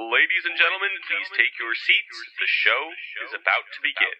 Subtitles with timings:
[0.00, 2.16] Ladies and gentlemen, please take your seats.
[2.40, 2.88] The show
[3.20, 4.16] is about to begin.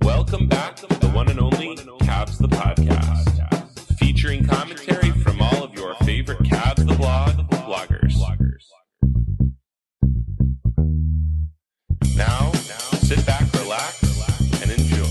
[0.00, 1.74] Welcome back to the one and only
[2.06, 3.01] Cavs the Podcast,
[12.16, 12.50] Now,
[13.02, 14.02] sit back, relax,
[14.60, 15.02] and enjoy.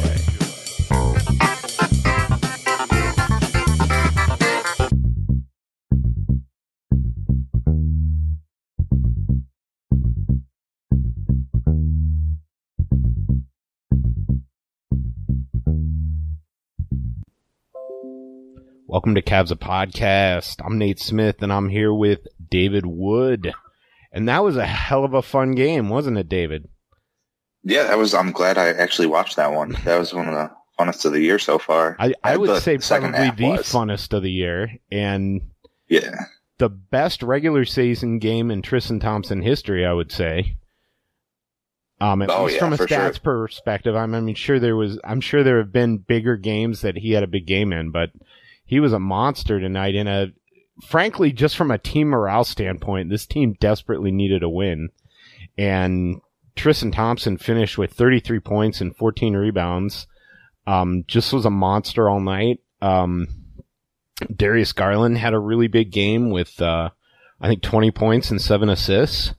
[18.87, 20.57] Welcome to Cavs a Podcast.
[20.65, 23.53] I'm Nate Smith and I'm here with David Wood.
[24.11, 26.67] And that was a hell of a fun game, wasn't it, David?
[27.63, 28.13] Yeah, that was.
[28.13, 29.77] I'm glad I actually watched that one.
[29.85, 31.95] That was one of the funnest of the year so far.
[31.99, 33.71] I, I The would say probably the was.
[33.71, 35.41] funnest of the year and
[35.87, 36.25] Yeah,
[36.57, 40.57] the best regular season game in Tristan Thompson history, I would say.
[41.99, 42.97] Um, at Oh, least yeah, from a for sure.
[42.97, 46.81] stats perspective, I'm, I mean, sure there was, I'm sure there have been bigger games
[46.81, 48.09] that he had a big game in, but
[48.65, 50.31] he was a monster tonight in a,
[50.81, 54.89] frankly, just from a team morale standpoint, this team desperately needed a win.
[55.57, 56.21] And
[56.55, 60.07] Tristan Thompson finished with 33 points and 14 rebounds.
[60.67, 62.59] Um, just was a monster all night.
[62.81, 63.27] Um,
[64.35, 66.89] Darius Garland had a really big game with, uh,
[67.39, 69.33] I think 20 points and seven assists.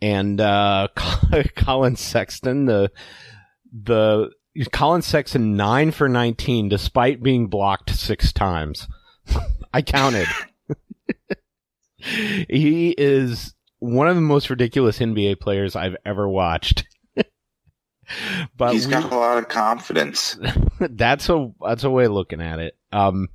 [0.00, 0.88] And, uh,
[1.56, 2.90] Collin Sexton, the,
[3.72, 4.30] the,
[4.70, 8.86] Collin Sexton nine for 19 despite being blocked six times.
[9.74, 10.28] I counted.
[11.98, 16.84] he is one of the most ridiculous NBA players I've ever watched.
[18.56, 20.38] but he's we- got a lot of confidence.
[20.80, 22.76] that's a that's a way of looking at it.
[22.92, 23.28] Um,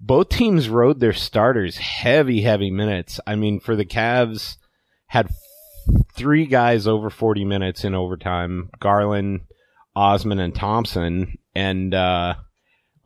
[0.00, 3.20] both teams rode their starters heavy, heavy minutes.
[3.26, 4.56] I mean, for the Cavs,
[5.06, 5.28] had
[6.14, 9.42] three guys over forty minutes in overtime: Garland,
[9.94, 11.38] Osman, and Thompson.
[11.54, 12.34] And uh,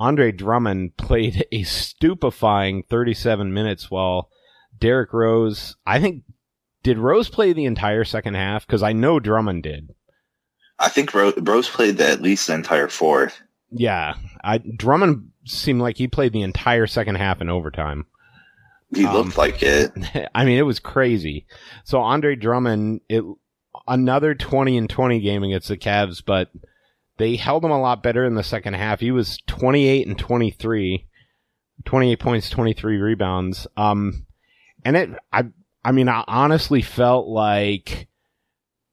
[0.01, 4.29] Andre Drummond played a stupefying thirty-seven minutes, while
[4.79, 5.77] Derrick Rose.
[5.87, 6.25] I think
[6.83, 8.67] did Rose play the entire second half?
[8.67, 9.95] Because I know Drummond did.
[10.79, 13.41] I think Ro- Rose played the, at least the entire fourth.
[13.71, 18.07] Yeah, I Drummond seemed like he played the entire second half in overtime.
[18.95, 19.93] He Um, looked like it.
[20.35, 21.47] I mean, it was crazy.
[21.85, 23.25] So Andre Drummond, it
[23.89, 26.51] another twenty and twenty game against the Cavs, but
[27.19, 29.01] they held him a lot better in the second half.
[29.01, 31.07] He was twenty eight and 23,
[31.85, 33.67] 28 points, twenty three rebounds.
[33.77, 34.27] Um,
[34.85, 35.45] and it, I,
[35.85, 38.09] I mean, I honestly felt like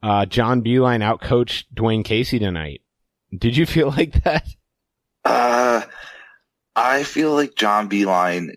[0.04, 2.82] uh, John Beilein outcoached Dwane Casey tonight.
[3.38, 4.48] Did you feel like that?
[5.26, 5.82] Uh,
[6.76, 8.56] I feel like John Beilein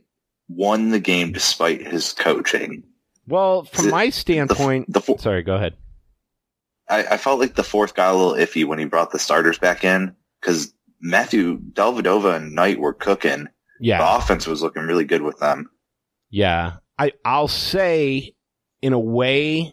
[0.49, 2.85] won the game despite his coaching.
[3.27, 5.75] Well, from The- my standpoint, the fo- sorry, go ahead.
[6.89, 9.59] I, I felt like the fourth got a little iffy when he brought the starters
[9.59, 13.49] back in because Matthew Dellavedova and Knight were cooking.
[13.81, 15.71] Yeah, The offense was looking really good with them.
[16.31, 16.75] yeah.
[16.97, 18.35] I I'll say,
[18.81, 19.73] in a way,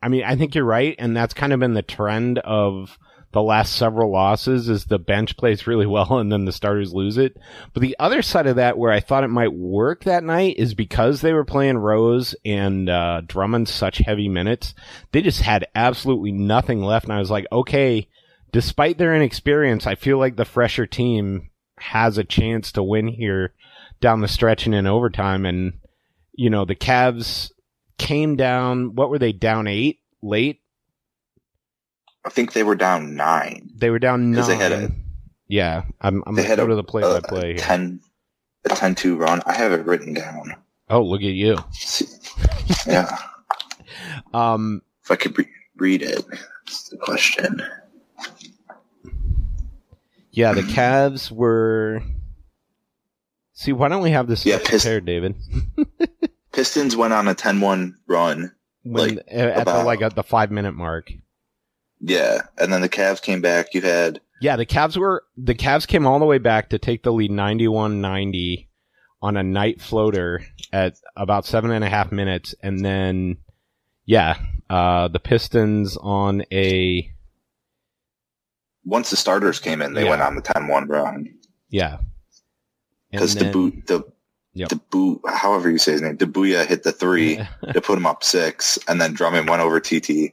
[0.00, 2.96] I mean, I think you're right, and that's kind of been the trend of
[3.34, 4.70] the last several losses.
[4.70, 7.36] Is the bench plays really well, and then the starters lose it.
[7.74, 10.72] But the other side of that, where I thought it might work that night, is
[10.72, 14.74] because they were playing Rose and uh, Drummond such heavy minutes.
[15.12, 18.08] They just had absolutely nothing left, and I was like, okay.
[18.52, 23.52] Despite their inexperience, I feel like the fresher team has a chance to win here
[24.00, 25.44] down the stretch and in overtime.
[25.44, 25.80] And,
[26.34, 27.50] you know, the Cavs
[27.98, 30.60] came down, what were they, down eight late?
[32.24, 33.70] I think they were down nine.
[33.76, 34.48] They were down nine.
[34.48, 34.90] they had a-
[35.48, 37.56] yeah, I'm, I'm They had go a, to the play-by-play a here.
[37.58, 38.00] 10,
[38.64, 39.42] a 10-2 run.
[39.46, 40.54] I have it written down.
[40.88, 41.58] Oh, look at you.
[42.86, 43.16] Yeah.
[44.32, 46.24] Um, If I could re- read it,
[46.66, 47.62] that's the question.
[50.30, 52.02] yeah, the Cavs were.
[53.52, 55.36] See, why don't we have this Yeah, Pist- prepared, David?
[56.52, 58.52] Pistons went on a 10-1 run.
[58.82, 61.12] when Like, at the like at the five minute mark.
[62.06, 63.72] Yeah, and then the Cavs came back.
[63.74, 67.02] You had Yeah, the Cavs were the Cavs came all the way back to take
[67.02, 68.68] the lead 91-90
[69.22, 73.38] on a Knight floater at about seven and a half minutes, and then
[74.04, 74.36] yeah,
[74.68, 77.10] uh, the Pistons on a
[78.84, 80.10] once the starters came in, they Yeah.
[80.10, 81.34] went on the 10-1 run
[81.70, 81.98] yeah,
[83.10, 84.02] because the boot the
[84.56, 84.68] Yep.
[84.68, 87.36] the boot however you say his name, Dabuya hit the three
[87.72, 90.32] to put him up six, and then Drummond went over TT,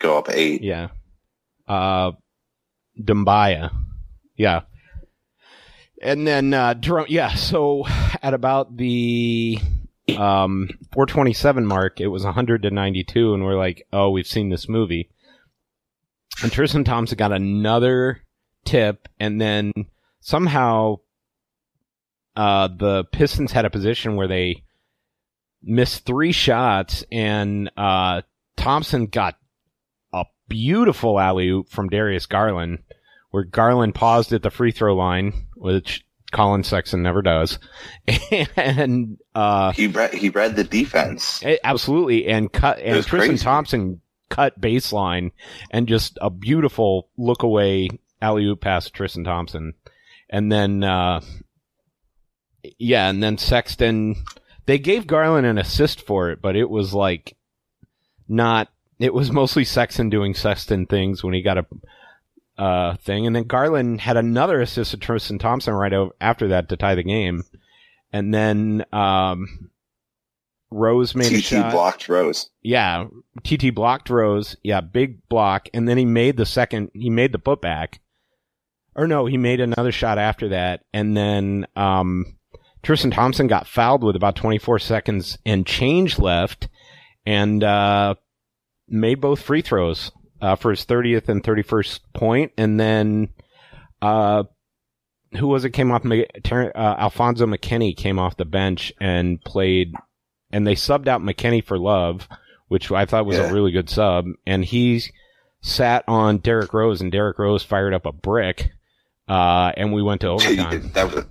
[0.00, 0.62] go up eight.
[0.62, 0.88] Yeah.
[1.70, 2.12] Uh,
[3.00, 3.70] Dumbaya.
[4.36, 4.62] Yeah.
[6.02, 6.74] And then, uh,
[7.08, 7.84] yeah, so
[8.22, 9.58] at about the,
[10.16, 14.68] um, 427 mark, it was 100 to 92, and we're like, oh, we've seen this
[14.68, 15.10] movie.
[16.42, 18.22] And Tristan Thompson got another
[18.64, 19.72] tip, and then
[20.20, 20.96] somehow,
[22.34, 24.64] uh, the Pistons had a position where they
[25.62, 28.22] missed three shots, and, uh,
[28.56, 29.36] Thompson got
[30.50, 32.80] beautiful alley oop from Darius Garland,
[33.30, 37.58] where Garland paused at the free throw line, which Collin Sexton never does,
[38.56, 41.42] and uh, He read he read the defense.
[41.64, 43.42] absolutely, and cut and Tristan crazy.
[43.44, 45.32] Thompson cut baseline
[45.72, 47.88] and just a beautiful look away
[48.22, 49.72] alley oop pass to Tristan Thompson,
[50.28, 51.20] and then uh,
[52.78, 54.16] yeah, and then Sexton.
[54.66, 57.36] They gave Garland an assist for it, but it was like
[58.28, 58.68] not.
[59.00, 61.66] It was mostly Sexton doing Sexton things when he got a
[62.58, 66.68] uh, thing, and then Garland had another assist to Tristan Thompson right over, after that
[66.68, 67.42] to tie the game,
[68.12, 69.70] and then um,
[70.70, 71.72] Rose made a TT shot.
[71.72, 72.50] blocked Rose.
[72.60, 73.06] Yeah,
[73.42, 74.56] TT blocked Rose.
[74.62, 76.90] Yeah, big block, and then he made the second.
[76.92, 77.98] He made the putback,
[78.94, 82.36] or no, he made another shot after that, and then um,
[82.82, 86.68] Tristan Thompson got fouled with about 24 seconds and change left,
[87.24, 88.16] and uh,
[88.90, 90.10] made both free throws
[90.40, 93.28] uh, for his 30th and 31st point, and then
[94.02, 94.44] uh,
[95.38, 96.04] who was it came off?
[96.04, 99.92] Uh, Alfonzo McKinnie came off the bench and played,
[100.50, 102.26] and they subbed out McKinney for Love,
[102.68, 103.50] which I thought was Yeah.
[103.50, 105.02] a really good sub, and he
[105.62, 108.70] sat on Derrick Rose, and Derrick Rose fired up a brick,
[109.28, 110.90] uh, and we went to overtime.
[110.94, 111.24] that was,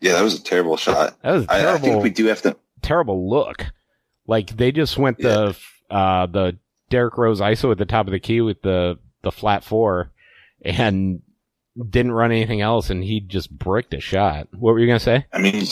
[0.00, 1.20] yeah, that was a terrible shot.
[1.22, 2.56] That was a I, I terrible, think we do have to.
[2.82, 3.66] terrible look.
[4.26, 5.56] Like they just went the
[5.90, 6.56] uh the
[6.90, 10.10] Derrick Rose ISO at the top of the key with the the flat four,
[10.62, 11.22] and
[11.88, 14.48] didn't run anything else, and he just bricked a shot.
[14.52, 15.24] What were you gonna say?
[15.32, 15.64] I mean,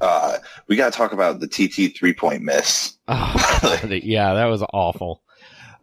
[0.00, 2.96] uh, we got to talk about the TT three point miss.
[3.08, 5.22] Oh, yeah, that was awful.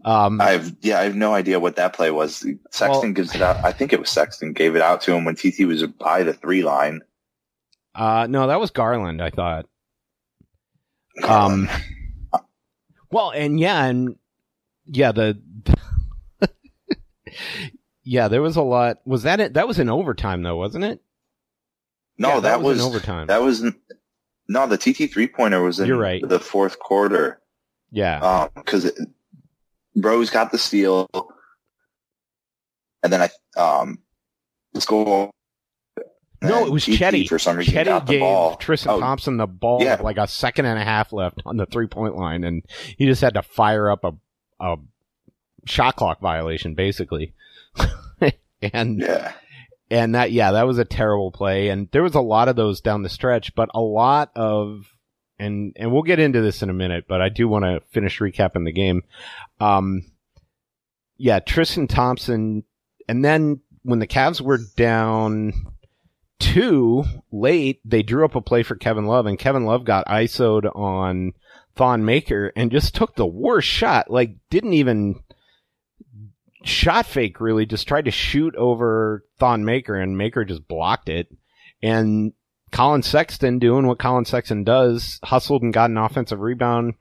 [0.03, 2.37] Um, I have yeah, I have no idea what that play was.
[2.71, 3.57] Sexton Well- gives it out.
[3.63, 6.33] I think it was Sexton gave it out to him when TT was by the
[6.33, 7.01] three line.
[7.93, 9.21] uh, no, that was Garland.
[9.21, 9.67] I thought.
[11.23, 11.69] Um,
[13.11, 14.15] well, and yeah, and
[14.85, 15.39] yeah, the
[18.03, 18.97] yeah, there was a lot.
[19.05, 19.53] Was that it?
[19.53, 21.01] That was in overtime, though, wasn't it?
[22.17, 23.27] no, Yeah, that, was, in overtime.
[23.27, 23.79] That was n-
[24.47, 26.21] no, the TT three pointer was in You're right.
[26.27, 27.41] the fourth quarter.
[27.91, 28.91] yeah, because
[29.95, 31.07] Rose got the steal,
[33.03, 33.29] and then I
[33.59, 33.99] um
[34.77, 35.31] score.
[36.41, 37.27] no, it was TT Cedi.
[37.29, 38.55] for some reason Cedi got the gave ball.
[38.57, 40.01] Tristan Oh, Thompson the ball yeah.
[40.01, 42.63] like a second and a half left on the three point line, and
[42.97, 44.11] he just had to fire up a
[44.61, 44.77] a
[45.65, 47.33] shot clock violation, basically.
[48.73, 49.33] and Yeah,
[49.91, 51.67] and that yeah that was a terrible play.
[51.67, 54.95] And there was a lot of those down the stretch but a lot of
[55.37, 58.19] and and we'll get into this in a minute but i do want to finish
[58.19, 59.03] recapping the game.
[59.59, 60.03] Um
[61.17, 62.63] yeah tristan thompson
[63.07, 65.53] and then when the Cavs were down
[66.39, 70.73] two late they drew up a play for kevin love and kevin love got isoed
[70.75, 71.33] on
[71.75, 75.21] thon maker and just took the worst shot like didn't even
[76.63, 81.27] shot fake really just tried to shoot over Thon Maker and Maker just blocked it.
[81.81, 82.33] And
[82.71, 86.93] Collin Sexton doing what Collin Sexton does, hustled and got an offensive rebound,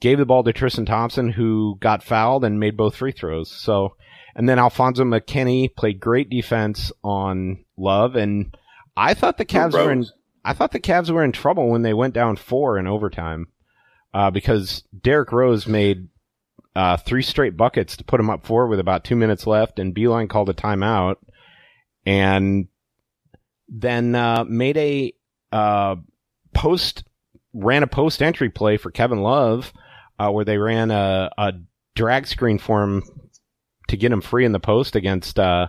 [0.00, 3.50] gave the ball to Tristan Thompson who got fouled and made both free throws.
[3.50, 3.96] So,
[4.34, 8.54] and then Alfonzo McKinnie played great defense on Love and
[8.96, 10.06] I thought the Cavs were in.
[10.44, 13.48] I thought the Cavs were in trouble when they went down four in overtime.
[14.16, 16.08] Uh, because Derrick Rose made
[16.74, 19.94] uh, three straight buckets to put him up four with about two minutes left, and
[19.94, 21.16] Beilein called a timeout,
[22.06, 22.68] and
[23.68, 25.12] then uh, made a
[25.52, 25.96] uh,
[26.54, 27.04] post
[27.52, 29.70] ran a post entry play for Kevin Love,
[30.18, 31.52] uh, where they ran a, a
[31.94, 33.02] drag screen for him
[33.88, 35.68] to get him free in the post against uh,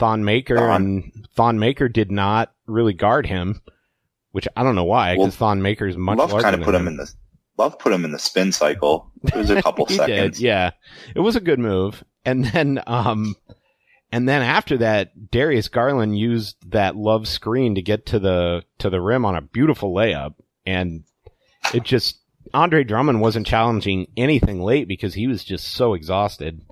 [0.00, 0.82] Thon Maker, Thon.
[0.82, 3.60] and Thon Maker did not really guard him,
[4.32, 6.62] which I don't know why, Well, because Thon Maker is much Love larger kind of
[6.62, 6.88] put him him.
[6.88, 7.14] in the
[7.56, 9.10] Love put him in the spin cycle.
[9.22, 10.38] It was a couple seconds.
[10.38, 10.70] did, yeah.
[11.14, 12.02] It was a good move.
[12.24, 13.36] And then, um,
[14.10, 18.90] and then after that, Darius Garland used that love screen to get to the to
[18.90, 20.34] the rim on a beautiful layup,
[20.64, 21.04] and
[21.74, 22.18] it just
[22.52, 26.62] Andre Drummond wasn't challenging anything late because he was just so exhausted.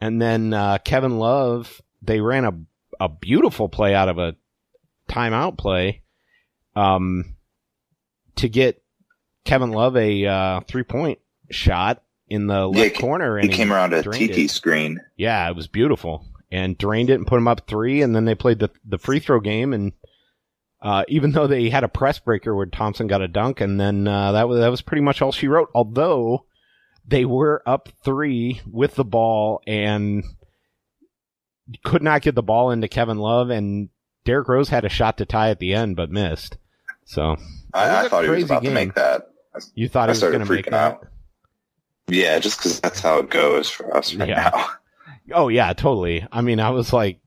[0.00, 2.52] And then uh, Kevin Love, they ran a
[3.00, 4.36] a beautiful play out of a
[5.08, 6.02] timeout play,
[6.76, 7.36] um,
[8.36, 8.81] to get
[9.44, 11.18] Kevin Love a uh, three point
[11.50, 14.50] shot in the left Yeah, he- corner, He and came around a drained TT it.
[14.50, 15.00] screen.
[15.16, 18.34] Yeah, it was beautiful, and drained it and put him up three, and then they
[18.34, 19.92] played the the free throw game, and
[20.80, 24.06] uh, even though they had a press breaker where Thompson got a dunk, and then
[24.08, 25.70] uh, that was that was pretty much all she wrote.
[25.74, 26.46] Although
[27.06, 30.24] they were up three with the ball and
[31.84, 33.88] could not get the ball into Kevin Love, and
[34.24, 36.56] Derrick Rose had a shot to tie at the end, but missed.
[37.04, 37.38] So I, was
[37.74, 38.70] I, I a thought he was about game.
[38.70, 39.28] to make that.
[39.74, 40.74] You thought I he was going to make that?
[40.74, 41.06] out.
[42.08, 44.50] Yeah, just because that's how it goes for us right Yeah.
[44.52, 44.66] now.
[45.32, 46.26] Oh yeah, totally.
[46.32, 47.20] I mean, I was like,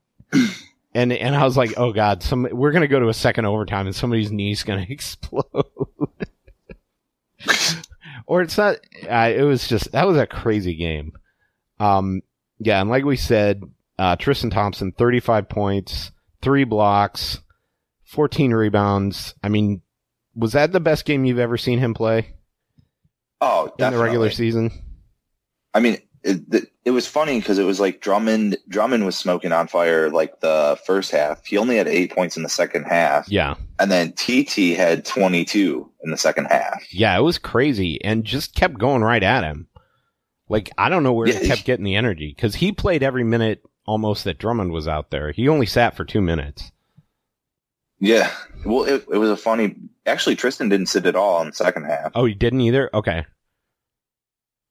[0.94, 3.86] and and I was like, oh god, some we're gonna go to a second overtime
[3.86, 5.44] and somebody's knee's gonna explode.
[8.26, 8.76] or it's not.
[9.08, 11.12] Uh, it was just that was a crazy game.
[11.80, 12.22] Um,
[12.58, 13.62] yeah, and like we said,
[13.98, 16.10] uh, Tristan Thompson, thirty-five points,
[16.42, 17.40] three blocks,
[18.04, 19.34] fourteen rebounds.
[19.42, 19.82] I mean,
[20.36, 22.34] was that the best game you've ever seen him play
[23.40, 24.70] Oh, in the regular season?
[25.74, 28.56] I mean, it, it, it was funny because it was like Drummond.
[28.68, 31.44] Drummond was smoking on fire like the first half.
[31.44, 33.54] He only had eight points in the second half, Yeah.
[33.78, 36.82] and then TT had twenty two in the second half.
[36.92, 39.68] Yeah, it was crazy and just kept going right at him.
[40.48, 43.24] Like, I don't know where Yeah, he kept getting the energy because he played every
[43.24, 45.32] minute almost that Drummond was out there.
[45.32, 46.70] He only sat for two minutes.
[47.98, 48.30] Yeah,
[48.64, 49.74] well, it, it was a funny.
[50.04, 52.12] Actually, Tristan didn't sit at all in the second half.
[52.14, 52.90] Oh, he didn't either?
[52.94, 53.24] Okay.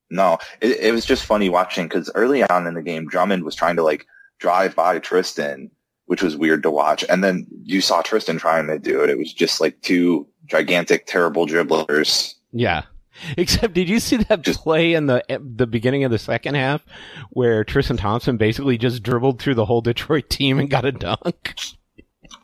[0.10, 3.56] No, it, it was just funny watching because early on in the game, Drummond was
[3.56, 4.06] trying to like
[4.40, 5.72] drive by Tristan,
[6.06, 7.04] which was weird to watch.
[7.10, 9.10] And then you saw Tristan trying to do it.
[9.10, 12.36] It was just like two gigantic, terrible dribblers.
[12.52, 12.84] Yeah.
[13.38, 16.86] Except, did you see that Just- play in the the beginning of the second half
[17.32, 21.56] where Tristan Thompson basically just dribbled through the whole Detroit team and got a dunk?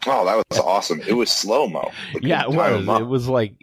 [0.06, 1.02] Oh, that was awesome.
[1.08, 1.92] It was slow mo.
[2.22, 2.88] yeah, it was.
[3.02, 3.56] It was like,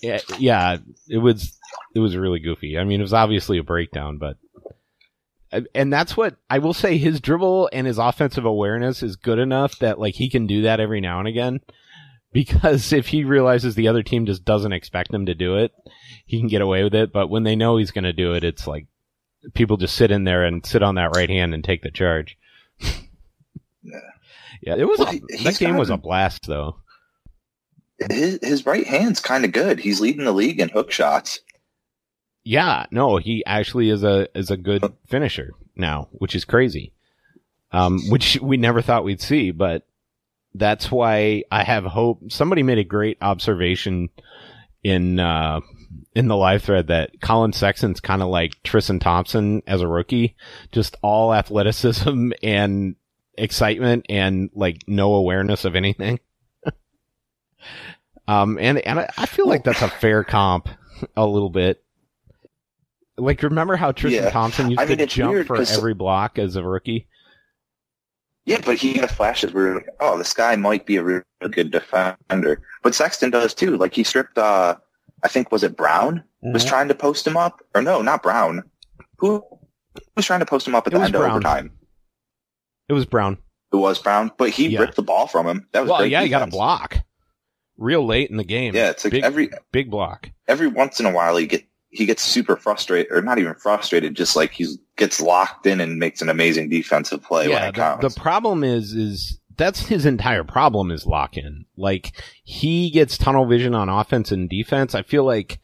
[0.00, 0.76] yeah, yeah,
[1.08, 1.58] it was.
[1.94, 2.78] It was really goofy.
[2.78, 4.36] I mean, it was obviously a breakdown, but
[5.52, 6.98] uh, and that's what I will say.
[6.98, 10.80] His dribble and his offensive awareness is good enough that like he can do that
[10.80, 11.60] every now and again.
[12.34, 15.70] Because if he realizes the other team just doesn't expect him to do it,
[16.26, 17.12] he can get away with it.
[17.12, 18.88] But when they know he's going to do it, it's like
[19.54, 22.36] people just sit in there and sit on that right hand and take the charge.
[23.84, 24.00] Yeah.
[24.66, 26.76] Yeah, it was Well, a, he- that game was a blast though.
[28.10, 29.78] his, his right hand's kind of good.
[29.78, 31.40] He's leading the league in hook shots.
[32.44, 36.92] Yeah, no, he actually is a is a good finisher now, which is crazy.
[37.72, 39.86] Um, which we never thought we'd see, but
[40.54, 42.30] that's why I have hope.
[42.30, 44.10] Somebody made a great observation
[44.84, 45.60] in uh,
[46.14, 50.36] in the live thread that Collin Sexton's kind of like Tristan Thompson as a rookie,
[50.70, 52.94] just all athleticism and
[53.38, 56.20] excitement and like no awareness of anything.
[58.28, 60.68] um, and and I, I feel like that's a fair comp
[61.16, 61.82] a little bit.
[63.16, 64.30] Like, remember how Tristan Yeah.
[64.30, 67.06] Thompson used I mean, to jump weird for 'cause- every block as a rookie?
[68.46, 71.70] Yeah, but he had flashes where, like, oh, this guy might be a really good
[71.70, 72.60] defender.
[72.82, 73.78] But Sexton does too.
[73.78, 74.76] Like he stripped, uh,
[75.22, 76.68] I think was it Brown was Mhm.
[76.68, 78.62] trying to post him up, or no, not Brown.
[79.18, 79.42] Who
[80.14, 81.30] was trying to post him up at It the was end of Brown.
[81.30, 81.70] overtime?
[82.88, 83.38] It was Brown.
[83.72, 84.80] It was Brown, but he Yeah.
[84.80, 85.66] ripped the ball from him.
[85.72, 86.98] That was Well, great yeah, he got a block
[87.76, 88.74] real late in the game.
[88.74, 90.30] Yeah, it's like big, every big block.
[90.46, 94.16] every once in a while he get he gets super frustrated, or not even frustrated,
[94.16, 98.00] just like he gets locked in and makes an amazing defensive play when yeah, it
[98.00, 101.64] the, the problem is is that's his entire problem is lock in.
[101.76, 102.12] Like
[102.42, 104.94] he gets tunnel vision on offense and defense.
[104.96, 105.60] I feel like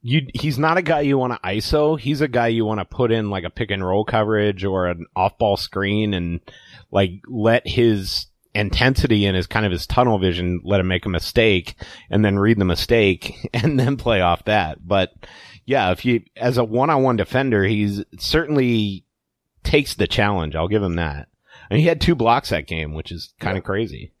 [0.00, 1.98] you he's not a guy you want to ISO.
[1.98, 4.86] He's a guy you want to put in like a pick and roll coverage or
[4.86, 6.40] an off ball screen and
[6.90, 11.10] like let his intensity and his kind of his tunnel vision let him make a
[11.10, 11.74] mistake
[12.10, 14.86] and then read the mistake and then play off that.
[14.86, 15.12] But
[15.64, 19.04] yeah, if you as a one on one defender, he's certainly
[19.64, 20.54] takes the challenge.
[20.54, 21.28] I'll give him that.
[21.70, 24.12] And he had two blocks that game, which is kind of crazy.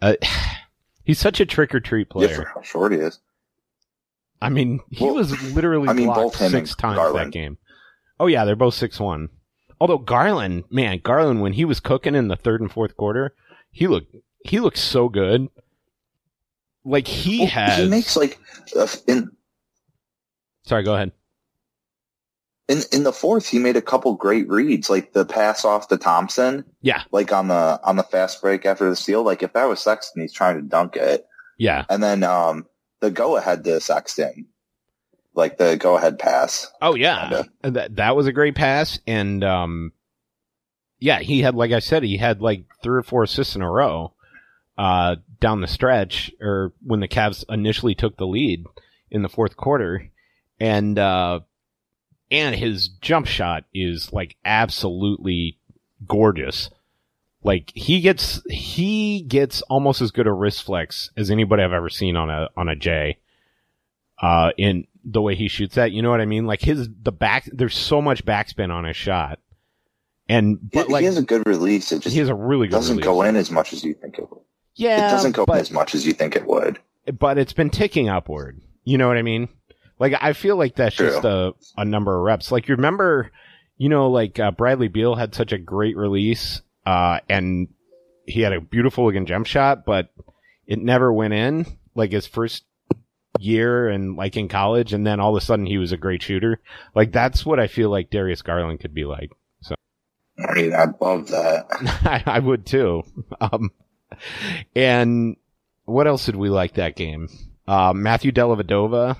[0.00, 0.14] Uh,
[1.04, 2.34] he's such a trick or treat yeah, player.
[2.36, 3.20] for how short he is.
[4.42, 7.26] I mean, he Well, was literally I mean, blocked both six times Garland.
[7.28, 7.58] that game.
[8.20, 9.28] Oh yeah, they're both six one.
[9.80, 13.34] Although Garland, man, Garland when he was cooking in the third and fourth quarter,
[13.70, 15.48] he looked he looked so good.
[16.84, 18.38] Like he Well, has He makes like
[18.76, 19.30] uh, in
[20.64, 21.12] Sorry, go ahead.
[22.68, 25.96] In in the fourth, he made a couple great reads, like the pass off to
[25.96, 29.22] Thompson, Yeah, like on the on the fast break after the steal.
[29.24, 31.26] Like if that was Sexton, he's trying to dunk it,
[31.58, 31.84] yeah.
[31.90, 32.66] and then um
[33.02, 34.46] the go ahead to Sexton,
[35.34, 36.72] like the go ahead pass.
[36.80, 37.78] Oh yeah, Kinda.
[37.78, 39.92] That that was a great pass, and um,
[41.00, 43.70] yeah, he had like I said, he had like three or four assists in a
[43.70, 44.14] row,
[44.78, 48.64] uh, down the stretch, or when the Cavs initially took the lead
[49.10, 50.08] in the fourth quarter,
[50.60, 51.40] and uh,
[52.30, 55.58] and his jump shot is like absolutely
[56.06, 56.70] gorgeous.
[57.44, 61.88] Like he gets he gets almost as good a wrist flex as anybody I've ever
[61.88, 63.18] seen on a on a J.
[64.20, 66.46] Uh, in the way he shoots that, you know what I mean?
[66.46, 69.40] Like his the back, there's so much backspin on his shot,
[70.28, 71.90] and but he, like he has a good release.
[71.90, 73.04] It just he has a really good doesn't release.
[73.04, 74.42] go in as much as you think it would.
[74.76, 76.78] Yeah, it doesn't go but, in as much as you think it would.
[77.18, 78.60] but it's been ticking upward.
[78.84, 79.48] You know what I mean?
[79.98, 81.08] Like I feel like that's True.
[81.10, 82.52] just a a number of reps.
[82.52, 83.32] Like you remember,
[83.76, 87.68] you know, like uh, Bradley Beal had such a great release, uh, and
[88.26, 90.10] he had a beautiful looking jump shot, but
[90.66, 91.66] it never went in.
[91.94, 92.64] Like his first
[93.38, 96.22] year and like in college, and then all of a sudden he was a great
[96.22, 96.60] shooter.
[96.94, 99.30] Like that's what I feel like Darius Garland could be like.
[99.60, 99.74] So,
[100.54, 101.66] mean, I love that.
[102.04, 103.02] I, I would too.
[103.40, 103.72] Um,
[104.74, 105.36] and
[105.84, 107.28] what else did we like that game?
[107.66, 109.16] Uh, Matthew Dellavedova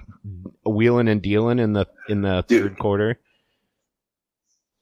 [0.64, 2.62] wheeling and dealing in the in the Dude.
[2.62, 3.20] third quarter.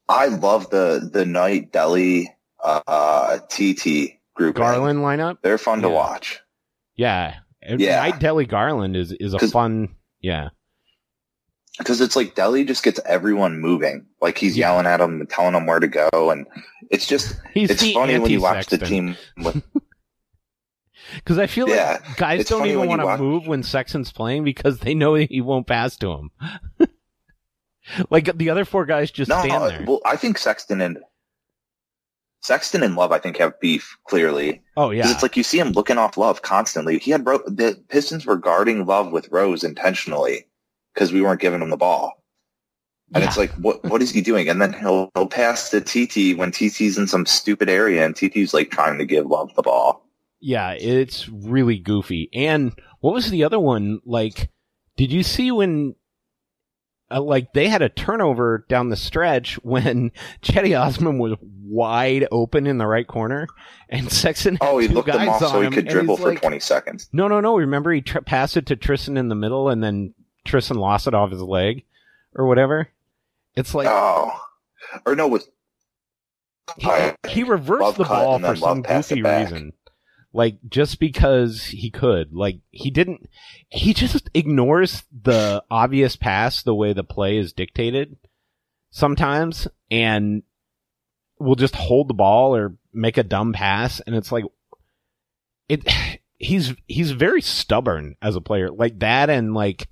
[0.09, 2.27] I love the the Knight Delly
[2.65, 4.57] uh, TT group.
[4.57, 5.39] Garland lineup.
[5.43, 6.41] they're fun to watch.
[6.97, 7.37] Yeah,
[7.67, 7.97] Yeah.
[8.01, 9.95] Knight Delly Garland is is a fun.
[10.21, 10.49] Yeah,
[11.79, 14.07] because it's like Delly just gets everyone moving.
[14.21, 14.73] Like he's Yeah.
[14.73, 16.47] yelling at them and telling them where to go, and
[16.91, 19.17] it's just it's funny when you watch the team.
[21.15, 24.13] Because I feel Yeah, like guys it's don't even want to watch- move when Sexton's
[24.13, 26.31] playing because they know he won't pass to him.
[28.11, 29.85] like the other four guys just no, stand there.
[29.87, 30.99] well, I think Sexton and
[32.43, 34.63] Sexton and Love, I think, have beef clearly.
[34.77, 36.99] Oh yeah, It's like you see him looking off Love constantly.
[36.99, 40.47] He had Ro- the Pistons were guarding Love with Rose intentionally
[40.95, 42.15] because we weren't giving him the ball.
[43.15, 43.29] And Yeah.
[43.29, 44.49] it's like, what what is he doing?
[44.49, 48.55] And then he'll he'll pass to TT when TT's in some stupid area and TT's
[48.55, 50.07] like trying to give Love the ball.
[50.41, 52.31] Yeah, it's really goofy.
[52.33, 54.01] And what was the other one?
[54.07, 54.49] Like,
[54.97, 55.95] did you see when,
[57.11, 61.35] uh, like, they had a turnover down the stretch when Cedi Osman was
[61.71, 63.47] wide open in the right corner,
[63.89, 66.41] and Sexton had Oh, he looked him off so he him, could dribble for like-
[66.41, 67.09] 20 seconds.
[67.13, 67.57] No, no, no.
[67.57, 71.31] Remember, he passed it to Tristan in the middle, and then Tristan lost it off
[71.31, 71.85] his leg,
[72.35, 72.89] or whatever.
[73.55, 74.33] It's like oh.
[75.07, 75.49] Or no, with
[76.79, 76.91] he,
[77.29, 79.73] he reversed the ball for some goofy reason.
[80.33, 82.33] Like just because he could.
[82.33, 83.29] Like he didn't
[83.69, 88.17] he just ignores the obvious pass the way the play is dictated
[88.91, 90.43] sometimes and
[91.41, 94.45] will just hold the ball or make a dumb pass and it's like
[95.69, 95.83] it
[96.39, 98.71] he's he's very stubborn as a player.
[98.71, 99.89] Like that and like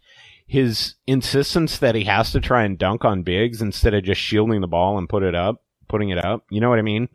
[0.46, 4.60] his insistence that he has to try and dunk on bigs instead of just shielding
[4.60, 6.44] the ball and put it up, putting it up.
[6.50, 7.08] You know what I mean?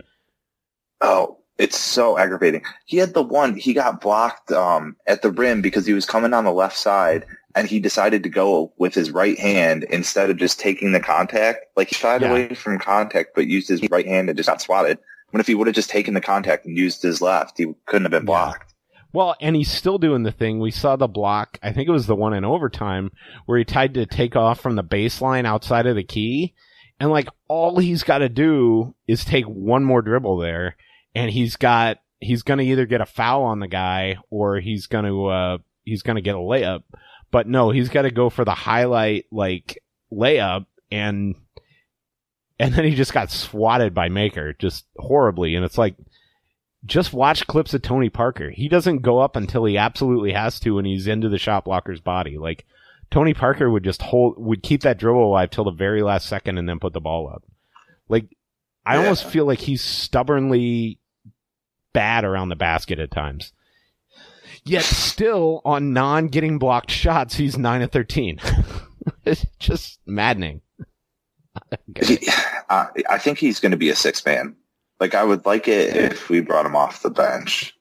[1.01, 2.61] Oh, it's so aggravating.
[2.85, 6.33] He had the one, he got blocked um, at the rim because he was coming
[6.33, 10.37] on the left side and he decided to go with his right hand instead of
[10.37, 11.65] just taking the contact.
[11.75, 12.29] Like he shied Yeah.
[12.31, 14.97] away from contact but used his right hand and just got swatted.
[15.31, 18.03] When if he would have just taken the contact and used his left, he couldn't
[18.05, 18.25] have been Yeah.
[18.25, 18.73] blocked.
[19.13, 20.59] Well, and he's still doing the thing.
[20.59, 21.59] We saw the block.
[21.61, 23.11] I think it was the one in overtime
[23.45, 26.55] where he tried to take off from the baseline outside of the key.
[26.99, 30.77] And like all he's got to do is take one more dribble there
[31.13, 34.87] and he's got, he's going to either get a foul on the guy or he's
[34.87, 36.81] going to, uh, he's going to get a layup.
[37.33, 39.79] But no, he's got to go for the highlight like
[40.13, 41.33] layup and,
[42.59, 45.55] and then he just got swatted by Maker just horribly.
[45.55, 45.95] And it's like,
[46.85, 48.51] just watch clips of Tony Parker.
[48.51, 52.01] He doesn't go up until he absolutely has to and he's into the shot blocker's
[52.01, 52.37] body.
[52.37, 52.65] Like
[53.09, 56.57] Tony Parker would just hold would keep that dribble alive till the very last second
[56.59, 57.41] and then put the ball up.
[58.09, 58.25] Like
[58.85, 59.03] I Yeah.
[59.03, 60.99] almost feel like he's stubbornly
[61.93, 63.53] bad around the basket at times.
[64.65, 68.39] Yet still on non getting blocked shots, he's nine of thirteen.
[69.25, 70.61] it's just maddening.
[72.01, 72.19] He,
[72.69, 74.55] I, I think he's going to be a six man.
[74.99, 77.77] Like I would like it if we brought him off the bench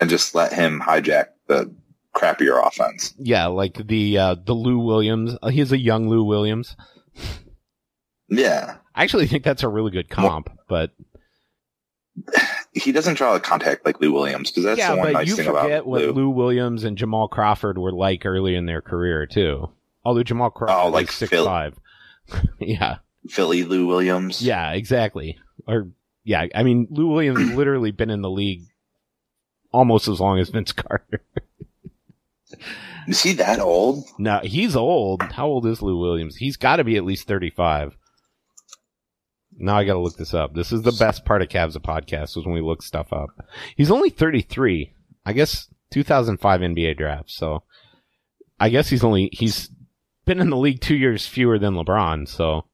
[0.00, 1.74] and just let him hijack the
[2.14, 3.14] crappier offense.
[3.18, 5.36] Yeah, like the uh the Lou Williams.
[5.42, 6.76] Uh, he's a young Lou Williams.
[8.28, 8.76] Yeah.
[8.94, 10.90] I actually think that's a really good comp, but
[12.74, 15.28] he doesn't draw the contact like Lou Williams because that's yeah, the one but nice
[15.28, 16.12] you thing forget about what Lou.
[16.12, 19.70] Lou Williams and Jamal Crawford were like early in their career too.
[20.04, 21.78] Although Jamal Crawford Oh, like six five.
[22.58, 22.96] yeah,
[23.28, 24.42] Philly Lou Williams.
[24.42, 25.38] yeah, exactly.
[25.66, 25.88] Or
[26.24, 28.64] yeah, I mean Lou Williams literally been in the league
[29.72, 31.22] almost as long as Vince Carter.
[33.06, 34.04] Is he that old?
[34.18, 35.22] no, he's old.
[35.22, 36.36] How old is Lou Williams?
[36.36, 37.96] He's got to be at least thirty five.
[39.58, 40.54] Now I got to look this up.
[40.54, 43.30] This is the best part of Cavs a podcast was when we look stuff up.
[43.76, 44.92] He's only 33.
[45.26, 47.30] I guess 2005 NBA draft.
[47.30, 47.62] So
[48.58, 49.70] I guess he's only, he's
[50.24, 52.28] been in the league two years fewer than LeBron.
[52.28, 52.64] So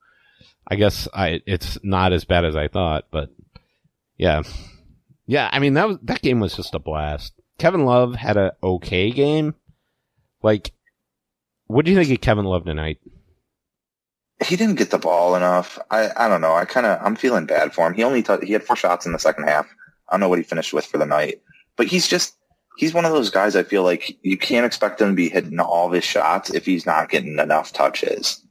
[0.66, 3.30] I guess I, it's not as bad as I thought, but
[4.16, 4.42] yeah.
[5.26, 5.48] Yeah.
[5.52, 7.34] I mean, that was, that game was just a blast.
[7.58, 9.54] Kevin Love had a okay game.
[10.42, 10.72] Like,
[11.66, 12.98] what do you think of Kevin Love tonight?
[14.44, 15.78] He didn't get the ball enough.
[15.90, 16.54] I, I don't know.
[16.54, 17.94] I kind of I'm feeling bad for him.
[17.94, 19.66] He only t- he had four shots in the second half.
[20.08, 21.40] I don't know what he finished with for the night,
[21.76, 22.36] but he's just
[22.76, 23.54] he's one of those guys.
[23.54, 26.64] I feel like you can't expect him to be hitting all of his shots if
[26.64, 28.42] he's not getting enough touches.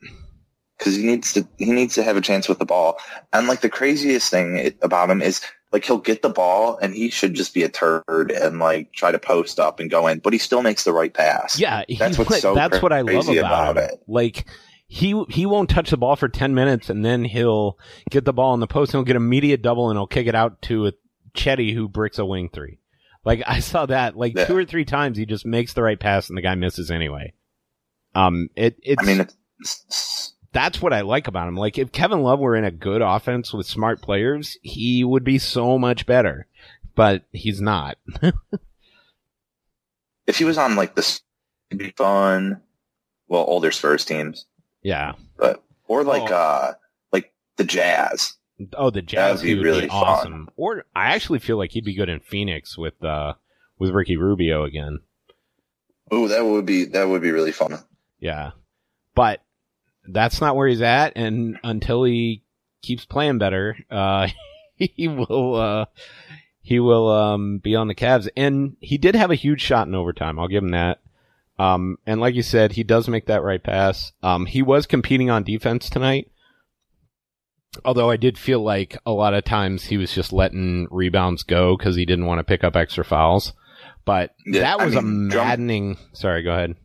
[0.77, 2.97] Because he needs to he needs to have a chance with the ball.
[3.33, 7.09] And like the craziest thing about him is like he'll get the ball and he
[7.09, 10.33] should just be a turd and like try to post up and go in, but
[10.33, 11.59] he still makes the right pass.
[11.59, 14.01] Yeah, That's what's so that's what I love crazy about, about it.
[14.07, 14.45] Like
[14.91, 17.77] he he won't touch the ball for ten minutes, and then he'll
[18.09, 20.25] get the ball in the post, and he'll get a immediate double, and he'll kick
[20.27, 20.93] it out to a
[21.35, 22.79] Cedi who bricks a wing three.
[23.23, 24.45] Like I saw that like Yeah.
[24.45, 27.33] two or three times, he just makes the right pass, and the guy misses anyway.
[28.15, 29.27] Um, it it's I mean,
[29.59, 31.55] it's, that's what I like about him.
[31.55, 35.37] Like if Kevin Love were in a good offense with smart players, he would be
[35.37, 36.47] so much better.
[36.95, 37.97] But he's not.
[40.27, 41.21] if he was on like this,
[41.69, 42.61] it'd be fun.
[43.27, 44.45] Well, older Spurs teams,
[44.81, 45.13] yeah.
[45.37, 46.35] but or like Oh.
[46.35, 46.73] uh
[47.11, 48.33] like the Jazz.
[48.73, 50.03] Oh, the Jazz That'd be would really be fun.
[50.03, 50.49] awesome.
[50.57, 53.33] Or I actually feel like he'd be good in Phoenix with uh
[53.77, 54.99] with Ricky Rubio again.
[56.11, 57.77] Oh, that would be that would be really fun.
[58.19, 58.51] Yeah.
[59.15, 59.41] But
[60.07, 62.43] that's not where he's at and until he
[62.81, 64.27] keeps playing better, uh
[64.75, 65.85] he will uh
[66.61, 69.95] he will um be on the Cavs and he did have a huge shot in
[69.95, 70.37] overtime.
[70.39, 70.99] I'll give him that.
[71.59, 74.11] Um and like you said, he does make that right pass.
[74.23, 76.31] Um he was competing on defense tonight.
[77.85, 81.77] Although I did feel like a lot of times he was just letting rebounds go
[81.77, 83.53] because he didn't want to pick up extra fouls.
[84.05, 85.97] But Yeah, that I was mean, a Drum- maddening.
[86.13, 86.75] Sorry, go ahead.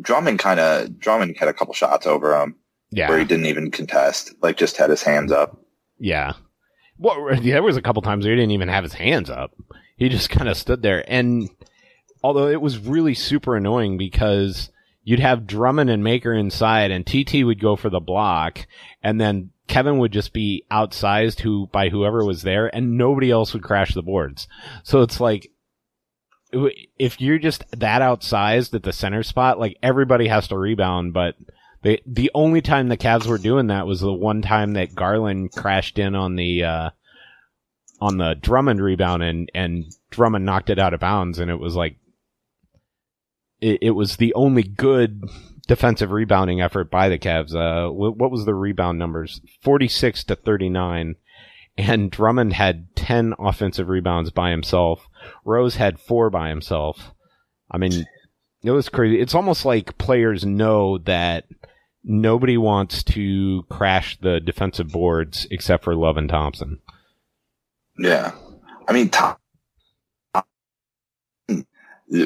[0.00, 2.56] Drummond kind of Drummond had a couple shots over him
[2.90, 5.60] Yeah, where he didn't even contest, like just had his hands up.
[5.98, 6.32] Yeah.
[6.98, 9.52] Well, there was a couple times where he didn't even have his hands up.
[9.96, 11.04] He just kind of stood there.
[11.06, 11.48] And
[12.22, 14.70] although it was really super annoying because
[15.02, 18.66] you'd have Drummond and Maker inside and TT would go for the block
[19.02, 23.54] and then Kevin would just be outsized who by whoever was there and nobody else
[23.54, 24.48] would crash the boards.
[24.82, 25.50] So it's like,
[26.98, 31.36] if you're just that outsized at the center spot, like everybody has to rebound, but
[31.82, 35.52] the the only time the Cavs were doing that was the one time that Garland
[35.52, 36.90] crashed in on the uh,
[38.00, 41.76] on the Drummond rebound and and Drummond knocked it out of bounds, and it was
[41.76, 41.96] like
[43.60, 45.22] it, it was the only good
[45.66, 47.54] defensive rebounding effort by the Cavs.
[47.54, 49.40] Uh, wh- what was the rebound numbers?
[49.62, 51.16] Forty six to thirty nine.
[51.78, 55.06] And Drummond had 10 offensive rebounds by himself.
[55.46, 57.14] Rose had four by himself.
[57.70, 58.06] I mean,
[58.62, 59.18] it was crazy.
[59.18, 61.46] It's almost like players know that
[62.04, 66.80] nobody wants to crash the defensive boards except for Love and Thompson.
[67.98, 68.32] Yeah,
[68.86, 69.36] I mean, Tom,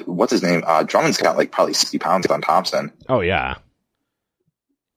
[0.07, 0.63] what's his name?
[0.67, 2.93] Uh, Drummond's got like probably sixty pounds on Thompson.
[3.09, 3.57] Oh yeah,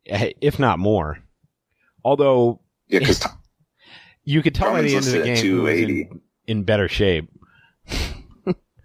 [0.07, 1.19] Eh, if not more.
[2.03, 3.25] Although Yeah, because
[4.23, 7.29] you could tell by the end of the game he was in, in better shape.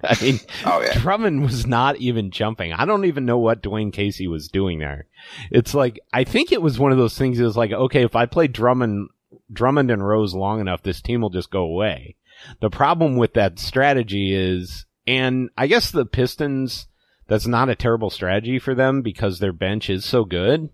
[0.04, 2.72] I mean, oh yeah, Drummond was not even jumping.
[2.72, 5.06] I don't even know what Dwane Casey was doing there.
[5.52, 7.38] It's like I think it was one of those things.
[7.38, 9.10] It was like, okay, if I play Drummond,
[9.52, 12.16] Drummond and Rose long enough, this team will just go away.
[12.60, 16.86] The problem with that strategy is, and I guess the Pistons,
[17.28, 20.68] that's not a terrible strategy for them because their bench is so good.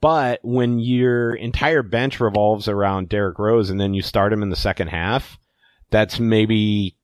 [0.00, 4.50] But when your entire bench revolves around Derrick Rose and then you start him in
[4.50, 5.38] the second half,
[5.90, 6.96] that's maybe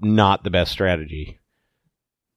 [0.00, 1.38] not the best strategy.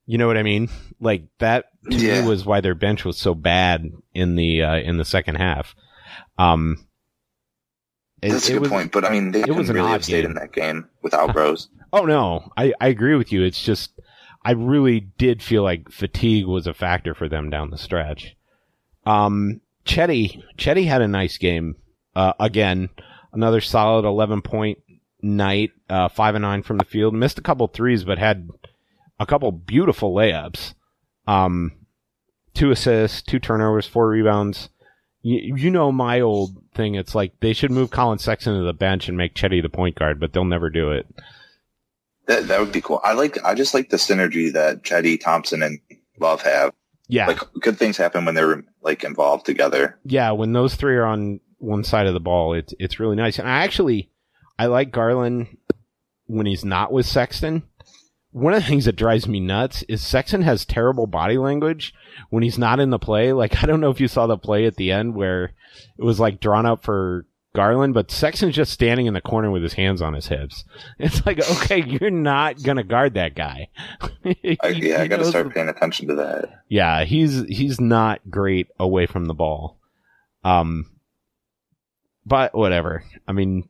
[0.06, 0.70] You know what I mean?
[1.02, 2.22] Like that to Yeah.
[2.22, 5.76] me was why their bench was so bad in the uh, in the second half.
[6.38, 6.78] Um,
[8.22, 8.92] it- that's a good was- point.
[8.92, 10.32] But I mean, they it was really have stayed game.
[10.32, 11.70] in that game without Rose.
[11.96, 13.42] Oh no, I, I agree with you.
[13.42, 13.98] It's just
[14.44, 18.36] I really did feel like fatigue was a factor for them down the stretch.
[19.06, 21.78] Um, Cedi Cedi had a nice game.
[22.14, 22.90] Uh, again,
[23.32, 24.80] another solid eleven point
[25.22, 25.72] night.
[25.90, 27.14] Uh, five and nine from the field.
[27.14, 28.50] Missed a couple threes, but had
[29.18, 30.74] a couple beautiful layups.
[31.28, 31.72] Um,
[32.54, 34.68] two assists, two turnovers, four rebounds.
[35.22, 36.96] You, you know my old thing.
[36.96, 39.96] It's like they should move Collin Sexton to the bench and make Cedi the point
[39.96, 41.08] guard, but they'll never do it.
[42.28, 43.02] That that would be cool.
[43.04, 45.80] I like I just like the synergy that Cedi Thompson and
[46.20, 46.74] Love have.
[47.08, 50.00] Yeah, Like good things happen when they're like involved together.
[50.06, 50.32] yeah.
[50.32, 53.38] When those three are on one side of the ball, it's it's really nice.
[53.38, 54.10] And I actually
[54.58, 55.58] I like Garland
[56.26, 57.62] when he's not with Sexton.
[58.32, 61.94] One of the things that drives me nuts is Sexton has terrible body language
[62.32, 63.34] when he's not in the play.
[63.34, 65.54] Like I don't know if you saw the play at the end where
[66.00, 69.64] it was like drawn up for Garland, but Sexton's just standing in the corner with
[69.64, 70.64] his hands on his hips.
[71.00, 73.70] It's like, okay, you're not gonna guard that guy.
[74.02, 76.64] I, He- yeah, I got to start the- paying attention to that.
[76.70, 79.80] yeah, he's he's not great away from the ball.
[80.44, 80.92] Um,
[82.26, 83.04] but whatever.
[83.28, 83.68] I mean,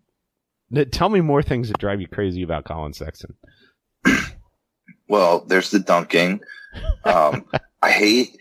[0.92, 3.36] tell me more things that drive you crazy about Collin Sexton.
[5.08, 6.42] Well, there's the dunking.
[7.04, 7.46] Um,
[7.84, 8.38] I hate.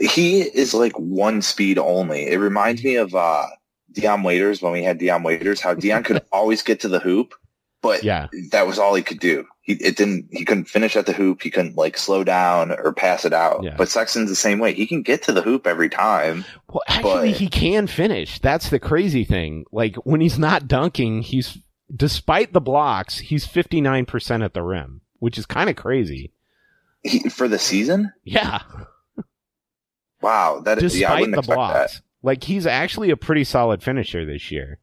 [0.00, 2.26] He is like one speed only.
[2.26, 3.46] It reminds me of uh,
[3.94, 5.60] Dion Waiters when we had Dion Waiters.
[5.60, 7.34] How Dion could always get to the hoop,
[7.82, 9.46] but Yeah, that was all he could do.
[9.62, 10.28] He it didn't.
[10.30, 11.40] He couldn't finish at the hoop.
[11.42, 13.62] He couldn't like slow down or pass it out.
[13.64, 13.76] Yeah.
[13.78, 14.74] But Sexton's the same way.
[14.74, 16.44] He can get to the hoop every time.
[16.68, 18.38] well, actually, But- he can finish.
[18.40, 19.64] That's the crazy thing.
[19.72, 21.56] Like when he's not dunking, he's
[21.94, 26.32] despite the blocks, he's fifty nine percent at the rim, which is kind of crazy.
[27.02, 28.60] He, for the season, Yeah,
[30.20, 30.60] wow.
[30.64, 32.02] That is yeah, I despite wouldn't the expect blocks.
[32.24, 34.78] Like he's actually a pretty solid finisher this year.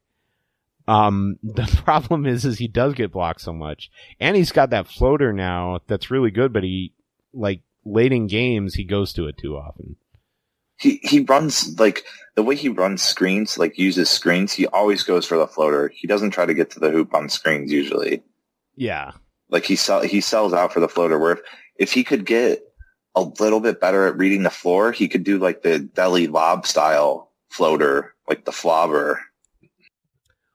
[0.86, 4.86] Um, the problem is, is he does get blocked so much, and he's got that
[4.86, 6.52] floater now that's really good.
[6.52, 6.94] But he,
[7.34, 9.96] like late in games, he goes to it too often.
[10.78, 12.04] he he runs like
[12.36, 14.52] the way he runs screens, like uses screens.
[14.52, 15.88] He always goes for the floater.
[15.92, 18.22] He doesn't try to get to the hoop on screens usually.
[18.76, 19.10] Yeah,
[19.50, 21.18] Like he sell he sells out for the floater.
[21.18, 21.40] Where if,
[21.76, 22.62] if he could get
[23.16, 26.66] a little bit better at reading the floor, he could do like the Delly lob
[26.68, 29.18] style floater, like the flobber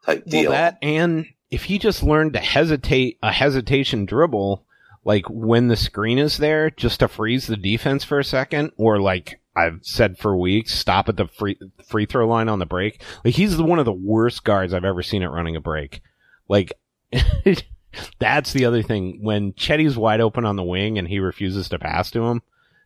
[0.06, 0.50] type deal.
[0.50, 4.66] well, that and if he just learned to hesitate a hesitation dribble,
[5.04, 9.00] like when the screen is there, just to freeze the defense for a second, or
[9.00, 13.02] like I've said for weeks, stop at the free free throw line on the break.
[13.24, 16.02] Like he's one of the worst guards I've ever seen at running a break.
[16.50, 16.74] Like
[18.20, 21.80] that's the other thing when Cedi's wide open on the wing and he refuses to
[21.80, 22.42] pass to him.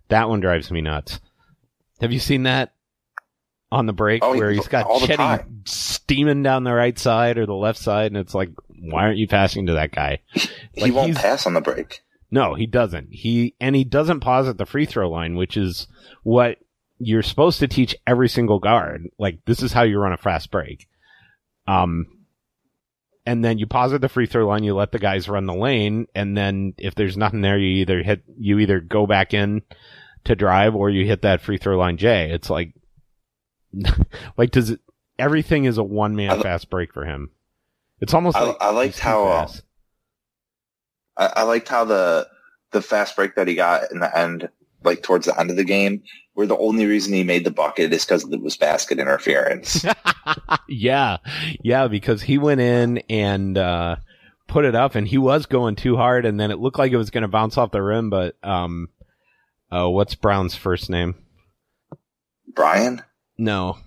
[0.09, 1.19] That one drives me nuts.
[2.01, 2.73] Have you seen that
[3.71, 7.53] on the break Oh, where he's got Cedi steaming down the right side or the
[7.53, 10.19] left side, and it's like, why aren't you passing to that guy?
[10.33, 12.01] he like, won't pass on the break.
[12.29, 13.09] No, he doesn't.
[13.11, 15.87] He and he doesn't pause at the free throw line, which is
[16.23, 16.57] what
[16.97, 19.07] you're supposed to teach every single guard.
[19.17, 20.87] Like this is how you run a fast break.
[21.67, 22.07] Um,
[23.25, 25.53] and then you pause at the free throw line, you let the guys run the
[25.53, 29.61] lane, and then if there's nothing there, you either hit, you either go back in
[30.23, 32.31] to drive or you hit that free throw line J.
[32.31, 32.73] It's like,
[34.37, 34.79] like does it,
[35.17, 37.31] everything is a one man li- fast break for him.
[37.99, 39.47] It's almost I- like I liked how, uh.
[41.17, 42.27] I, I liked how the
[42.71, 44.49] the fast break that he got in the end,
[44.83, 46.03] like towards the end of the game,
[46.33, 49.85] where the only reason he made the bucket is because it was basket interference.
[50.69, 51.17] yeah,
[51.63, 53.97] yeah, because he went in and uh,
[54.47, 56.97] put it up, and he was going too hard, and then it looked like it
[56.97, 58.09] was going to bounce off the rim.
[58.09, 58.87] But um,
[59.69, 61.15] uh, what's Brown's first name?
[62.53, 63.01] Brian,
[63.41, 63.79] No,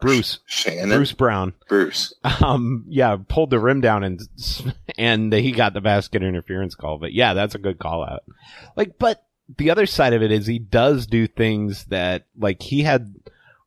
[0.00, 0.38] Bruce.
[0.46, 1.52] Shannon, Bruce Brown.
[1.68, 2.14] Bruce.
[2.42, 4.20] Um, yeah, pulled the rim down and
[4.98, 6.98] and he got the basket interference call.
[6.98, 8.20] But yeah, that's a good call out.
[8.76, 9.24] Like, but
[9.58, 13.12] the other side of it is he does do things that like he had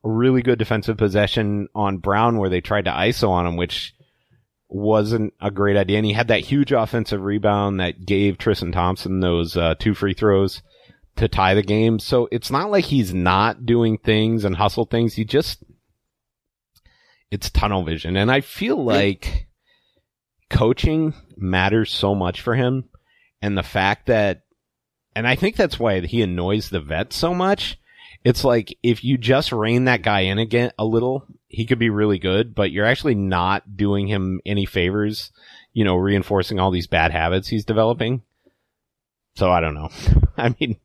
[0.02, 3.94] a really good defensive possession on Brown where they tried to ISO on him, which
[4.68, 5.98] wasn't a great idea.
[5.98, 10.14] And he had that huge offensive rebound that gave Tristan Thompson those uh, two free
[10.14, 10.62] throws
[11.16, 11.98] to tie the game.
[11.98, 15.14] So it's not like he's not doing things and hustle things.
[15.14, 15.62] He just
[17.30, 18.16] it's tunnel vision.
[18.16, 19.48] And I feel like
[20.50, 22.84] coaching matters so much for him.
[23.42, 24.42] And the fact that,
[25.16, 27.78] and I think that's why he annoys the vets so much.
[28.22, 31.90] It's like if you just rein that guy in again a little, he could be
[31.90, 35.30] really good, but you're actually not doing him any favors,
[35.72, 38.22] you know, reinforcing all these bad habits he's developing.
[39.34, 39.90] So I don't know.
[40.36, 40.76] I mean,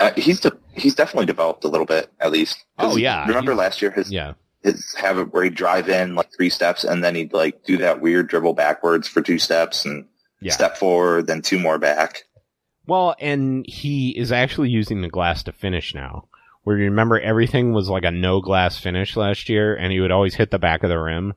[0.00, 2.64] Uh, he's de- he's definitely developed a little bit, at least.
[2.78, 3.26] Oh, yeah.
[3.26, 4.34] Remember last year his yeah.
[4.62, 8.00] his habit where he'd drive in like three steps and then he'd like do that
[8.00, 10.06] weird dribble backwards for two steps and
[10.40, 10.52] Yeah.
[10.52, 12.24] step forward, then two more back.
[12.86, 16.28] Well, and he is actually using the glass to finish now.
[16.62, 20.10] Where you remember everything was like a no glass finish last year, and he would
[20.10, 21.34] always hit the back of the rim.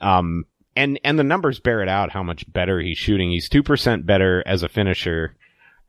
[0.00, 0.44] Um,
[0.76, 3.30] and and the numbers bear it out how much better he's shooting.
[3.30, 5.36] He's two percent better as a finisher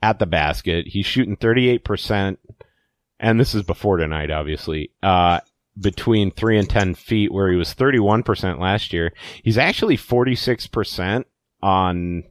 [0.04, 0.86] at the basket.
[0.88, 2.40] He's shooting thirty eight percent
[3.20, 4.92] and this is before tonight, obviously.
[5.02, 5.40] Uh,
[5.80, 9.14] between three and ten feet, where he was thirty one percent last year,
[9.44, 11.26] he's actually forty six percent
[11.62, 12.24] on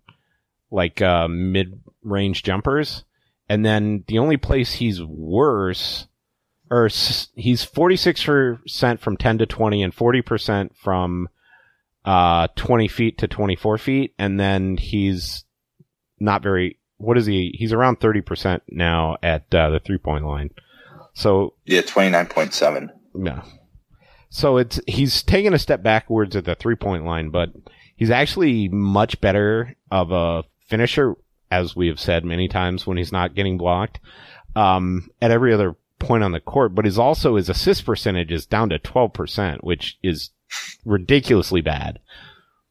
[0.71, 3.05] like uh, mid range jumpers,
[3.49, 6.07] and then the only place he's worse,
[6.71, 11.29] or s- he's forty six percent from ten to twenty, and forty percent from
[12.05, 15.45] uh, 20 feet to 24 feet, and then he's
[16.21, 16.79] not very.
[17.03, 17.55] What is he?
[17.59, 20.51] He's around 30% now at uh, the three point line.
[21.15, 22.91] So, Yeah, twenty nine point seven.
[23.15, 23.43] no.
[24.31, 27.51] So it's he's taken a step backwards at the three point line, but
[27.97, 31.17] he's actually much better of a finisher,
[31.51, 34.01] as we have said many times when he's not getting blocked,
[34.57, 36.75] um, at every other point on the court.
[36.75, 40.31] But his also his assist percentage is down to 12%, which is
[40.87, 41.99] ridiculously bad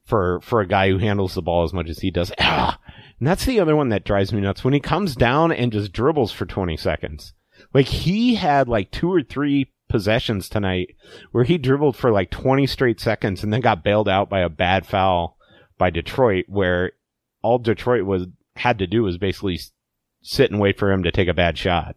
[0.03, 2.31] for for a guy who handles the ball as much as he does.
[2.39, 2.79] Ah,
[3.21, 5.91] and that's the other one that drives me nuts when he comes down and just
[5.93, 7.33] dribbles for 20 seconds.
[7.71, 10.95] Like he had like two or three possessions tonight
[11.31, 14.49] where he dribbled for like 20 straight seconds and then got bailed out by a
[14.49, 15.37] bad foul
[15.77, 16.93] by Detroit where
[17.43, 19.59] all Detroit was had to do was basically
[20.23, 21.95] sit and wait for him to take a bad shot.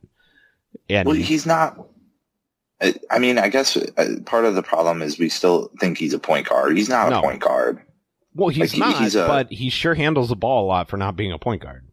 [0.91, 1.89] And Well, he's not.
[3.11, 6.19] I mean, I guess uh, part of the problem is we still think he's a
[6.19, 6.77] point guard.
[6.77, 7.21] He's not No.
[7.21, 7.81] a point guard.
[8.35, 10.97] Well, he's like, not, he's a- but he sure handles the ball a lot for
[10.97, 11.87] not being a point guard.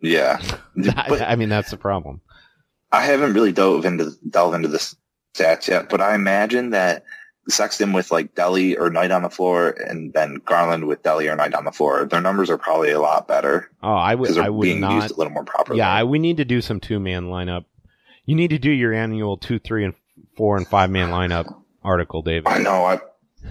[0.00, 0.40] Yeah,
[0.76, 2.20] but I mean, that's the problem.
[2.90, 4.78] I haven't really dove into delve into the
[5.34, 5.88] stats yet.
[5.88, 7.04] But I imagine that
[7.48, 11.36] Sexton with like Delly or Knight on the floor, and then Garland with Delly or
[11.36, 14.48] Knight on the floor, their numbers are probably a lot better Oh, I would, I
[14.50, 15.02] would being not.
[15.02, 15.78] used a little more properly.
[15.78, 17.64] Yeah, I, we need to do some two man lineup.
[18.26, 19.94] You need to do your annual two, three, and
[20.36, 22.46] four and five man lineup article, David.
[22.48, 22.84] I know.
[22.84, 23.00] I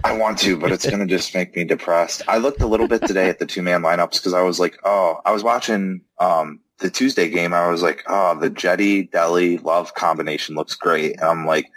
[0.04, 2.22] I want to, but it's gonna just make me depressed.
[2.26, 4.78] I looked a little bit today at the two man lineups because I was like,
[4.84, 7.54] oh, I was watching um the Tuesday game.
[7.54, 11.70] I was like, oh, the Cedi Delly Love combination looks great, and I'm like,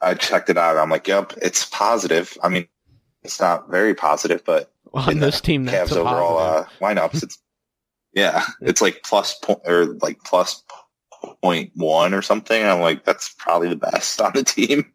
[0.00, 0.76] I checked it out.
[0.76, 2.36] I'm like, yep, it's positive.
[2.42, 2.68] I mean,
[3.22, 7.38] it's not very positive, but On in this team, that's Cavs overall uh, lineups, it's
[8.14, 10.62] yeah, it's like plus point or like plus
[11.42, 12.62] point one or something.
[12.62, 14.92] I'm like, that's probably the best on the team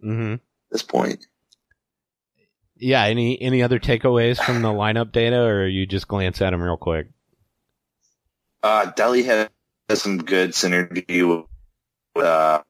[0.00, 1.26] hmm at this point.
[2.80, 3.04] Yeah.
[3.04, 6.76] Any any other takeaways from the lineup data, or you just glance at them real
[6.76, 7.08] quick?
[8.62, 9.48] Uh, Delly has
[10.02, 11.44] some good synergy
[12.14, 12.62] with uh,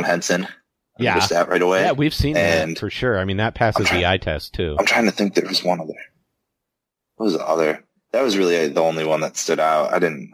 [0.00, 0.46] Henson.
[0.98, 1.14] Yeah.
[1.14, 1.82] noticed that right away.
[1.82, 3.18] Yeah, we've seen that for sure.
[3.18, 4.76] I mean, that passes I'm the eye test too.
[4.78, 5.34] I'm trying to think.
[5.34, 5.94] There was one other.
[7.16, 7.84] What was the other?
[8.12, 9.92] That was really the only one that stood out.
[9.92, 10.30] I didn't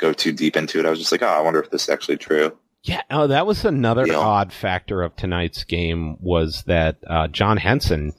[0.00, 0.86] go too deep into it.
[0.86, 2.56] I was just like, oh, I wonder if this is actually true.
[2.82, 3.02] Yeah.
[3.10, 4.16] Oh, that was another Yeah.
[4.16, 8.14] odd factor of tonight's game was that uh, John Henson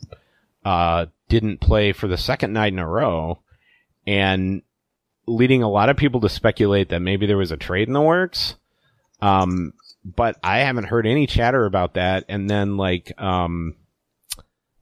[0.63, 3.41] uh, didn't play for the second night in a row,
[4.05, 4.61] and
[5.27, 8.01] leading a lot of people to speculate that maybe there was a trade in the
[8.01, 8.55] works.
[9.21, 12.25] Um, but I haven't heard any chatter about that.
[12.27, 13.75] And then like, um,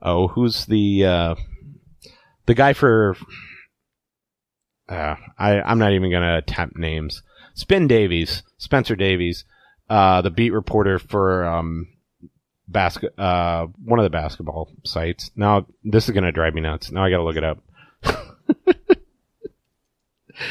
[0.02, 1.36] oh, who's the uh,
[2.46, 3.18] the guy for?
[4.88, 7.22] Uh, I I'm not even gonna attempt names.
[7.54, 9.44] Spin Davies, Spencer Davies,
[9.90, 11.88] uh, the beat reporter for um,
[12.72, 15.32] basket, uh, one of the basketball sites.
[15.36, 16.92] Now this is gonna drive me nuts.
[16.92, 17.64] Now I gotta look it up.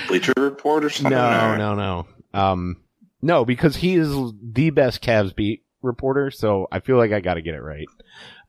[0.09, 1.11] Bleacher Report or something?
[1.11, 2.07] No, no, no.
[2.35, 2.83] Um,
[3.23, 7.35] no, because he is the best Cavs beat reporter, so I feel like I got
[7.35, 7.87] to get it right.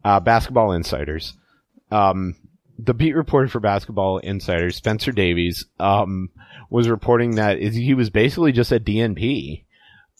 [0.03, 1.33] Uh, Basketball Insiders.
[1.91, 2.35] Um,
[2.77, 6.29] the beat reporter for Basketball Insiders, Spencer Davies, um,
[6.69, 9.63] was reporting that he was basically just a DNP.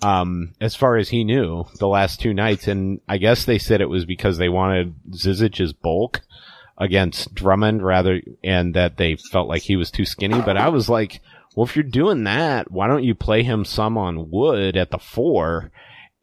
[0.02, 3.82] Um, as far as he knew, the last two nights, and I guess they said
[3.82, 6.22] it was because they wanted Zizic's bulk
[6.78, 10.42] against Drummond rather, and that they felt like he was too skinny.
[10.42, 11.20] But I was like,
[11.56, 15.00] well, if you're doing that, why don't you play him some on Wood at the
[15.00, 15.72] four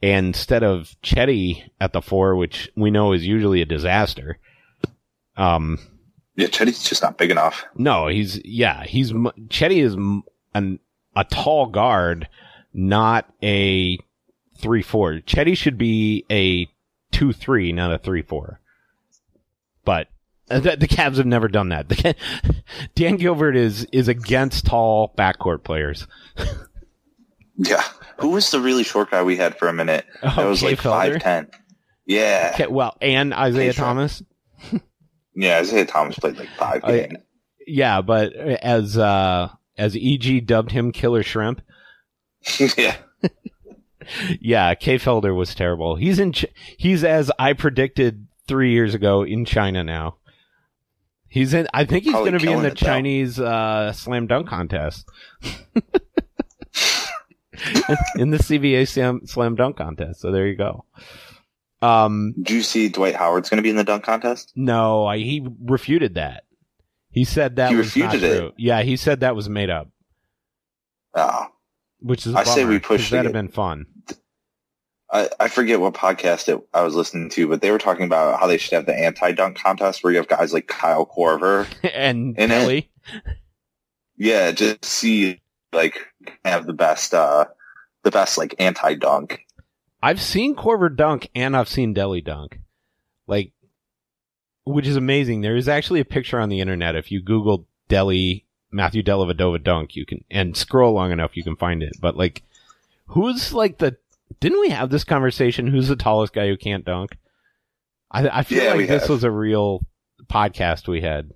[0.00, 4.38] instead of Cedi at the four, which we know is usually a disaster.
[5.36, 5.78] Um,
[6.36, 7.64] Yeah, Cedi's just not big enough.
[7.76, 9.94] no, he's yeah, he's m- Cedi is
[10.54, 10.78] an
[11.14, 12.28] a tall guard,
[12.76, 13.98] not a
[14.58, 15.14] three four.
[15.26, 16.68] Cedi should be a
[17.10, 18.60] two three, not a three four.
[19.84, 20.08] But
[20.50, 21.88] uh, the, the Cavs have never done that.
[21.88, 22.14] The,
[22.94, 26.06] Dan Gilbert is is against tall backcourt players.
[27.58, 27.82] Yeah.
[28.18, 30.04] Who was the really short guy we had for a minute?
[30.22, 31.48] That Oh, was Kay like five ten.
[32.04, 32.50] Yeah.
[32.54, 34.22] Okay, well, and Isaiah Kay Thomas.
[35.38, 37.06] Yeah, Isaiah Thomas played like five yeah.
[37.66, 41.60] Yeah, but as uh as EG dubbed him Killer Shrimp,
[42.76, 42.96] yeah.
[44.40, 45.96] yeah, Kay Felder was terrible.
[45.96, 50.16] He's in Ch- he's as I predicted 3 years ago in China now.
[51.28, 52.70] He's in I think he's going to be in the.
[52.70, 55.06] Chinese uh slam dunk contest.
[58.16, 60.20] in the CBA slam, slam dunk contest.
[60.20, 60.84] So there you go.
[61.82, 64.52] Um, Do you see Dwight Howard's going to be in the dunk contest?
[64.56, 66.44] no, I, he refuted that.
[67.10, 68.54] He said that He was not refuted it?
[68.56, 69.88] Yeah, he said that was made up,
[71.14, 71.46] Oh,
[72.00, 73.86] which is I say we we 'cause push That'd have been fun.
[75.10, 78.40] I, I forget what podcast it, I was listening to, but they were talking about
[78.40, 81.66] how they should have the anti-dunk contest where you have guys like Kyle Korver.
[81.94, 82.88] and it.
[84.16, 85.40] Yeah, just see
[85.72, 85.98] like
[86.44, 87.44] have the best, uh,
[88.02, 89.40] the best like anti-dunk.
[90.02, 92.60] I've seen Korver dunk and I've seen Delly dunk.
[93.26, 93.52] Like,
[94.64, 95.40] which is amazing.
[95.40, 96.96] There is actually a picture on the internet.
[96.96, 98.44] If you Google Delly,
[98.76, 101.94] Matthew Dellavedova dunk, you can, and scroll long enough, you can find it.
[102.00, 102.42] But like,
[103.06, 103.96] who's like the,
[104.40, 105.66] didn't we have this conversation?
[105.66, 107.16] Who's the tallest guy who can't dunk?
[108.10, 109.10] I, I feel Yeah, like this have.
[109.10, 109.84] was a real
[110.30, 111.32] podcast we had.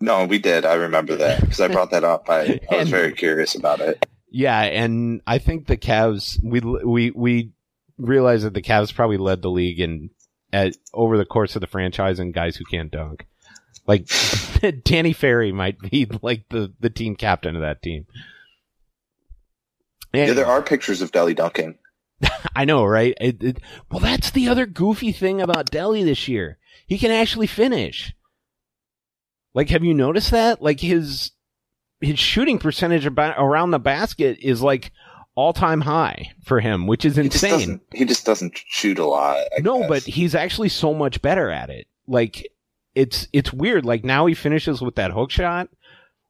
[0.00, 0.64] No, we did.
[0.64, 2.28] I remember that because I brought that up.
[2.30, 4.06] I, I was And- very curious about it.
[4.32, 7.50] Yeah, and I think the Cavs we we we
[7.98, 10.10] realized that the Cavs probably led the league in
[10.52, 13.26] at over the course of the franchise in guys who can't dunk.
[13.86, 14.08] Like
[14.84, 18.06] Danny Ferry might be like the the team captain of that team.
[20.12, 21.78] Yeah, there are pictures of Delly dunking.
[22.56, 23.14] I know, right?
[23.20, 23.60] It, it,
[23.90, 26.58] well, that's the other goofy thing about Delly this year.
[26.86, 28.12] He can actually finish.
[29.54, 30.60] Like, have you noticed that?
[30.62, 31.30] Like his
[32.00, 34.90] his shooting percentage about, around the basket is like
[35.36, 37.50] all time high for him, which is He just insane.
[37.58, 37.82] doesn't.
[37.94, 39.36] He just doesn't shoot a lot.
[39.56, 39.88] I No, guess.
[39.88, 41.86] but he's actually so much better at it.
[42.08, 42.50] Like
[42.94, 43.84] it's it's weird.
[43.84, 45.68] Like now he finishes with that hook shot,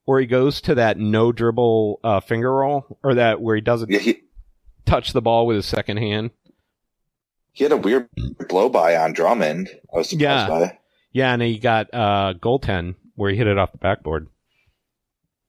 [0.06, 3.90] or he goes to that no dribble uh, finger roll, or that where he doesn't
[3.90, 4.22] yeah, he
[4.86, 6.30] touch the ball with his second hand.
[7.52, 8.08] he had a weird
[8.48, 9.68] blow by on Drummond.
[9.92, 10.48] I was surprised Yeah.
[10.48, 10.78] by.
[11.12, 14.28] Yeah, and he got uh goaltend where he hit it off the backboard.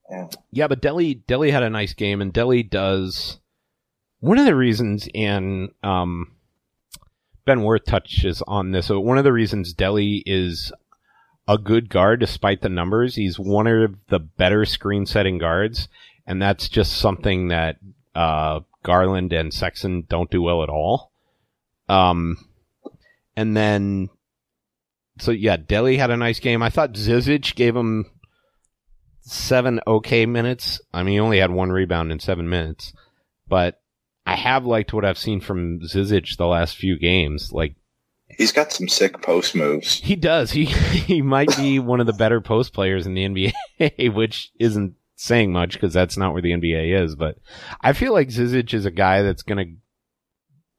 [0.10, 0.28] Yeah.
[0.52, 3.40] Yeah, but Delly Delly had a nice game, and Delly does
[4.20, 6.34] one of the reasons, and um,
[7.46, 8.88] Ben Worth touches on this.
[8.88, 10.72] So one of the reasons Delly is
[11.52, 15.88] a good guard despite the numbers, he's one of the better screen setting guards,
[16.26, 17.78] and that's just something that
[18.16, 21.12] uh, Garland and Sexton don't do well at all.
[21.90, 22.38] Um,
[23.36, 24.10] and then
[25.20, 26.64] so yeah, Delly had a nice game.
[26.64, 28.06] I thought Zizic gave him
[29.22, 30.82] seven okay minutes.
[30.94, 32.94] I mean, he only had one rebound in seven minutes,
[33.48, 33.82] but
[34.26, 37.52] I have liked what I've seen from Zizic the last few games.
[37.52, 37.76] Like
[38.38, 40.00] He's got some sick post moves.
[40.00, 40.52] he does.
[40.52, 44.96] He he might be one of the better post players in the NBA, which isn't
[45.16, 47.16] saying much because that's not where the NBA is.
[47.16, 47.38] But
[47.82, 49.76] I feel like Zizic is a guy that's going to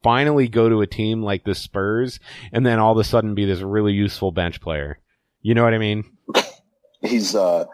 [0.02, 2.18] finally go to a team like the Spurs
[2.52, 4.98] and then all of a sudden be this really useful bench player.
[5.40, 6.04] You know what I mean?
[7.02, 7.64] He's uh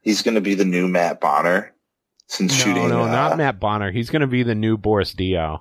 [0.00, 1.74] he's going to be the new Matt Bonner
[2.26, 2.88] since no, shooting.
[2.88, 3.92] no, uh, not Matt Bonner.
[3.92, 5.60] He's going to be the new Boris Diaw.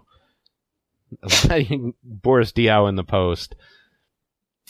[2.03, 3.55] Boris Diaw in the post.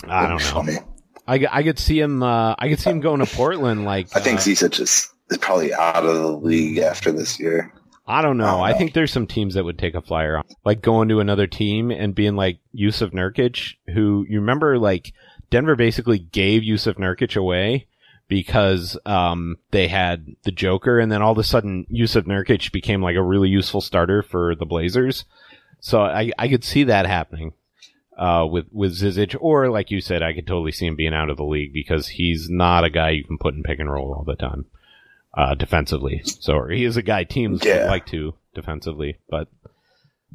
[0.03, 0.83] I don't know.
[1.27, 2.23] I, I could see him.
[2.23, 3.85] Uh, I could see him going to Portland.
[3.85, 7.73] Like I think uh, Zizic is, is probably out of the league after this year.
[8.07, 8.61] I don't know.
[8.61, 11.09] I don't I think there's some teams that would take a flyer on, like going
[11.09, 15.11] to another team and being like Jusuf Nurkic, who you remember, like
[15.49, 17.87] Denver basically gave Jusuf Nurkic away
[18.29, 23.01] because um, they had the Joker, and then all of a sudden Jusuf Nurkic became
[23.01, 25.25] like a really useful starter for the Blazers.
[25.79, 27.53] So I I could see that happening
[28.17, 31.29] uh, with with Zizic, or like you said, I could totally see him being out
[31.29, 34.13] of the league because he's not a guy you can put in pick and roll
[34.13, 34.65] all the time
[35.33, 36.21] uh, defensively.
[36.25, 37.85] So he is a guy teams Yeah.
[37.87, 39.47] like to defensively, but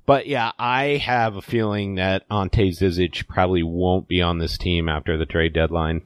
[0.06, 4.88] but yeah, I have a feeling that Ante Zizic probably won't be on this team
[4.88, 6.02] after the trade deadline.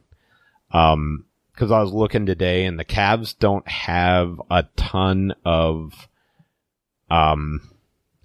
[0.73, 5.95] Um, because I was looking today, and the Cavs don't have a ton of
[7.11, 7.71] um,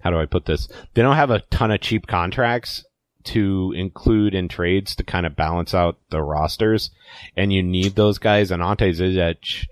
[0.02, 0.68] how do I put this?
[0.94, 2.84] They don't have a ton of cheap contracts
[3.24, 6.90] to include in trades to kind of balance out the rosters,
[7.36, 8.50] and you need those guys.
[8.50, 9.66] And Ante Zizic,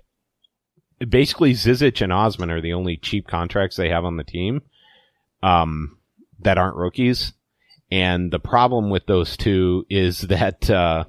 [1.07, 4.61] basically Zizic and Osman are the only cheap contracts they have on the team,
[5.43, 5.97] um,
[6.39, 7.33] that aren't rookies.
[7.91, 11.05] And the problem with those two is that, uh,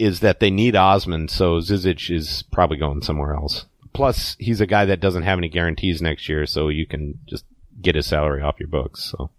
[0.00, 3.66] is that they need Osman, so Zizic is probably going somewhere else.
[3.94, 7.44] Plus, he's a guy that doesn't have any guarantees next year, so you can just
[7.80, 9.04] get his salary off your books.
[9.10, 9.30] So,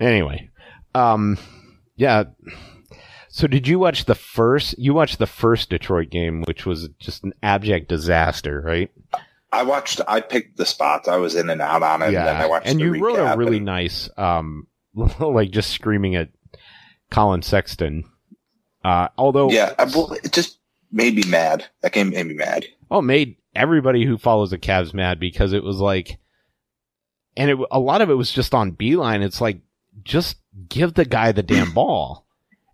[0.00, 0.50] anyway,
[0.94, 1.38] um,
[1.96, 2.24] yeah.
[3.28, 4.78] So, did you watch the first?
[4.78, 8.90] You watched the first Detroit game, which was just an abject disaster, right?
[9.52, 10.00] I watched.
[10.08, 11.06] I picked the spots.
[11.08, 12.06] I was in and out on it.
[12.06, 12.66] and then I watched.
[12.66, 14.66] and you wrote a really and- nice, um,
[15.20, 16.30] like just screaming at
[17.10, 18.04] Collin Sexton.
[18.84, 20.58] Uh, although, Yeah, I, well, it just
[20.90, 21.66] made me mad.
[21.82, 22.64] That game made me mad.
[22.90, 26.18] Oh, made everybody who follows the Cavs mad because it was like,
[27.36, 29.22] and it, a lot of it was just on Beilein.
[29.22, 29.60] It's like,
[30.04, 30.36] just
[30.68, 32.24] give the guy the damn ball.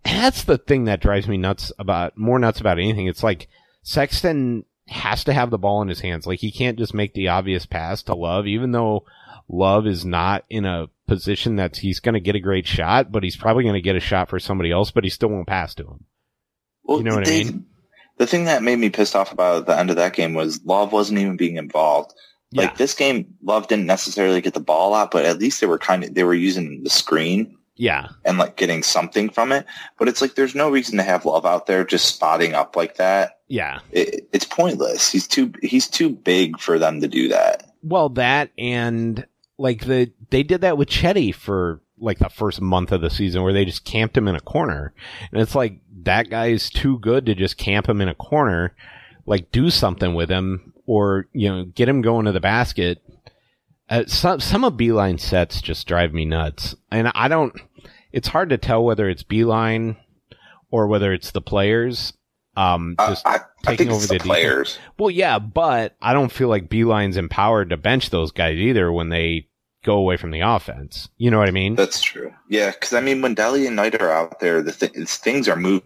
[0.04, 3.06] And that's the thing that drives me nuts about, more nuts about anything.
[3.06, 3.48] It's like,
[3.82, 6.26] Sexton has to have the ball in his hands.
[6.26, 9.04] Like he can't just make the obvious pass to Love, even though
[9.48, 13.22] Love is not in a position that he's going to get a great shot, but
[13.22, 15.74] he's probably going to get a shot for somebody else, but he still won't pass
[15.74, 16.04] to him.
[16.82, 17.66] Well, you know what they, I mean?
[18.18, 20.92] The thing that made me pissed off about the end of that game was Love
[20.92, 22.14] wasn't even being involved.
[22.52, 22.76] Like Yeah.
[22.76, 26.04] this game, Love didn't necessarily get the ball out, but at least they were kind
[26.04, 28.08] of they were using the screen Yeah.
[28.24, 29.66] and like getting something from it.
[29.98, 32.96] But it's like there's no reason to have Love out there just spotting up like
[32.96, 33.40] that.
[33.48, 33.80] Yeah.
[33.90, 35.10] It, it's pointless.
[35.10, 37.72] He's too he's too big for them to do that.
[37.82, 39.26] Well, that and
[39.58, 43.42] like the, they did that with Cedi for like the first month of the season
[43.42, 44.94] where they just camped him in a corner.
[45.32, 48.74] And it's like, that guy is too good to just camp him in a corner.
[49.26, 53.02] Like do something with him or, you know, get him going to the basket.
[53.88, 56.74] Uh, some, some of Beilein sets just drive me nuts.
[56.90, 57.54] And I don't,
[58.12, 59.96] it's hard to tell whether it's Beilein
[60.70, 62.12] or whether it's the players.
[62.56, 64.28] Um, just I, I taking think over the the defense.
[64.28, 64.78] players.
[64.98, 69.08] Well, yeah, but I don't feel like Beilein's empowered to bench those guys either when
[69.08, 69.48] they
[69.84, 71.08] go away from the offense.
[71.18, 71.76] You know what I mean?
[71.76, 72.32] That's true.
[72.48, 75.56] Yeah, because I mean, when Delly and Knight are out there, the th- things are
[75.56, 75.82] moving.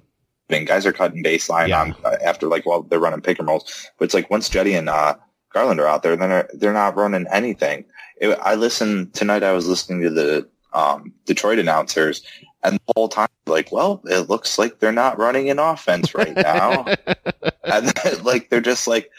[0.64, 1.82] Guys are cutting baseline Yeah.
[1.82, 3.90] on uh, after like while they're running pick and rolls.
[3.98, 5.16] But it's like once Cedi and uh,
[5.52, 7.84] Garland are out there, then they're, they're not running anything.
[8.20, 9.42] It, I listened tonight.
[9.42, 12.22] I was listening to the um, Detroit announcers,
[12.62, 16.34] and the whole time, like, well, it looks like they're not running an offense right
[16.34, 16.84] now,
[17.64, 17.92] and
[18.24, 19.10] like they're just like,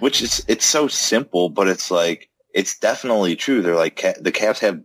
[0.00, 3.62] which is it's so simple, but it's like it's definitely true.
[3.62, 4.80] They're like the Cavs have.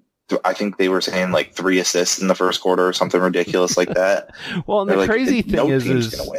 [0.46, 3.76] I think they were saying like three assists in the first quarter or something ridiculous
[3.78, 4.34] like that.
[4.68, 6.32] well, and They're the like, crazy thing no is, is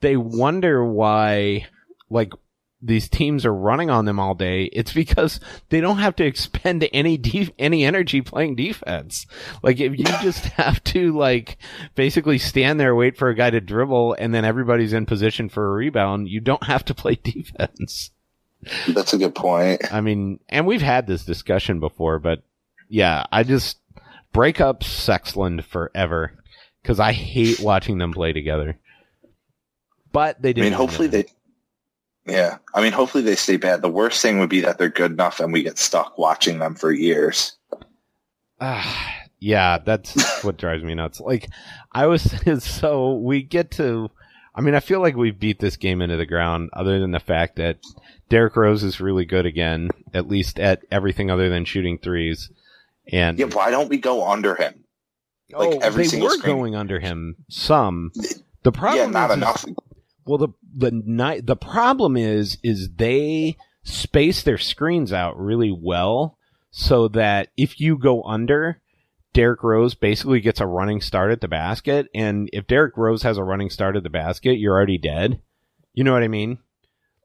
[0.00, 1.66] they wonder why,
[2.10, 2.32] like,
[2.80, 4.64] these teams are running on them all day.
[4.64, 9.26] It's because they don't have to expend any def- any energy playing defense.
[9.62, 11.58] Like, if you just have to, like,
[11.94, 15.66] basically stand there, wait for a guy to dribble, and then everybody's in position for
[15.66, 18.10] a rebound, you don't have to play defense.
[18.88, 19.92] That's a good point.
[19.92, 22.42] I mean, and we've had this discussion before, but
[22.88, 23.78] yeah, I just
[24.32, 26.32] break up Sexland forever
[26.82, 28.78] because I hate watching them play together.
[30.12, 30.70] But they I didn't.
[30.70, 31.26] mean, hopefully they.
[32.26, 33.80] Yeah, I mean, hopefully they stay bad.
[33.80, 36.74] The worst thing would be that they're good enough and we get stuck watching them
[36.74, 37.56] for years.
[38.60, 41.20] Ah, yeah, that's what drives me nuts.
[41.20, 41.48] Like,
[41.92, 42.22] I was
[42.64, 44.10] so we get to.
[44.58, 47.20] I mean, I feel like we've beat this game into the ground, other than the
[47.20, 47.78] fact that
[48.28, 52.50] Derrick Rose is really good again, at least at everything other than shooting threes.
[53.12, 54.84] And Yeah, why don't we go under him?
[55.50, 56.56] like, oh, every they single were screen.
[56.56, 58.10] going under him some.
[58.64, 59.64] The problem yeah, not is, enough.
[60.26, 66.36] Well, the the ni- the problem is is they space their screens out really well
[66.70, 68.82] so that if you go under,
[69.32, 73.38] Derrick Rose basically gets a running start at the basket, and if Derrick Rose has
[73.38, 75.40] a running start at the basket, you're already dead.
[75.94, 76.58] You know what I mean?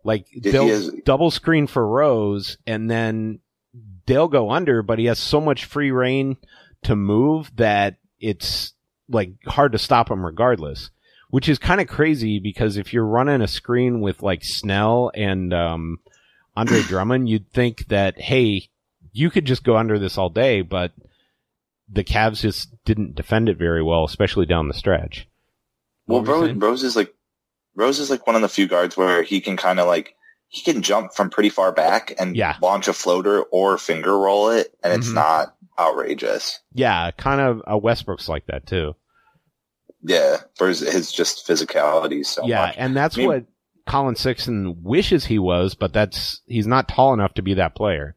[0.04, 3.39] Like they'll has- double screen for Rose, and then
[4.06, 6.38] they'll go under, but he has so much free reign
[6.84, 8.74] to move that it's
[9.10, 10.89] like hard to stop him regardless.
[11.30, 15.51] Which is kind of crazy because if you're running a screen with like Snell and
[15.51, 15.97] um,
[16.56, 18.70] Andre Drummond, you'd think that hey,
[19.14, 20.91] you could just go under this all day, but
[21.93, 25.27] the Cavs just didn't defend it very well, especially down the stretch.
[26.07, 26.55] Well, What were Rose.
[26.55, 27.13] Rose is like
[27.75, 30.15] Rose is like one of the few guards where he can kind of like
[30.47, 32.55] he can jump from pretty far back and Yeah.
[32.61, 35.15] launch a floater or finger roll it, and it's Mhm.
[35.15, 36.59] not outrageous.
[36.73, 37.61] Yeah, kind of.
[37.65, 38.95] a Westbrook's like that too.
[40.03, 42.75] Yeah, for his, his just physicality so yeah, much.
[42.77, 43.45] and that's I mean- what
[43.85, 48.15] Collin Sexton wishes he was, but that's he's not tall enough to be that player.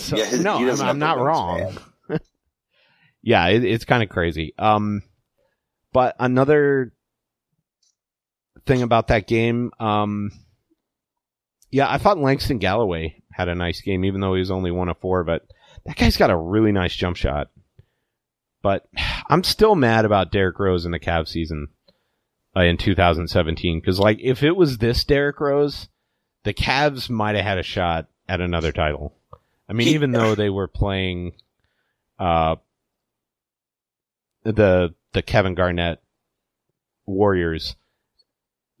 [0.00, 1.76] So- yeah, his, no, I'm- I'm not wrong.
[3.22, 4.54] Yeah, it, it's kind of crazy.
[4.58, 5.02] Um,
[5.92, 6.94] but another
[8.64, 10.30] thing about that game, um,
[11.70, 14.88] yeah, I thought Langston Galloway had a nice game, even though he was only one
[14.88, 15.22] of four.
[15.24, 15.42] But
[15.84, 17.48] that guy's got a really nice jump shot.
[18.62, 18.88] But
[19.28, 21.68] I'm still mad about Derrick Rose in the Cavs season
[22.56, 25.88] uh, in 2017 because, like, if it was this Derrick Rose,
[26.44, 29.14] the Cavs might have had a shot at another title.
[29.70, 31.32] I mean, even though they were playing,
[32.18, 32.56] uh,
[34.42, 36.02] the the Kevin Garnett
[37.06, 37.76] Warriors,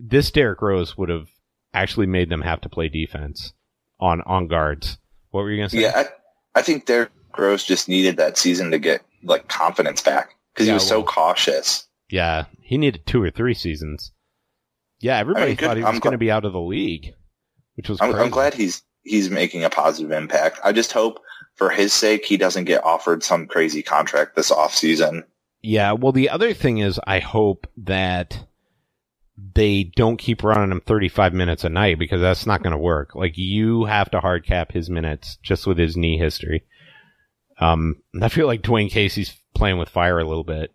[0.00, 1.28] this Derrick Rose would have
[1.72, 3.52] actually made them have to play defense
[4.00, 4.98] on on guards.
[5.30, 5.82] What were you gonna say?
[5.82, 10.34] Yeah, I, I think Derrick Rose just needed that season to get like confidence back
[10.52, 11.86] because Yeah, he was so cautious.
[12.08, 14.10] Yeah, he needed two or three seasons.
[14.98, 17.14] Yeah, everybody I mean, thought he was going to be out of the league.
[17.76, 18.14] which was I'm.
[18.14, 20.58] I'm glad he's he's making a positive impact.
[20.64, 21.20] I just hope
[21.54, 25.24] for his sake he doesn't get offered some crazy contract this offseason.
[25.62, 28.46] Yeah, well, the other thing is, I hope that
[29.54, 33.14] they don't keep running him 35 minutes a night because that's not going to work.
[33.14, 36.64] Like, you have to hard cap his minutes just with his knee history.
[37.58, 40.70] Um, I feel like Dwane Casey's playing with fire a little bit.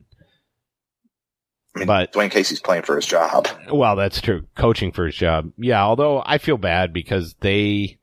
[1.75, 3.47] I mean, But- Dwane Casey's playing for his job.
[3.71, 4.45] Well, that's true.
[4.55, 5.51] Coaching for his job.
[5.57, 7.97] Yeah, although I feel bad because they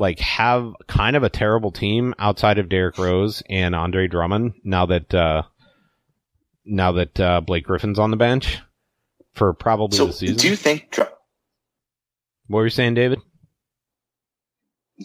[0.00, 4.86] like have kind of a terrible team outside of Derrick Rose and Andre Drummond now
[4.86, 5.42] that uh
[6.64, 8.58] now that uh Blake Griffin's on the bench
[9.34, 10.36] for probably So the season.
[10.36, 11.12] do you think Dr-
[12.48, 13.20] what were you saying, David?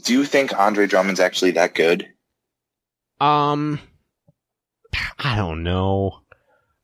[0.03, 2.07] do you think Andre Drummond's actually that good?
[3.21, 3.79] Um
[5.19, 6.21] I don't know.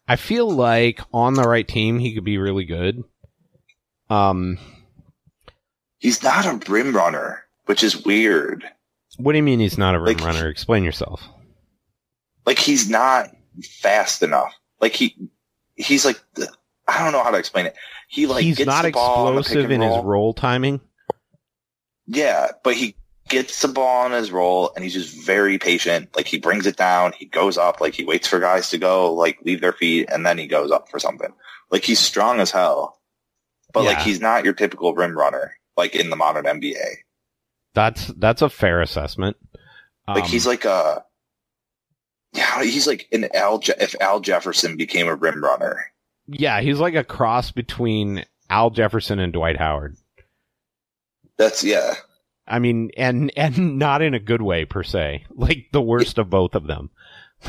[0.08, 3.04] I feel like on the right team he could be really good.
[4.10, 4.58] Um
[6.00, 8.64] He's not a rim runner, which is weird.
[9.18, 10.48] what do you mean he's not a rim Like- runner?
[10.48, 11.22] Explain yourself.
[12.46, 13.30] Like he's not
[13.82, 14.54] fast enough.
[14.80, 15.16] Like he
[15.76, 16.48] he's like the,
[16.88, 17.76] I don't know how to explain it.
[18.10, 20.04] He like he's gets not the ball on the pick explosive in his roll.
[20.04, 20.82] roll timing.
[22.08, 22.96] Yeah, but he
[23.30, 26.10] gets the ball on his roll and he's just very patient.
[26.16, 29.14] Like he brings it down, he goes up, like he waits for guys to go,
[29.14, 31.32] like leave their feet, and then he goes up for something.
[31.70, 33.00] Like he's strong as hell.
[33.74, 36.76] But like he's not your typical rim runner, like in the modern NBA.
[37.74, 39.38] That's that's a fair assessment.
[40.08, 41.04] Like Um, he's like a
[42.34, 45.86] yeah, he's like an Al Je- if Al Jefferson became a rim runner.
[46.28, 49.96] yeah, he's like a cross between Al Jefferson and Dwight Howard.
[51.38, 51.96] That's yeah.
[52.48, 55.26] I mean, and and not in a good way per se.
[55.32, 56.90] Like the worst of both of them.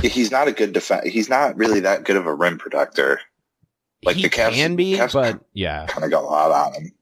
[0.00, 1.06] He's not a good defense.
[1.08, 3.20] He's not really that good of a rim protector.
[4.04, 6.74] Like he the Cavs- can be, Cavs- but yeah, Kind of got a lot on
[6.74, 6.92] him.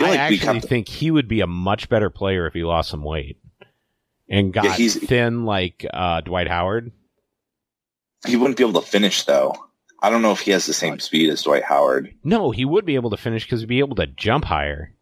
[0.00, 3.02] I like actually think he would be a much better player if he lost some
[3.02, 3.38] weight
[4.28, 6.92] and got Yeah, thin like uh, Dwight Howard.
[8.26, 9.54] He wouldn't be able to finish though.
[10.02, 12.14] I don't know if he has the same speed as Dwight Howard.
[12.24, 14.94] No, he would be able to finish because he'd be able to jump higher.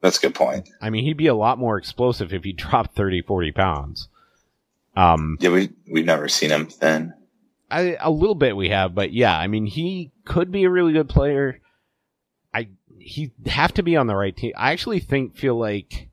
[0.00, 0.68] That's a good point.
[0.80, 4.08] I mean, he'd be a lot more explosive if he dropped 30, 40 pounds.
[4.96, 7.12] Um, Yeah, we we've never seen him thin.
[7.70, 10.92] I, a little bit we have, but yeah, I mean, he could be a really
[10.92, 11.60] good player.
[13.06, 14.52] He have to be on the right team.
[14.56, 16.08] I actually think feel like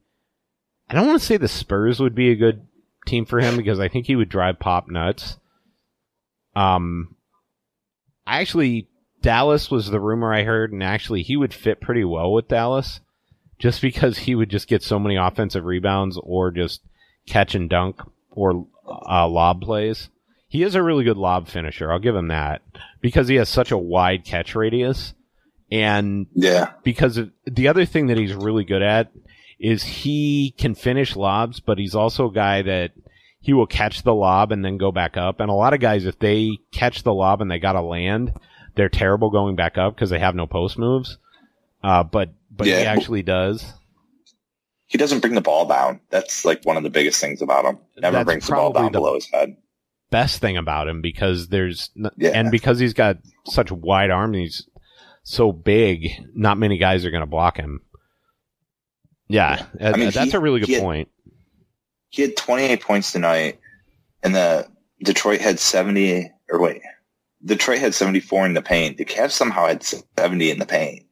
[0.89, 2.67] I don't want to say the Spurs would be a good
[3.05, 5.37] team for him because I think he would drive Pop nuts.
[6.55, 7.15] Um,
[8.27, 8.89] I actually
[9.21, 12.99] Dallas was the rumor I heard, and actually he would fit pretty well with Dallas,
[13.59, 16.81] just because he would just get so many offensive rebounds or just
[17.25, 20.09] catch and dunk or uh, lob plays.
[20.47, 21.91] He is a really good lob finisher.
[21.91, 22.61] I'll give him that
[22.99, 25.13] because he has such a wide catch radius.
[25.71, 29.11] And Yeah, because of, the other thing that he's really good at
[29.59, 32.91] is he can finish lobs, but he's also a guy that
[33.39, 35.39] he will catch the lob and then go back up.
[35.39, 38.33] And a lot of guys, if they catch the lob and they got to land,
[38.75, 41.17] they're terrible going back up because they have no post moves.
[41.83, 43.73] Uh, but, but he actually does.
[44.87, 45.99] he doesn't bring the ball down.
[46.09, 47.79] That's like one of the biggest things about him.
[47.97, 49.55] Never That's brings the ball down the- below his head.
[50.11, 52.31] best thing about him because there's n- Yeah.
[52.35, 54.67] and because he's got such wide arms, he's
[55.23, 56.09] so big.
[56.33, 57.81] Not many guys are going to block him.
[59.27, 61.09] Yeah, uh, mean, that's he- a really good he had- point.
[62.09, 63.59] He had 28 points tonight,
[64.21, 64.67] and the
[65.01, 66.29] Detroit had 70.
[66.49, 66.81] Or wait,
[67.45, 68.97] Detroit had 74 in the paint.
[68.97, 71.05] The Cavs somehow had 70 in the paint.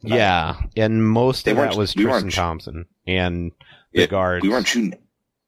[0.00, 0.16] tonight.
[0.16, 3.50] Yeah, and most They of that was we Tristan Thompson and
[3.92, 4.42] the Yeah, guards.
[4.44, 4.94] We weren't shooting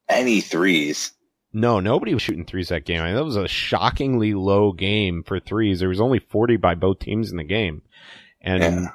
[0.09, 1.13] any threes.
[1.57, 3.01] No, nobody was shooting threes that game.
[3.01, 5.81] I mean, that was a shockingly low game for threes.
[5.81, 7.81] There was only 40 by both teams in the game.
[8.43, 8.89] And Yeah.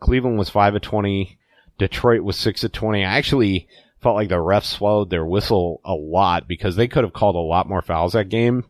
[0.00, 1.36] Cleveland was 5 of 20.
[1.76, 3.04] Detroit was 6 of 20.
[3.04, 3.68] I actually
[4.00, 7.38] felt like the refs swallowed their whistle a lot because they could have called a
[7.38, 8.64] lot more fouls that game.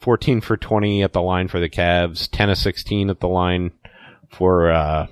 [0.00, 3.70] 14 for 20 at the line for the Cavs, 10 of 16 at the line
[4.28, 5.06] for, uh,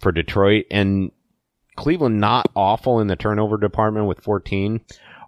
[0.00, 0.64] for Detroit.
[0.68, 1.12] And
[1.76, 4.80] Cleveland not awful in the turnover department with 14,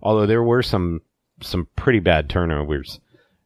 [0.03, 1.01] although there were some
[1.41, 3.01] some pretty bad turnovers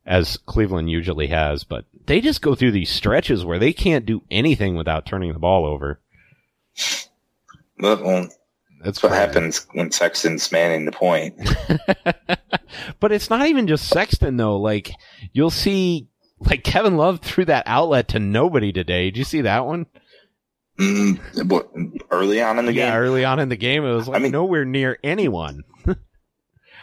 [0.06, 4.22] as Cleveland usually has, but they just go through these stretches where they can't do
[4.30, 6.00] anything without turning the ball over.
[7.78, 8.38] But, well, That's
[8.84, 9.20] that's what crazy.
[9.26, 11.36] happens when Sexton's manning the point.
[13.00, 14.56] but it's not even just Sexton though.
[14.58, 14.90] Like
[15.32, 16.08] you'll see
[16.40, 19.06] like Kevin Love threw that outlet to nobody today.
[19.10, 19.86] Did you see that one?
[20.78, 21.18] Mm,
[22.12, 24.20] early on in the yeah, game, Yeah, early on in the game it was like
[24.20, 25.64] I mean- nowhere near anyone.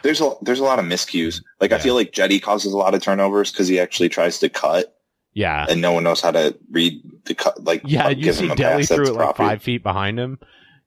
[0.06, 1.42] There's a there's a lot of miscues.
[1.60, 4.48] Like I feel like Cedi causes a lot of turnovers because he actually tries to
[4.48, 4.96] cut,
[5.34, 5.66] Yeah.
[5.68, 7.64] and no one knows how to read the cut.
[7.64, 10.38] Like Yeah, uh, you see Delly threw it like five feet behind him.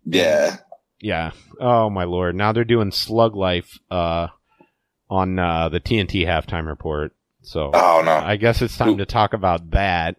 [0.06, 0.56] Yeah,
[1.02, 1.32] Yeah.
[1.60, 2.36] Oh my lord.
[2.36, 4.28] Now they're doing Slug Life uh,
[5.10, 7.14] on uh, the TNT halftime report.
[7.42, 8.14] So Oh no.
[8.14, 10.16] I guess it's time to talk about that.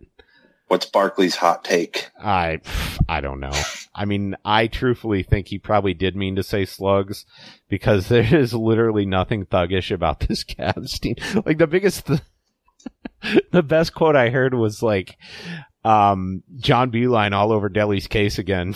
[0.69, 2.11] What's Barkley's hot take?
[2.23, 2.61] I
[3.09, 3.53] I don't know.
[3.95, 7.25] I mean, I truthfully think he probably did mean to say slugs
[7.71, 11.15] because there is literally nothing thuggish about this Cavs team.
[11.47, 12.21] Like the biggest, th-
[13.53, 15.17] the best quote I heard was like,
[15.83, 18.75] um, John Beilein all over Delly's case again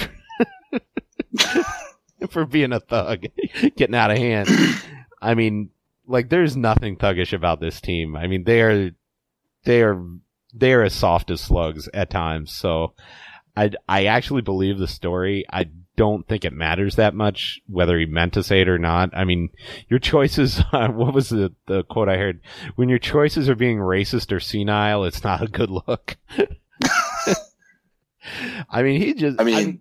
[2.31, 3.27] for being a thug,
[3.77, 4.49] getting out of hand.
[5.21, 5.69] I mean,
[6.07, 8.17] like there's nothing thuggish about this team.
[8.17, 8.91] I mean, they are,
[9.65, 10.03] they are,
[10.55, 12.53] they are as soft as slugs at times.
[12.53, 12.95] So
[13.55, 15.45] I, I actually believe the story.
[15.53, 19.11] I don't think it matters that much whether he meant to say it or not.
[19.15, 19.51] I mean,
[19.89, 22.41] your choices, uh, what was the, the quote I heard?
[22.77, 26.17] When your choices are being racist or senile, it's not a good look.
[28.71, 29.81] I mean, he just, I mean,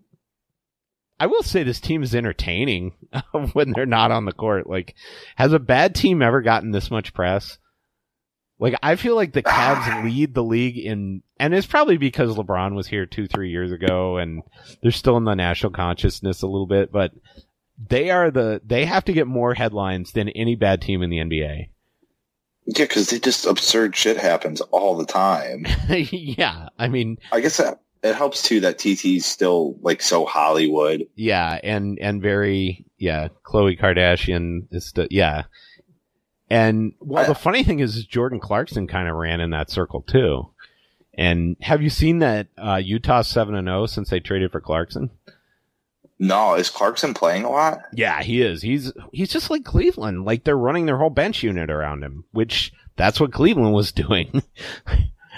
[1.19, 2.93] I will say this team is entertaining
[3.53, 4.67] when they're not on the court.
[4.67, 4.95] Like,
[5.35, 7.57] has a bad team ever gotten this much press?
[8.63, 12.75] Like, I feel like the Cavs lead the league in, and it's probably because LeBron
[12.75, 14.41] was here two, three years ago and
[14.81, 17.11] they're still in the national consciousness a little bit, but
[17.89, 21.17] they are the, they have to get more headlines than any bad team in the
[21.17, 21.67] NBA.
[22.67, 25.65] yeah, because they just absurd shit happens all the time.
[25.89, 26.69] yeah.
[26.79, 31.05] I mean, I guess that it helps too that TT's still like so Hollywood.
[31.15, 35.43] Yeah, and and very yeah, Khloe Kardashian is still yeah.
[36.49, 40.01] And well, I- the funny thing is, Jordan Clarkson kind of ran in that circle
[40.01, 40.49] too.
[41.15, 45.09] And have you seen that uh, Utah seven and zero since they traded for Clarkson?
[46.19, 47.79] No, is Clarkson playing a lot?
[47.93, 48.61] Yeah, he is.
[48.61, 50.25] He's he's just like Cleveland.
[50.25, 54.41] Like they're running their whole bench unit around him, which that's what Cleveland was doing.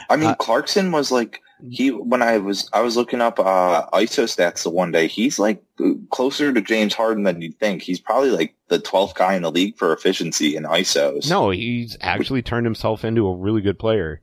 [0.09, 3.85] I mean, Uh, Clarkson was like he when I was I was looking up uh
[3.93, 5.07] ISO stats the one day.
[5.07, 5.63] He's like
[6.09, 7.81] closer to James Harden than you'd think.
[7.81, 11.29] He's probably like the twelfth guy in the league for efficiency in ISOs.
[11.29, 14.21] No, he's actually turned himself into a really good player.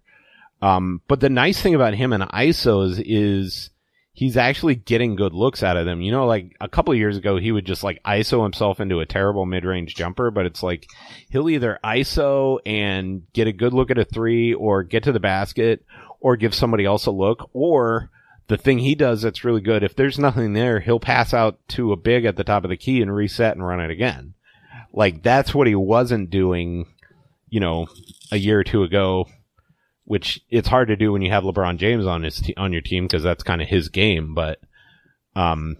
[0.60, 3.70] Um, but the nice thing about him and ISOs is
[4.12, 6.00] he's actually getting good looks out of them.
[6.00, 9.06] You know, like a couple years ago, he would just like ISO himself into a
[9.06, 10.86] terrible mid-range jumper, but it's like
[11.30, 15.20] he'll either ISO and get a good look at a three or get to the
[15.20, 15.84] basket
[16.22, 18.10] or give somebody else a look or
[18.48, 21.92] the thing he does that's really good, if there's nothing there, he'll pass out to
[21.92, 24.34] a big at the top of the key and reset and run it again.
[24.92, 26.86] Like that's what he wasn't doing,
[27.48, 27.86] you know,
[28.30, 29.28] a year or two ago,
[30.04, 32.82] which it's hard to do when you have LeBron James on his te- on your
[32.82, 34.34] team because that's kind of his game.
[34.34, 34.60] But,
[35.34, 35.76] um,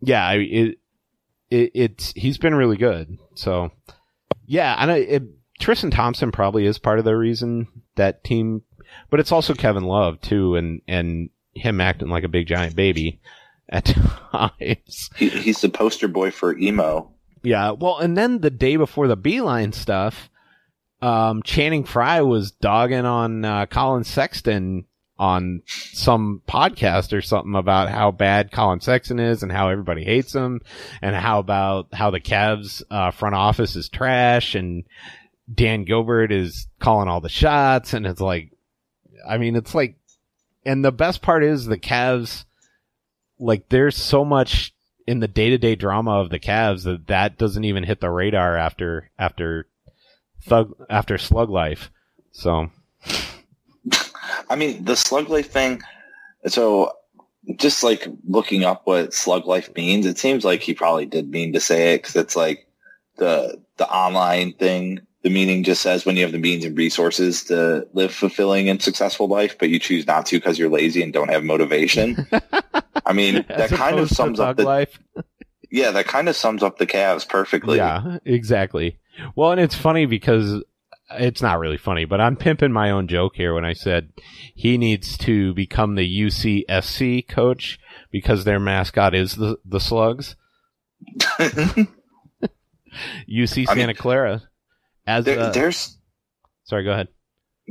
[0.00, 0.78] yeah, it,
[1.50, 3.18] it it's he's been really good.
[3.34, 3.70] So,
[4.46, 5.22] yeah, and it,
[5.58, 7.66] Tristan Thompson probably is part of the reason
[7.96, 8.62] that team,
[9.10, 13.20] but it's also Kevin Love too, and and him acting like a big giant baby
[13.68, 13.84] at
[14.32, 15.10] times.
[15.16, 17.10] He, he's the poster boy for emo.
[17.42, 20.28] Yeah, well, and then the day before the Beilein stuff,
[21.00, 24.84] um, Channing Frye was dogging on uh, Collin Sexton
[25.18, 30.34] on some podcast or something about how bad Collin Sexton is and how everybody hates
[30.34, 30.60] him,
[31.02, 34.84] and how about how the Cavs uh, front office is trash, and
[35.52, 38.52] Dan Gilbert is calling all the shots, and it's like,
[39.26, 39.96] I mean, it's like,
[40.64, 42.44] and the best part is the Cavs,
[43.38, 44.74] like, there's so much
[45.06, 48.10] in the day to day drama of the Cavs that that doesn't even hit the
[48.10, 49.66] radar after after
[50.42, 51.90] thug after slug life.
[52.30, 52.70] So
[54.50, 55.82] I mean, the slug life thing.
[56.46, 56.92] So,
[57.56, 61.52] just like looking up what slug life means, it seems like he probably did mean
[61.54, 62.66] to say it because it's like
[63.16, 65.00] the the online thing.
[65.28, 68.80] The meaning just says when you have the means and resources to live fulfilling and
[68.80, 72.26] successful life, but you choose not to because you're lazy and don't have motivation.
[73.04, 74.98] I mean, that kind of sums up the life.
[75.70, 77.76] yeah, that kind of sums up the Cavs perfectly.
[77.76, 79.00] Yeah, exactly.
[79.36, 80.64] Well, and it's funny because
[81.10, 84.08] it's not really funny, but I'm pimping my own joke here when I said
[84.54, 87.78] he needs to become the UCSC coach
[88.10, 90.36] because their mascot is the the Slugs.
[91.38, 91.86] UC
[93.68, 94.48] I mean, Santa Clara.
[95.08, 95.96] As there, uh, there's
[96.64, 97.08] sorry, go ahead.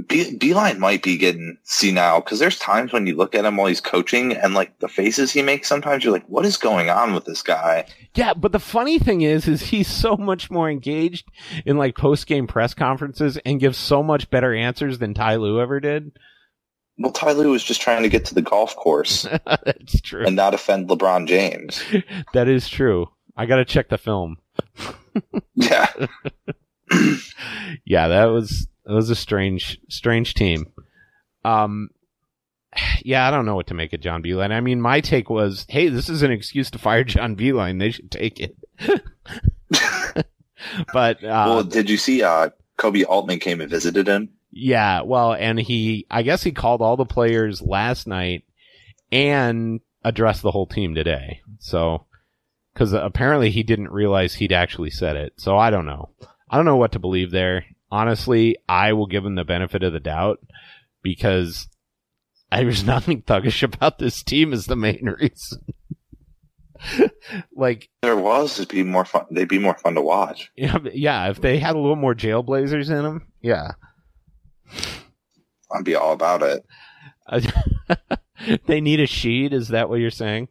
[0.10, 3.68] B- Beilein might be getting senile because there's times when you look at him while
[3.68, 5.68] he's coaching and like the faces he makes.
[5.68, 7.86] Sometimes you're like, what is going on with this guy?
[8.16, 11.28] Yeah, but the funny thing is, is he's so much more engaged
[11.66, 15.62] in like post game press conferences and gives so much better answers than Ty Lue
[15.62, 16.12] ever did.
[17.00, 20.26] Well, Ty Lue was just trying to get to the golf course That's true.
[20.26, 21.84] and not offend LeBron James.
[22.34, 23.08] that is true.
[23.36, 24.38] I got to check the film.
[25.56, 25.88] Yeah.
[27.86, 30.72] Yeah, that was that was a strange strange team.
[31.44, 31.90] Um
[33.04, 34.52] yeah, I don't know what to make of John Beilein.
[34.52, 37.80] I mean, my take was, hey, this is an excuse to fire John Beilein.
[37.80, 38.56] They should take it.
[40.94, 42.24] but uh, well, did you see?
[42.24, 44.30] Uh, Koby Altman came and visited him.
[44.52, 48.44] Yeah, well, and he, I guess he called all the players last night
[49.12, 51.42] and addressed the whole team today.
[51.60, 52.06] So,
[52.74, 55.34] because apparently he didn't realize he'd actually said it.
[55.38, 56.10] So I don't know.
[56.50, 57.66] I don't know what to believe there.
[57.92, 60.40] Honestly, I will give him the benefit of the doubt
[61.02, 61.68] because
[62.52, 65.74] there's nothing thuggish about this team is the main reason.
[67.56, 69.26] like there was, it'd be more fun.
[69.32, 70.52] They'd be more fun to watch.
[70.56, 71.30] Yeah, yeah.
[71.30, 73.72] If they had a little more jailblazers in them, yeah,
[75.72, 76.66] I'd be all about it.
[78.66, 79.54] they need a sheet.
[79.54, 80.50] Is that what you're saying?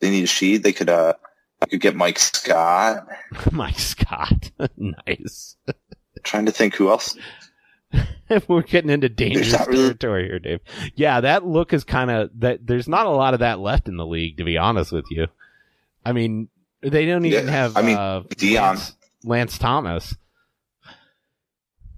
[0.00, 0.58] They need a sheet.
[0.58, 1.14] They could, uh,
[1.70, 3.06] Could get Mike Scott.
[3.52, 5.56] Mike Scott, nice.
[6.22, 7.16] trying to think who else.
[8.48, 9.76] We're getting into dangerous really...
[9.76, 10.60] territory here, Dave.
[10.94, 12.66] Yeah, that look is kind of that.
[12.66, 15.26] There's not a lot of that left in the league, to be honest with you.
[16.04, 16.48] I mean,
[16.82, 17.76] they don't even yeah, have.
[17.76, 20.16] I mean, uh, Dion Lance, Lance, Thomas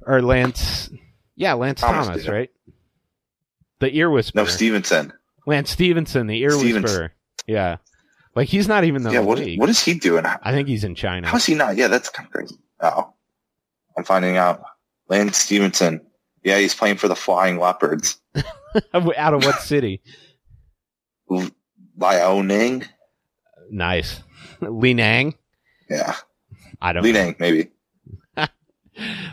[0.06, 0.90] or Lance.
[1.34, 2.50] Yeah, Lance Thomas, Thomas right?
[3.80, 4.44] The ear whisperer.
[4.44, 5.12] No, Stephenson.
[5.46, 7.12] Lance Stephenson, the ear whisperer.
[7.46, 7.76] Yeah,
[8.36, 9.10] like he's not even the.
[9.10, 10.24] Yeah, what, what is he doing?
[10.26, 11.26] I think he's in China.
[11.26, 11.76] How's he not?
[11.76, 12.56] Yeah, that's kind of crazy.
[12.80, 13.12] Oh,
[13.96, 14.62] I'm finding out.
[15.08, 16.02] Lance Stephenson.
[16.44, 18.20] Yeah, he's playing for the Flying Leopards.
[18.94, 20.02] Out of what city?
[21.98, 22.86] Liaoning.
[23.70, 24.20] Nice.
[24.60, 25.34] Linang.
[25.88, 26.14] Yeah.
[26.80, 27.02] I don't.
[27.02, 27.70] Linang, maybe.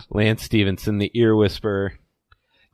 [0.09, 1.93] Lance Stephenson, the ear whisperer.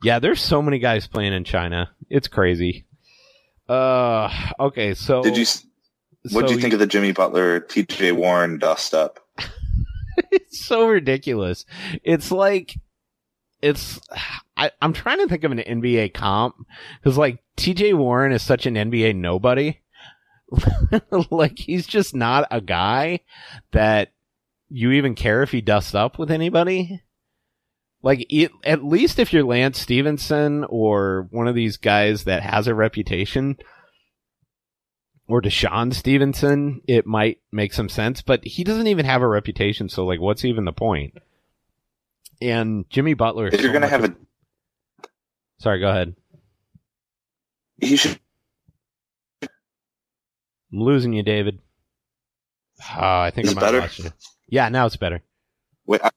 [0.02, 1.90] Yeah, there's so many guys playing in China.
[2.08, 2.86] It's crazy.
[3.68, 4.28] Uh,
[4.58, 5.46] okay, so did you?
[6.30, 8.12] What do so you think of the Jimmy Butler, T.J.
[8.12, 9.26] Warren dust up?
[10.30, 11.64] it's so ridiculous.
[12.04, 12.74] It's like
[13.62, 14.00] it's
[14.56, 16.56] I, am trying to think of an NBA comp
[17.02, 19.78] because like TJ Warren is such an NBA nobody.
[21.30, 23.20] like he's just not a guy
[23.72, 24.12] that
[24.68, 27.02] you even care if he dusts up with anybody.
[28.02, 32.66] Like it, at least if you're Lance Stephenson or one of these guys that has
[32.66, 33.56] a reputation,
[35.30, 38.22] or DeShawn Stevenson, it might make some sense.
[38.22, 41.14] But he doesn't even have a reputation, so like, what's even the point?
[42.40, 43.48] and Jimmy Butler.
[43.48, 44.14] If you're so going to have a,
[45.58, 46.14] sorry, go ahead.
[47.78, 48.18] You should.
[49.42, 49.48] I'm
[50.80, 51.58] losing you, David.
[52.80, 54.12] Uh, I think Is I better?
[54.48, 55.22] Yeah, now it's better.
[55.86, 56.10] Wait, I,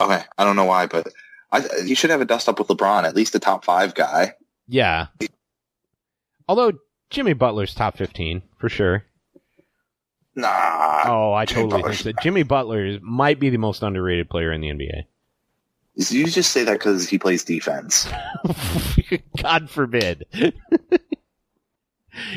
[0.00, 1.08] okay, I don't know why, but
[1.50, 4.34] I, you should have a dust up with LeBron, at least a top five guy.
[4.66, 5.08] Yeah.
[6.48, 6.72] Although
[7.12, 9.04] Jimmy Butler's top fifteen for sure.
[10.34, 11.02] Nah.
[11.04, 14.50] Oh, I Jimmy totally Butler's think that Jimmy Butler might be the most underrated player
[14.52, 15.04] in the NBA.
[15.94, 18.08] You just say that because he plays defense.
[19.42, 20.24] God forbid.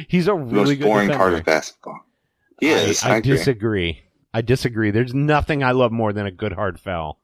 [0.07, 1.17] He's a really most boring defender.
[1.17, 2.01] part of basketball.
[2.59, 3.03] He I, is.
[3.03, 4.01] I, I disagree.
[4.33, 4.91] I disagree.
[4.91, 7.19] There's nothing I love more than a good hard foul.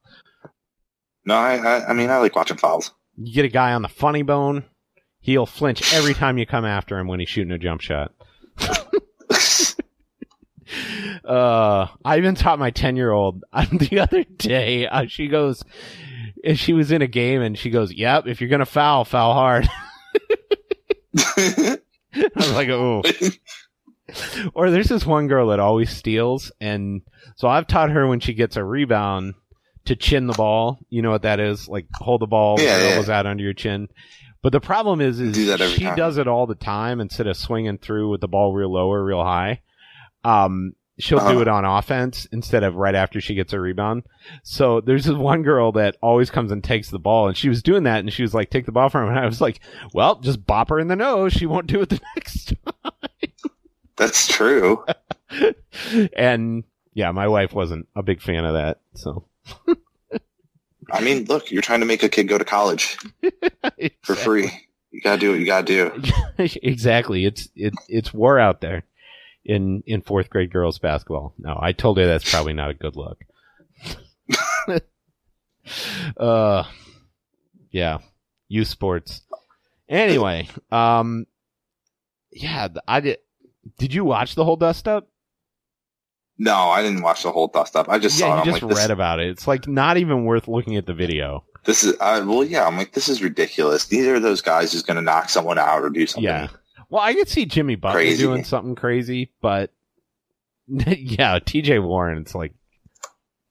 [1.26, 2.92] No, I, I, I mean, I like watching fouls.
[3.16, 4.64] You get a guy on the funny bone,
[5.22, 8.12] he'll flinch every time you come after him when he's shooting a jump shot.
[11.24, 13.42] uh, I even taught my 10 year old
[13.72, 15.64] the other day, uh, she goes,
[16.44, 19.32] and she was in a game and she goes, "Yep, if you're gonna foul, foul
[19.32, 19.68] hard."
[21.16, 21.78] I
[22.34, 23.02] was like, "Oh."
[24.54, 27.02] or there's this one girl that always steals, and
[27.36, 29.34] so I've taught her when she gets a rebound
[29.84, 30.80] to chin the ball.
[30.90, 31.68] You know what that is?
[31.68, 32.88] Like hold the ball, yeah, yeah.
[32.90, 33.88] elbows out under your chin.
[34.42, 35.96] But the problem is, is Do she time.
[35.96, 39.04] does it all the time instead of swinging through with the ball real low or
[39.04, 39.60] real high.
[40.24, 41.32] Um, she'll uh-huh.
[41.32, 44.02] do it on offense instead of right after she gets a rebound.
[44.42, 47.62] So there's this one girl that always comes and takes the ball, and she was
[47.62, 49.60] doing that, and she was like, "Take the ball from him," and I was like,
[49.94, 51.32] "Well, just bop her in the nose.
[51.32, 52.92] She won't do it the next time."
[53.96, 54.84] That's true.
[56.16, 56.64] and
[56.94, 58.80] yeah, my wife wasn't a big fan of that.
[58.94, 59.26] So.
[60.92, 63.96] I mean, look, you're trying to make a kid go to college exactly.
[64.02, 64.50] for free.
[64.90, 66.02] You gotta do what you gotta do.
[66.62, 67.24] exactly.
[67.24, 68.84] It's it, it's war out there
[69.44, 71.32] in in fourth grade girls basketball.
[71.38, 73.18] No, I told her that's probably not a good look.
[76.18, 76.64] uh,
[77.70, 77.98] yeah,
[78.48, 79.22] youth sports.
[79.88, 81.26] Anyway, um,
[82.30, 83.18] yeah, I did.
[83.78, 85.08] Did you watch the whole dust up?
[86.42, 87.88] No, I didn't watch the whole dust up.
[87.88, 88.44] I just yeah, saw you it.
[88.46, 89.28] just like, read this, about it.
[89.28, 91.44] It's like not even worth looking at the video.
[91.64, 92.66] This is uh, well, yeah.
[92.66, 93.90] I'm like, this is ridiculous.
[93.92, 96.24] Neither of those guys is going to knock someone out or do something.
[96.24, 96.48] Yeah.
[96.90, 98.24] Well, I could see Jimmy Butler Crazy.
[98.24, 99.70] doing something crazy, but
[100.66, 102.54] yeah, TJ Warren, it's like,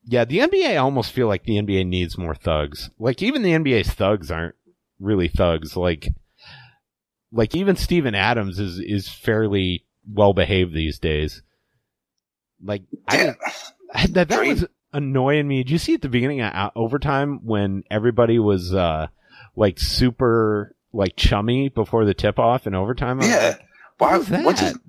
[0.04, 2.90] yeah, the NBA I almost feel like the NBA needs more thugs.
[3.00, 4.56] Like even the NBA's thugs aren't
[5.00, 5.78] really thugs.
[5.78, 6.10] Like
[7.32, 11.42] like even Steven Adams is is fairly well behaved these days.
[12.64, 13.36] Like I,
[13.94, 15.64] I- that, that was annoying me.
[15.64, 19.08] Did you see at the beginning of uh, overtime when everybody was uh
[19.56, 23.18] like super like chummy before the tip off in overtime?
[23.18, 23.56] Was Yeah.
[23.98, 24.18] Why?
[24.18, 24.60] what is that?
[24.60, 24.80] His,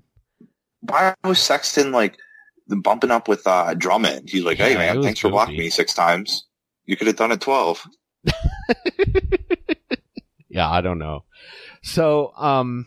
[0.81, 2.17] why was Sexton like
[2.69, 4.29] bumping up with uh, Drummond?
[4.31, 6.47] He's like, "Hey Yeah, it man, was thanks for blocking me six times.
[6.87, 7.87] You could have done it twelve.
[10.49, 11.25] yeah, I don't know.
[11.83, 12.87] So, um,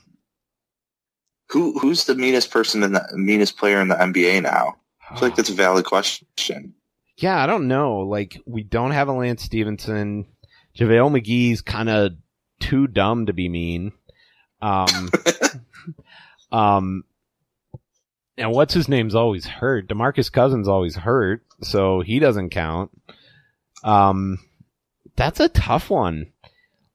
[1.49, 4.77] Who who's the meanest person in the meanest player in the NBA now?
[5.09, 6.73] I feel like that's a valid question.
[7.17, 7.99] Yeah, I don't know.
[7.99, 10.25] Like, we don't have a Lance Stephenson.
[10.77, 12.13] JaVale McGee's kind of
[12.59, 13.93] too dumb to be mean.
[14.61, 15.09] Um,
[16.51, 17.03] um,
[18.37, 19.87] and what's his name's always hurt.
[19.87, 22.91] Demarcus Cousins always hurt, so he doesn't count.
[23.83, 24.39] Um,
[25.15, 26.33] that's a tough one.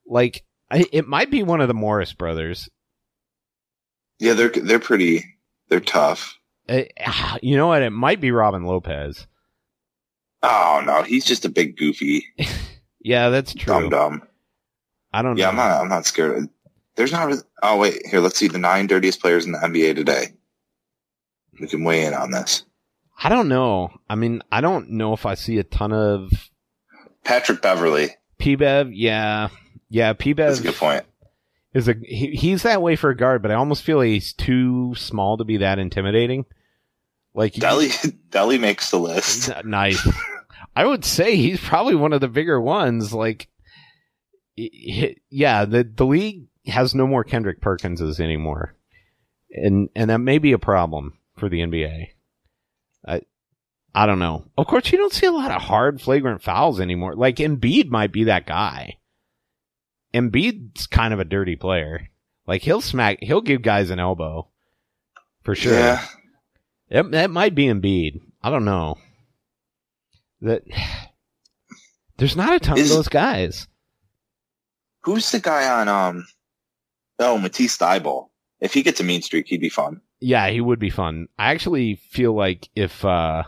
[0.05, 2.69] Like, I, it might be one of the Morris brothers.
[4.21, 5.25] Yeah, they're they're pretty.
[5.67, 6.37] They're tough.
[6.69, 6.83] Uh,
[7.41, 7.81] you know what?
[7.81, 9.27] It might be Robin Lopez.
[10.43, 12.25] Oh no, he's just a big goofy
[13.01, 13.73] Yeah, that's true.
[13.73, 14.21] dumb dumb.
[15.13, 15.49] I don't Yeah, know.
[15.51, 15.81] I'm not.
[15.81, 16.47] I'm not scared.
[16.95, 17.33] There's not.
[17.63, 18.19] Oh wait, here.
[18.19, 20.27] Let's see the nine dirtiest players in the NBA today.
[21.59, 22.63] We can weigh in on this.
[23.23, 23.91] I don't know.
[24.09, 26.31] I mean, I don't know if I see a ton of
[27.23, 28.09] Patrick Beverley.
[28.39, 28.91] P-Bev.
[28.93, 29.49] Yeah.
[29.89, 31.03] Yeah, That's a good point.
[31.73, 34.33] Is a, he, he's that way for a guard, but I almost feel like he's
[34.33, 36.45] too small to be that intimidating.
[37.33, 37.89] Like, Delly
[38.29, 39.51] Delly makes the list.
[39.63, 40.05] nice.
[40.75, 43.13] I would say he's probably one of the bigger ones.
[43.13, 43.47] Like,
[44.55, 48.75] yeah, the, the league has no more Kendrick Perkinses anymore.
[49.51, 52.09] And, and that may be a problem for the NBA.
[53.05, 53.21] I,
[53.95, 54.45] I don't know.
[54.57, 57.15] Of course, you don't see a lot of hard, flagrant fouls anymore.
[57.15, 58.97] Like, Embiid might be that guy.
[60.13, 62.09] Embiid's kind of a dirty player.
[62.47, 64.47] Like, he'll smack, he'll give guys an elbow.
[65.43, 65.73] For sure.
[65.73, 66.05] Yeah.
[66.89, 68.19] It, that might be Embiid.
[68.43, 68.97] I don't know.
[70.41, 70.63] That
[72.17, 73.67] there's not a ton Is- of those guys.
[75.03, 76.27] Who's the guy on um?
[77.17, 78.29] Oh, Matisse Thybulle.
[78.59, 79.99] If he gets a mean streak, he'd be fun.
[80.19, 81.27] Yeah, he would be fun.
[81.39, 83.43] I actually feel like if uh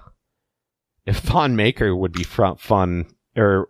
[1.05, 3.05] if Thon Maker would be front fun
[3.37, 3.67] or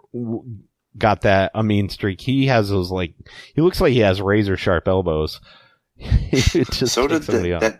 [0.98, 3.14] got that a mean streak, he has those like
[3.56, 5.40] he looks like he has razor sharp elbows.
[6.32, 7.80] just so did the, that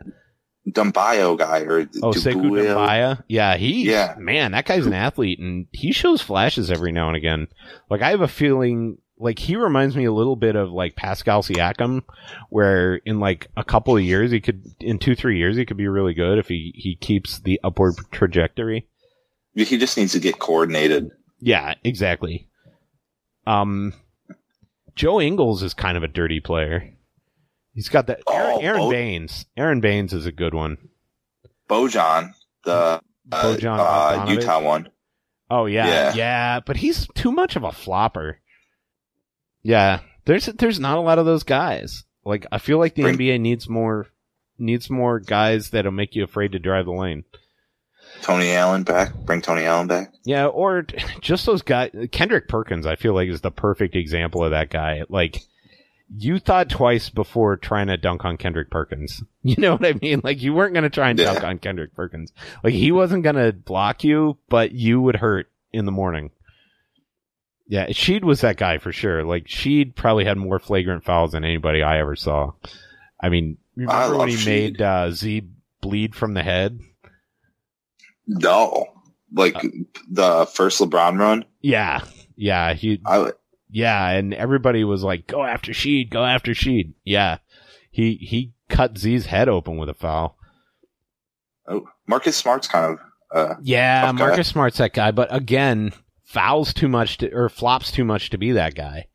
[0.70, 2.76] Doumbouya guy or Oh, Sekou Doumbouya.
[2.76, 3.24] Doumbouya?
[3.28, 4.16] Yeah, he, Yeah.
[4.18, 7.48] man, that guy's an athlete and he shows flashes every now and again.
[7.90, 11.44] Like, I have a feeling, like, he reminds me a little bit of, like, Pascal
[11.44, 12.04] Siakam,
[12.50, 15.76] where in, like, a couple of years, he could, in two, three years, he could
[15.78, 18.88] be really good if he, he keeps the upward trajectory.
[19.56, 21.10] He just needs to get coordinated.
[21.40, 22.48] Yeah, exactly.
[23.46, 23.94] Um,
[24.96, 26.94] Joe Ingles is kind of a dirty player.
[27.74, 28.22] He's got that.
[28.32, 29.46] Aaron, Oh, Aaron Bo- Baines.
[29.58, 30.78] Aron Baynes is a good one.
[31.70, 32.34] Bojan,
[32.64, 34.90] the uh, Bojan uh, Utah one.
[35.50, 36.60] Oh yeah, yeah, Yeah.
[36.60, 38.40] but he's too much of a flopper.
[39.64, 42.04] Yeah, there's there's not a lot of those guys.
[42.26, 44.08] Like I feel like the Bring- NBA needs more
[44.60, 47.24] needs more guys that'll make you afraid to drive the lane.
[48.22, 49.14] Tony Allen back.
[49.14, 50.14] Bring Tony Allen back.
[50.24, 50.82] Yeah, or
[51.22, 51.92] just those guys.
[52.12, 55.04] Kendrick Perkins, I feel like is the perfect example of that guy.
[55.10, 55.42] Like
[56.16, 59.24] you thought twice before trying to dunk on Kendrick Perkins.
[59.46, 60.22] You know what I mean?
[60.24, 62.32] Like you weren't going to try and dunk on Kendrick Perkins.
[62.64, 66.32] Like he wasn't going to block you, but you would hurt in the morning.
[67.68, 69.26] Yeah, Sheed was that guy for sure.
[69.26, 72.52] Like Sheed probably had more flagrant fouls than anybody I ever saw.
[73.20, 74.46] I mean, remember when he Sheed.
[74.46, 75.44] made uh, Z
[75.82, 76.80] bleed from the head?
[78.28, 78.86] No,
[79.34, 79.62] like Uh,
[80.10, 81.46] the first LeBron run.
[81.62, 82.02] Yeah,
[82.36, 83.32] yeah, he I
[83.70, 87.38] Yeah, and everybody was like, "Go after Sheed, go after Sheed." Yeah,
[87.92, 90.38] he he cut Z's head open with a foul.
[91.68, 93.00] oh, Marcus Smart's kind of.
[93.36, 94.28] Uh, Yeah, Tough guy.
[94.28, 95.92] Marcus Smart's that guy, but again,
[96.24, 99.08] fouls too much to, or flops too much to be that guy.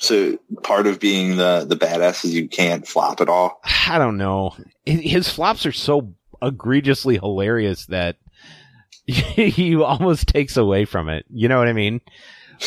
[0.00, 3.60] so part of being the the badass is you can't flop at all.
[3.88, 4.54] I don't know.
[4.86, 8.16] His flops are so egregiously hilarious that
[9.06, 11.24] he almost takes away from it.
[11.30, 12.00] You know what I mean?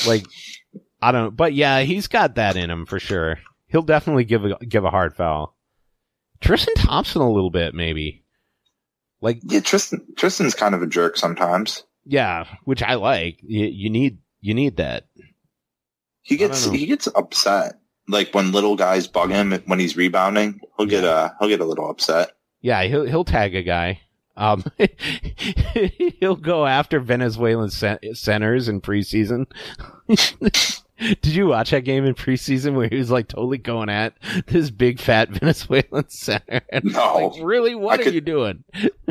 [0.07, 0.25] Like,
[1.01, 1.35] I don't.
[1.35, 3.39] But yeah, he's got that in him for sure.
[3.67, 5.55] He'll definitely give a give a hard foul.
[6.41, 8.23] Tristan Thompson a little bit maybe.
[9.21, 11.83] Like Yeah, Tristan Tristan's kind of a jerk sometimes.
[12.05, 13.39] yeah, which I like.
[13.41, 15.05] You, you need you need that.
[16.23, 17.79] He gets he gets upset.
[18.07, 21.65] Like when little guys bug him when he's rebounding, he'll get uh he'll get a
[21.65, 22.31] little upset.
[22.61, 24.01] Yeah, he'll he'll tag a guy.
[24.37, 24.63] Um,
[26.19, 29.45] he'll go after Venezuelan centers in preseason.
[31.21, 34.13] Did you watch that game in preseason where he was like totally going at
[34.45, 36.61] this big fat Venezuelan center?
[36.83, 37.29] No.
[37.33, 37.73] like, really?
[37.73, 38.63] What I are could- you doing?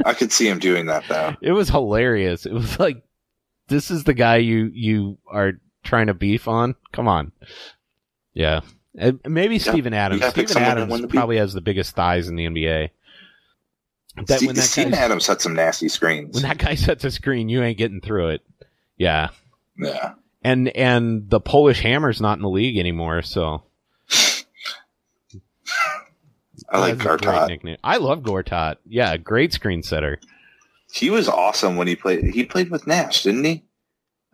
[0.05, 1.35] I could see him doing that though.
[1.43, 2.47] It was hilarious.
[2.47, 3.03] It was like,
[3.69, 6.77] this is the guy you you are trying to beef on.
[6.93, 7.33] Come on.
[8.35, 8.61] Yeah.
[8.97, 10.21] And maybe Yeah, Steven Adams.
[10.21, 12.91] gotta pick Steven someone to Adams probably has the biggest thighs in the NBA.
[14.27, 16.35] That Steve, when that Steven guy Adams had some nasty screens.
[16.35, 18.43] when that guy sets a screen, you ain't getting through it.
[18.97, 19.29] Yeah.
[19.79, 20.15] yeah.
[20.43, 23.65] And and the Polish hammer's not in the league anymore, so
[26.69, 27.49] I like That's a great Gortat.
[27.49, 27.77] nickname.
[27.83, 28.77] I love Gortat.
[28.87, 30.21] Yeah, great screen setter.
[30.93, 32.25] He was awesome when he played.
[32.25, 33.65] He played with Nash, didn't he?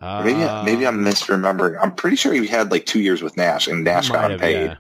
[0.01, 1.79] Uh, Maybe maybe I'm misremembering.
[1.81, 4.41] I'm pretty sure he had like two years with Nash, and Nash got him have,
[4.41, 4.67] paid.
[4.67, 4.77] Yeah,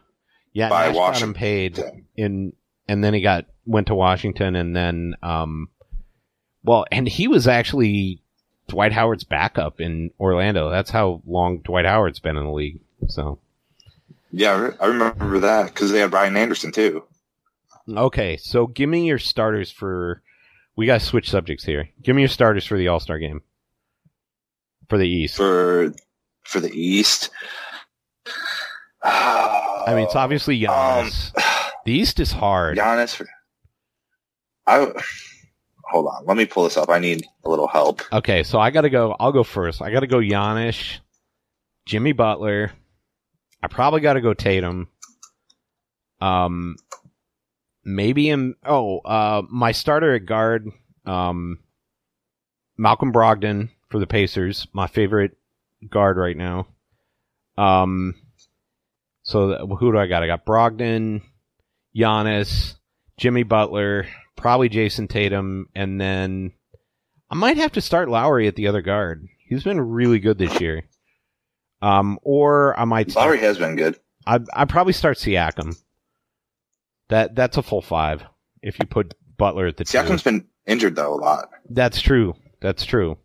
[0.53, 1.83] yeah Nash got him paid
[2.17, 2.53] in,
[2.87, 5.69] and then he got went to Washington, and then um,
[6.64, 8.21] well, and he was actually
[8.69, 10.71] Dwight Howard's backup in Orlando.
[10.71, 12.81] That's how long Dwight Howard's been in the league.
[13.09, 13.39] So
[14.33, 17.05] Yeah, I remember that because they had Brian Anderson too.
[17.89, 20.23] okay, so give me your starters for.
[20.77, 21.89] We got to switch subjects here.
[22.03, 23.41] Give me your starters for the All Star game
[24.89, 25.37] for the East.
[25.37, 25.93] for
[26.43, 27.31] for the East.
[29.03, 31.33] I mean, it's obviously Um, Giannis.
[31.85, 32.77] the East is hard.
[32.79, 33.25] Giannis.
[34.67, 34.93] I
[35.85, 36.27] hold on.
[36.27, 36.89] Let me pull this up.
[36.89, 38.03] I need a little help.
[38.12, 39.14] Okay, so I got to go.
[39.19, 39.81] I'll go first.
[39.81, 40.99] I got to go Giannis,
[41.87, 42.73] Jimmy Butler.
[43.62, 44.89] I probably got to go Tatum.
[46.21, 46.77] Um,
[47.85, 50.69] maybe in oh, uh, my starter at guard,
[51.05, 51.59] um,
[52.77, 55.37] Malcolm Brogdon for the Pacers, my favorite
[55.89, 56.67] guard right now.
[57.57, 58.14] Um,
[59.23, 60.23] so who do I got?
[60.23, 61.23] I got Brogdon,
[61.97, 62.75] Giannis,
[63.17, 64.07] Jimmy Butler,
[64.37, 66.53] probably Jayson Tatum, and then
[67.30, 69.26] I might have to start Lowry at the other guard.
[69.49, 70.84] He's been really good this year.
[71.82, 73.99] Um, or I might Lowry has been good.
[74.26, 75.76] I I probably start Siakam.
[77.09, 78.24] That that's a full five
[78.62, 79.99] if you put Butler at the two.
[79.99, 81.51] Siakam's been injured though a lot.
[81.68, 82.34] That's true.
[82.61, 83.18] That's true.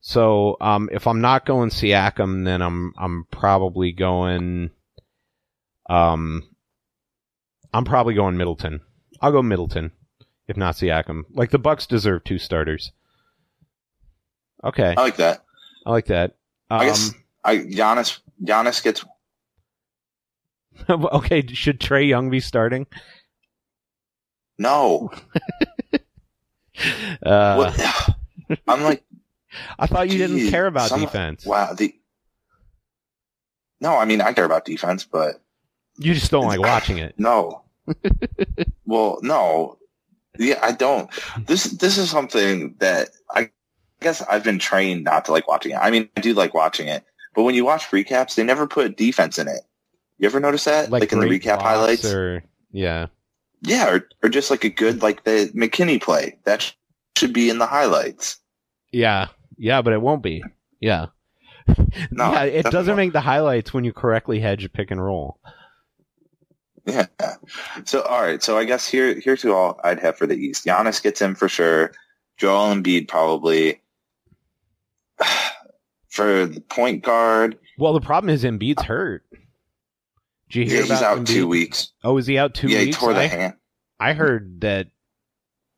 [0.00, 4.70] So um, if I'm not going Siakam, then I'm I'm probably going.
[5.90, 6.44] Um,
[7.72, 8.80] I'm probably going Middleton.
[9.20, 9.90] I'll go Middleton,
[10.48, 11.22] if not Siakam.
[11.32, 12.90] Like the Bucks deserve two starters.
[14.64, 15.44] Okay, I like that.
[15.86, 16.36] I like that.
[16.70, 17.12] Um, I guess
[17.44, 19.04] I Giannis Giannis gets
[20.88, 22.86] okay, should Trae Young be starting?
[24.58, 25.10] no.
[27.22, 29.02] Uh, What- I'm like,
[29.80, 31.44] I thought you didn't care about some- defense.
[31.44, 31.72] Wow.
[31.74, 31.92] The
[33.80, 35.42] no, I mean I care about defense, but
[35.96, 37.14] You just don't like watching it.
[37.18, 37.62] no.
[38.86, 39.78] well, no.
[40.38, 41.10] Yeah, I don't.
[41.46, 43.50] This this is something that I
[44.00, 45.78] guess I've been trained not to like watching it.
[45.80, 47.04] I mean, I do like watching it,
[47.34, 49.62] but when you watch recaps, they never put defense in it.
[50.18, 50.90] You ever notice that?
[50.90, 52.04] Like, in the recap highlights?
[52.04, 53.06] or yeah.
[53.62, 56.72] Yeah, or, or just like a good like the McKinnie play that sh-
[57.16, 58.38] should be in the highlights.
[58.92, 60.44] Yeah, yeah, but it won't be.
[60.80, 61.06] Yeah,
[62.10, 65.40] No, yeah, it doesn't make the highlights when you correctly hedge a pick and roll.
[66.88, 67.06] Yeah.
[67.84, 68.42] So all right.
[68.42, 70.64] So I guess here here's who all I'd have for the East.
[70.66, 71.92] Giannis gets in for sure.
[72.38, 73.80] Joel Embiid probably.
[76.08, 79.24] For the point guard, Well, the problem is Embiid's hurt.
[80.50, 81.26] Did you hear yeah, hear he's about out Embiid?
[81.26, 81.92] two weeks.
[82.02, 82.96] Oh, is he out two yeah, weeks?
[82.96, 83.54] he tore the I, hand.
[84.00, 84.88] I heard that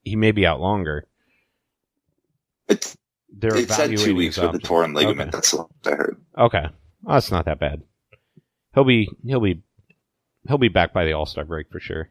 [0.03, 1.07] he may be out longer.
[2.69, 2.97] It's,
[3.37, 5.29] They're it said two weeks with the torn ligament.
[5.29, 5.31] Okay.
[5.37, 6.17] That's what I heard.
[6.39, 6.67] Okay,
[7.07, 7.83] oh, that's not that bad.
[8.75, 9.61] He'll be he'll be
[10.49, 12.11] he'll be back by the All Star break for sure.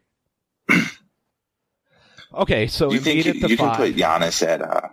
[2.34, 4.88] okay, so you think you, at the you can put Giannis at uh,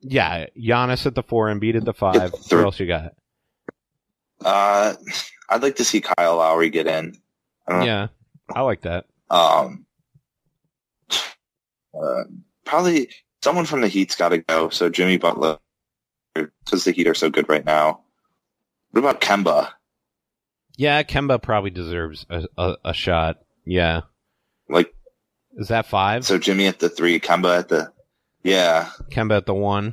[0.00, 2.32] yeah, Giannis at the four, Embiid at the five.
[2.32, 2.58] three.
[2.58, 3.14] What else you got?
[4.44, 4.94] uh
[5.48, 7.16] I'd like to see Kyle Lowry get in.
[7.66, 8.08] I Yeah,
[8.54, 9.06] I like that.
[9.28, 9.84] Um,
[11.10, 12.24] uh,
[12.64, 13.10] probably
[13.42, 14.68] someone from the Heat's got to go.
[14.70, 15.58] So Jimmy Butler,
[16.34, 18.00] because the Heat are so good right now.
[18.92, 19.70] What about Kemba?
[20.80, 23.40] Yeah, Kemba probably deserves a, a, a shot.
[23.66, 24.00] Yeah,
[24.66, 24.94] Like,
[25.58, 26.24] is that five?
[26.24, 27.92] so Jimmy at the three, Kemba at the,
[28.42, 28.88] yeah.
[29.12, 29.92] Kemba at the one,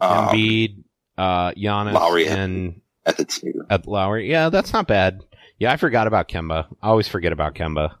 [0.00, 0.84] Um, Embiid,
[1.18, 2.26] uh, Giannis, Lowry.
[2.26, 3.66] and at the two.
[3.68, 4.30] at Lowry.
[4.30, 5.20] Yeah, that's not bad.
[5.58, 6.66] Yeah, I forgot about Kemba.
[6.82, 7.96] I always forget about Kemba.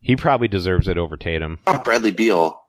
[0.00, 1.60] He probably deserves it over Tatum.
[1.68, 2.60] Oh, Bradley Beal.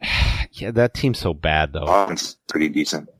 [0.52, 2.06] Yeah, that team's so bad though.
[2.08, 3.10] It's pretty decent.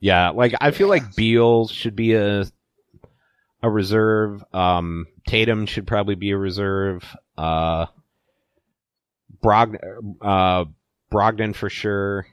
[0.00, 2.44] Yeah, like I feel like Beal should be a
[3.62, 4.42] a reserve.
[4.52, 7.04] Um, Tatum should probably be a reserve.
[7.38, 7.86] Uh,
[9.42, 9.76] Brog,
[10.20, 10.64] uh,
[11.12, 12.26] Brogdon for sure.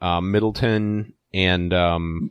[0.00, 2.30] Uh, Middleton and um,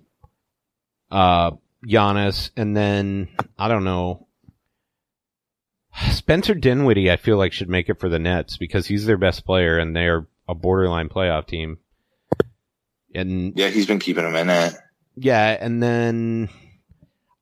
[1.12, 1.52] uh,
[1.86, 4.28] Giannis, and then I don't know.
[6.12, 9.46] Spencer Dinwiddie, I feel like should make it for the Nets because he's their best
[9.46, 11.80] player and they're a borderline playoff team.
[13.16, 14.74] And Yeah, he's been keeping him in it.
[15.16, 16.50] yeah, and then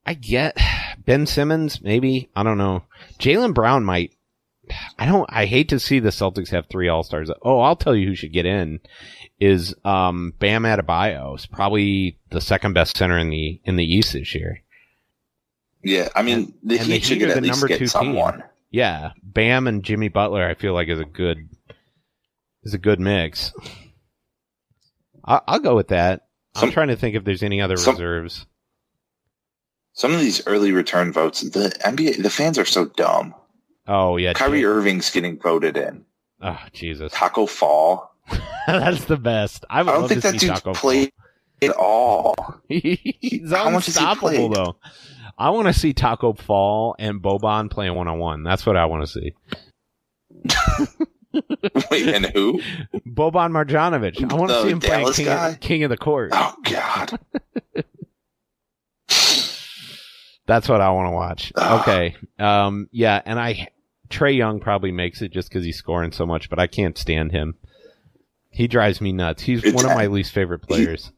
[0.06, 0.56] I get
[1.06, 2.84] Ben Simmons, maybe I don't know.
[3.18, 4.12] Jaylen Brown might.
[4.98, 5.28] I don't.
[5.32, 7.30] I hate to see the Celtics have three All Stars.
[7.42, 8.80] Oh, I'll tell you who should get in
[9.38, 11.36] is um, Bam Adebayo.
[11.38, 14.62] Is probably the second best center in the in the East this year.
[15.84, 17.88] Yeah, I mean, the and Heat should get at least number get two team.
[17.88, 18.42] someone.
[18.72, 20.44] Yeah, Bam and Jimmy Butler.
[20.44, 21.48] I feel like is a good
[22.64, 23.52] is a good mix.
[25.24, 26.22] I, I'll go with that.
[26.56, 28.46] I'm trying to think if there's any other some- reserves.
[29.96, 33.34] Some of these early return votes, the NBA, the fans are so dumb.
[33.88, 36.04] Oh yeah, Kyrie Jay- Irving's getting voted in.
[36.42, 38.12] Oh Jesus, Tacko Fall.
[38.66, 39.64] that's the best.
[39.70, 41.12] I I would don't love think to that see dude's Tacko played
[41.62, 42.34] at all.
[42.68, 44.76] He's How much has he unstoppable though.
[45.38, 48.42] I want to see Tacko Fall and Boban playing one on one.
[48.42, 49.34] That's what I want to see.
[51.90, 52.60] Wait, and who?
[53.06, 54.30] Boban Marjanovic.
[54.30, 56.30] I want to see him playing king of, king of the court.
[56.34, 57.18] Oh God.
[60.46, 61.52] That's what I want to watch.
[61.80, 62.16] Okay.
[62.38, 63.68] Um, yeah, and I,
[64.08, 67.32] Trae Young probably makes it just because he's scoring so much, but I can't stand
[67.32, 67.56] him.
[68.50, 69.42] He drives me nuts.
[69.42, 71.12] He's It's- one of my least favorite players.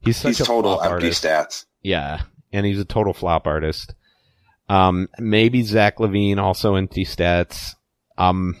[0.00, 1.24] he's such He's a total empty artist.
[1.24, 1.64] stats.
[1.82, 3.94] Yeah, and he's a total flop artist.
[4.68, 7.74] Um, maybe Zach LaVine also empty stats.
[8.18, 8.56] Um,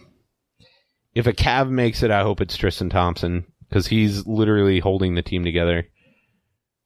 [1.14, 5.22] if a Cav makes it, I hope it's Tristan Thompson because he's literally holding the
[5.22, 5.86] team together.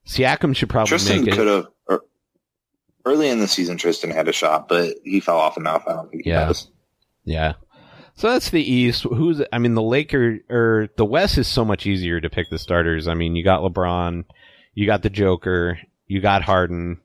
[0.07, 1.37] Siakam should probably Tristan make it.
[1.37, 1.67] could have.
[3.05, 5.85] Early in the season, Tristan had a shot, but he fell off enough.
[5.87, 6.47] I don't think he Yeah.
[6.47, 6.71] does.
[7.25, 7.55] Yeah.
[8.15, 9.05] So that's the East.
[9.05, 12.59] Who's I mean the Laker or the West is so much easier to pick the
[12.59, 13.09] starters.
[13.09, 14.25] I mean you got LeBron,
[14.75, 17.01] you got the Joker, you got Harden,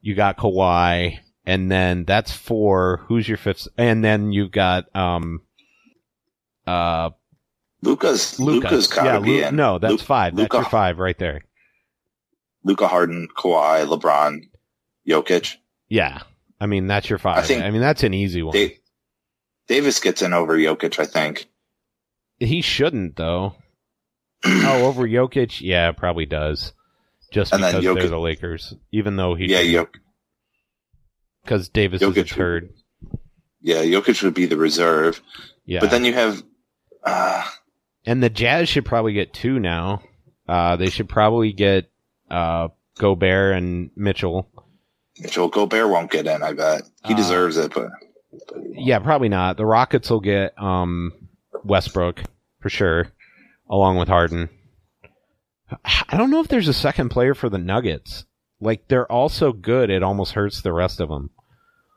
[0.00, 3.04] you got Kawhi, and then that's four.
[3.08, 3.66] Who's your fifth?
[3.76, 5.40] And then you've got um
[6.66, 7.10] uh
[7.82, 9.56] Luka's gotta yeah, be Lu- in.
[9.56, 10.36] no, that's Lu- five.
[10.36, 11.40] That's Luka- your five right there.
[12.62, 14.42] Luka Harden, Kawhi, LeBron,
[15.08, 15.56] Jokic.
[15.88, 16.22] Yeah.
[16.60, 17.38] I mean that's your five.
[17.38, 17.62] I, think.
[17.62, 18.54] I mean that's an easy one.
[18.54, 18.78] Da-
[19.68, 21.46] Davis gets in over Jokic, I think.
[22.38, 23.54] he shouldn't though.
[24.44, 25.60] oh, over Jokic?
[25.60, 26.72] Yeah, probably does.
[27.30, 29.94] Just And because they're the Lakers, even though he yeah, Jok-
[31.44, 32.28] because Davis is a Jokic.
[32.28, 32.72] turd.
[33.60, 35.20] yeah, Jokic would be the reserve.
[35.64, 36.42] Yeah, But then you have,
[37.04, 37.44] uh,
[38.04, 40.02] and the Jazz should probably get two now.
[40.48, 41.90] Uh, they should probably get
[42.30, 42.68] uh,
[42.98, 44.50] Gobert and Mitchell.
[45.22, 46.82] Mitchell Gobert won't get in, I bet.
[47.06, 47.90] He Uh, deserves it, but
[48.72, 49.56] Yeah, probably not.
[49.56, 51.12] The Rockets will get um,
[51.64, 52.22] Westbrook
[52.60, 53.08] for sure,
[53.70, 54.48] along with Harden.
[56.10, 58.24] I don't know if there's a second player for the Nuggets.
[58.60, 61.30] Like they're all so good, it almost hurts the rest of them.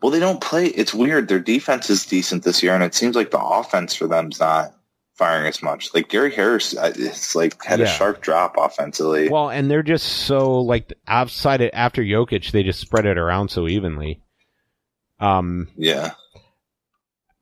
[0.02, 0.68] well, they don't play.
[0.68, 1.28] It's weird.
[1.28, 4.74] Their defense is decent this year, and it seems like the offense for them's not
[5.16, 5.94] firing as much.
[5.94, 7.86] Like Gary Harris, uh, it's like had Yeah.
[7.86, 9.30] a sharp drop offensively.
[9.30, 13.50] Well, and they're just so like outside it after Jokic, they just spread it around
[13.50, 14.22] so evenly.
[15.20, 16.12] Um, yeah,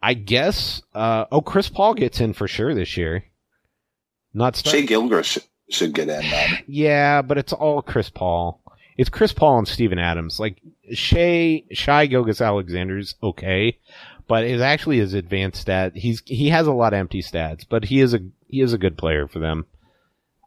[0.01, 0.81] I guess.
[0.93, 3.23] Uh, oh, Chris Paul gets in for sure this year.
[4.33, 6.63] Not start- Shai Gilgeous should, should get in then.
[6.67, 8.61] yeah, but it's all Chris Paul.
[8.97, 10.39] It's Chris Paul and Steven Adams.
[10.39, 13.79] Like Shea, Shai Gilgeous Alexander's okay,
[14.27, 15.95] but it's actually his advanced stat.
[15.95, 18.77] He's he has a lot of empty stats, but he is a he is a
[18.77, 19.65] good player for them.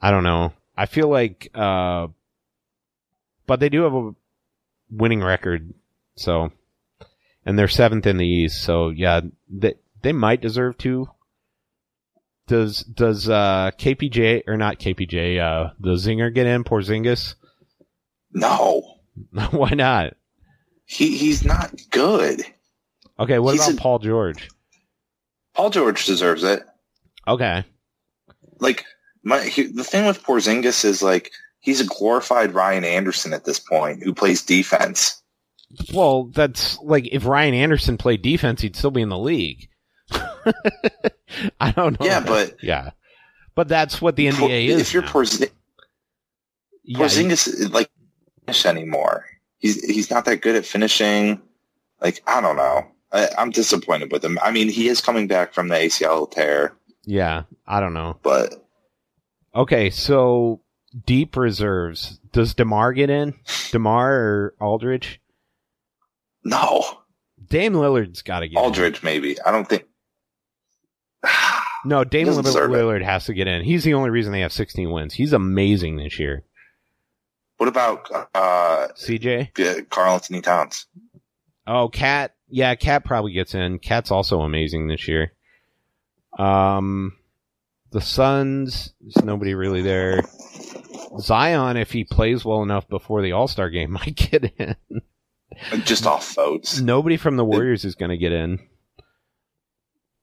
[0.00, 0.52] I don't know.
[0.76, 2.08] I feel like, uh,
[3.46, 4.14] but they do have a
[4.90, 5.72] winning record,
[6.16, 6.52] so
[7.44, 8.62] and they're seventh in the East.
[8.62, 11.08] So yeah, they they might deserve to.
[12.46, 17.34] Does does uh KPJ or not KPJ uh the Zinger get in Porzingis?
[18.32, 18.82] No,
[19.50, 20.14] Why not?
[20.84, 22.42] he he's not good.
[23.18, 24.48] Okay, what He's about a- Paul George?
[25.54, 26.62] Paul George deserves it.
[27.26, 27.64] Okay,
[28.60, 28.84] Like
[29.24, 33.58] my he, the thing with Porzingis is like he's a glorified Ryan Anderson at this
[33.58, 35.20] point who plays defense.
[35.92, 39.68] well that's like if Ryan Anderson played defense, he'd still be in the league.
[41.60, 42.06] I don't know.
[42.06, 42.90] Yeah, but yeah,
[43.56, 44.80] but that's what the NBA Por- is.
[44.80, 45.08] if you're now.
[45.12, 45.50] Porzi-
[46.84, 47.90] Yeah, Porzingis like
[48.44, 49.24] finish anymore.
[49.58, 51.40] He's he's not that good at finishing.
[52.00, 52.86] Like I don't know.
[53.12, 54.38] I, I'm disappointed with him.
[54.42, 56.74] I mean, he is coming back from the ACL tear,
[57.04, 58.18] yeah, I don't know.
[58.22, 58.54] but
[59.54, 60.60] Okay, so
[61.06, 62.18] deep reserves.
[62.32, 63.34] Does Demar get in?
[63.70, 65.20] Demar or Aldridge?
[66.44, 66.84] no,
[67.48, 68.64] Dame Lillard's got to get in.
[68.64, 69.40] Aldridge maybe.
[69.42, 69.84] I don't think.
[71.84, 72.70] No, Dame Lillard.
[72.70, 73.62] Lillard has to get in.
[73.62, 75.14] He's the only reason they have 16 wins.
[75.14, 76.42] He's amazing this year.
[77.58, 79.88] What about uh, CJ?
[79.88, 80.86] Karl Anthony Towns?
[81.64, 82.34] Oh, KAT.
[82.48, 83.78] Yeah, KAT probably gets in.
[83.78, 85.32] KAT's also amazing this year.
[86.38, 87.16] Um,
[87.90, 88.92] the Suns.
[89.00, 90.22] There's nobody really there.
[91.18, 94.76] Zion, if he plays well enough before the All Star game, might get in.
[95.84, 96.80] Just off votes.
[96.80, 98.58] Nobody from the Warriors is going to get in,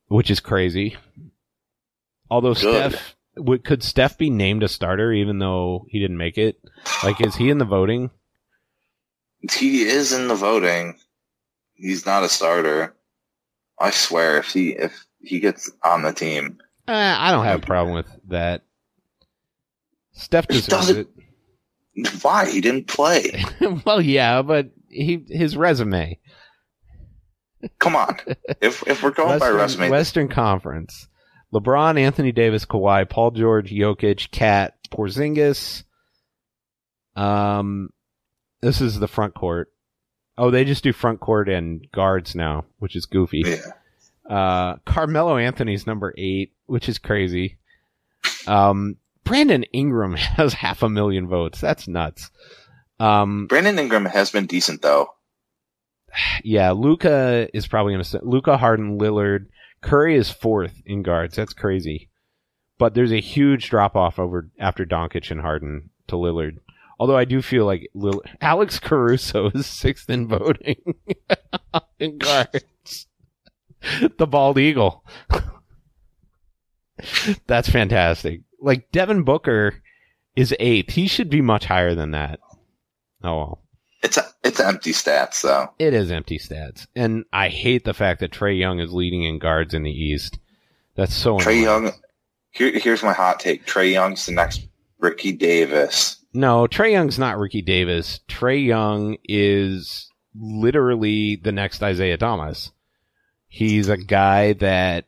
[0.08, 0.96] which is crazy.
[2.30, 2.94] Although Good.
[2.94, 3.16] Steph,
[3.64, 6.60] could Steph be named a starter even though he didn't make it?
[7.04, 8.12] Like, is he in the voting?
[9.52, 11.00] He is in the voting.
[11.84, 12.96] He's not a starter.
[13.78, 17.66] I swear, if he if he gets on the team, Uh, I don't have a
[17.66, 18.64] problem with that.
[20.14, 21.10] Steph deserves doesn't-
[22.22, 23.44] why he didn't play?
[23.86, 26.20] well, yeah, but he his resume.
[27.80, 28.18] Come on.
[28.62, 31.10] If if we're going by resume, Western Conference.
[31.54, 35.84] LeBron, Anthony Davis, Kawhi, Paul George, Jokic, Kat, Porzingis.
[37.16, 37.90] Um,
[38.62, 39.70] this is the front court.
[40.38, 43.44] Oh, they just do front court and guards now, which is goofy.
[43.46, 44.36] yeah.
[44.36, 47.58] Uh, Carmelo Anthony's number eight, which is crazy.
[48.48, 51.62] Um, Brandon Ingram has half a million votes.
[51.62, 52.32] That's nuts.
[53.00, 55.14] Um, Brandon Ingram has been decent though.
[56.44, 59.48] yeah, Luka is probably going to Luka Harden, Lillard,
[59.82, 61.36] Curry is fourth in guards.
[61.36, 62.10] That's crazy.
[62.80, 66.58] But there's a huge drop off over after Doncic and Harden to Lillard.
[67.04, 70.78] Although I do feel like Lill- Alex Caruso is sixth in voting
[72.00, 73.08] in guards.
[74.18, 75.04] the bald eagle.
[77.46, 78.40] That's fantastic.
[78.62, 79.82] Like Devin Booker
[80.38, 80.92] is eighth.
[80.94, 82.40] He should be much higher than that.
[83.22, 83.60] Oh well.
[84.02, 85.74] It's a, it's empty stats though.
[85.80, 86.88] It is empty stats.
[86.96, 90.40] And I hate the fact that Trae Young is leading in guards in the East.
[90.96, 91.64] That's so Trae.
[91.64, 91.92] Young.
[92.52, 93.66] Here, here's my hot take.
[93.66, 94.66] Trae Young's the next
[95.00, 96.23] Ricky Davis.
[96.34, 98.20] No, Trae Young's not Ricky Davis.
[98.28, 102.72] Trae Young is literally the next Isaiah Thomas.
[103.48, 105.06] He's a guy that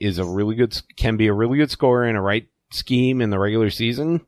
[0.00, 3.28] is a really good, can be a really good scorer in a right scheme in
[3.30, 4.24] the regular season.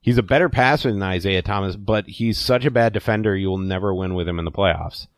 [0.00, 3.58] He's a better passer than Isaiah Thomas, but he's such a bad defender, you will
[3.58, 5.08] never win with him in the playoffs.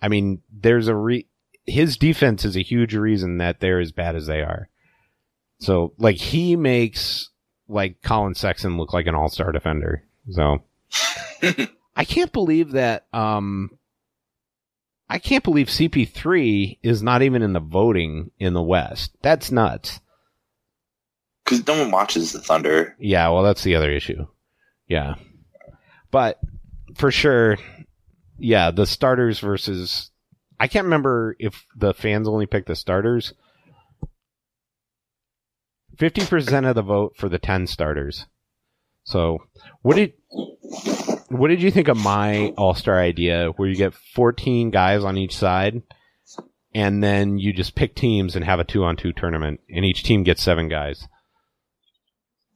[0.00, 1.26] I mean, there's a re,
[1.66, 4.68] his defense is a huge reason that they're as bad as they are.
[5.58, 7.30] So, like, he makes
[7.68, 10.02] like Collin Sexton look like an all-star defender.
[10.30, 10.62] So
[11.96, 13.70] I can't believe that um
[15.08, 19.12] I can't believe CP3 is not even in the voting in the West.
[19.22, 20.00] That's nuts.
[21.44, 22.96] Because no one watches the Thunder.
[22.98, 24.26] Yeah, well that's the other issue.
[24.88, 25.14] Yeah.
[26.10, 26.40] But
[26.96, 27.56] for sure
[28.38, 30.10] yeah, the starters versus
[30.58, 33.34] I can't remember if the fans only pick the starters.
[35.98, 38.26] 50% of the vote for the 10 starters.
[39.04, 39.38] So,
[39.82, 40.14] what did
[41.28, 45.36] what did you think of my All-Star idea where you get 14 guys on each
[45.36, 45.82] side
[46.74, 50.42] and then you just pick teams and have a 2-on-2 tournament and each team gets
[50.42, 51.06] 7 guys?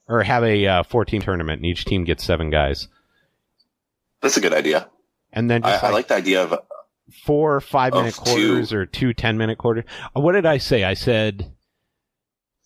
[0.08, 2.88] Or have a uh, 14 tournament and each team gets 7 guys.
[4.20, 4.88] That's a good idea.
[5.32, 6.58] And then I, just I like, like the idea of
[7.24, 8.76] four five minute quarters two.
[8.76, 9.84] or two ten minute quarters.
[10.16, 10.84] Uh, What did I say?
[10.84, 11.52] I said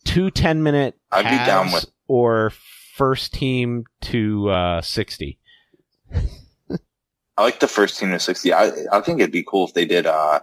[0.04, 2.52] two 10 minute I'd be down with- or
[2.94, 5.38] first team to uh, 60.
[7.36, 8.52] I like the first team to sixty.
[8.52, 10.06] I I think it'd be cool if they did.
[10.06, 10.40] Uh,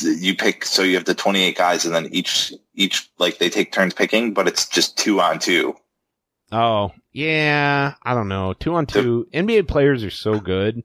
[0.00, 3.50] you pick so you have the twenty eight guys, and then each each like they
[3.50, 5.74] take turns picking, but it's just two on two.
[6.52, 7.94] Oh, yeah.
[8.04, 8.52] I don't know.
[8.52, 9.26] Two on two.
[9.34, 10.84] NBA players are so good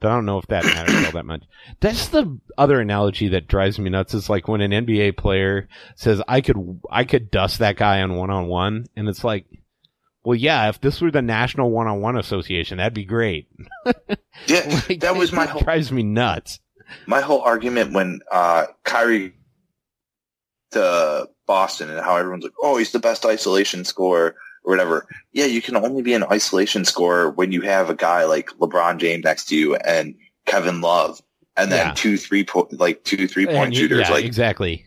[0.00, 1.44] that I don't know if that matters all that much.
[1.80, 6.20] That's the other analogy that drives me nuts is like when an NBA player says,
[6.28, 8.86] I could, I could dust that guy on one on one.
[8.96, 9.46] And it's like,
[10.24, 13.48] well, yeah, if this were the National One on One Association, that'd be great.
[14.46, 16.60] Yeah, Like, that was my it whole drives me nuts.
[17.06, 19.32] my whole argument when uh Kyrie
[20.72, 24.36] to Boston and how everyone's like, oh, he's the best isolation scorer
[24.66, 25.06] or whatever.
[25.32, 28.98] Yeah, you can only be an isolation scorer when you have a guy like LeBron
[28.98, 30.14] James next to you and
[30.44, 31.22] Kevin Love,
[31.56, 31.92] and then Yeah.
[31.94, 34.08] two three po- like two three point you- shooters.
[34.08, 34.84] yeah, like exactly.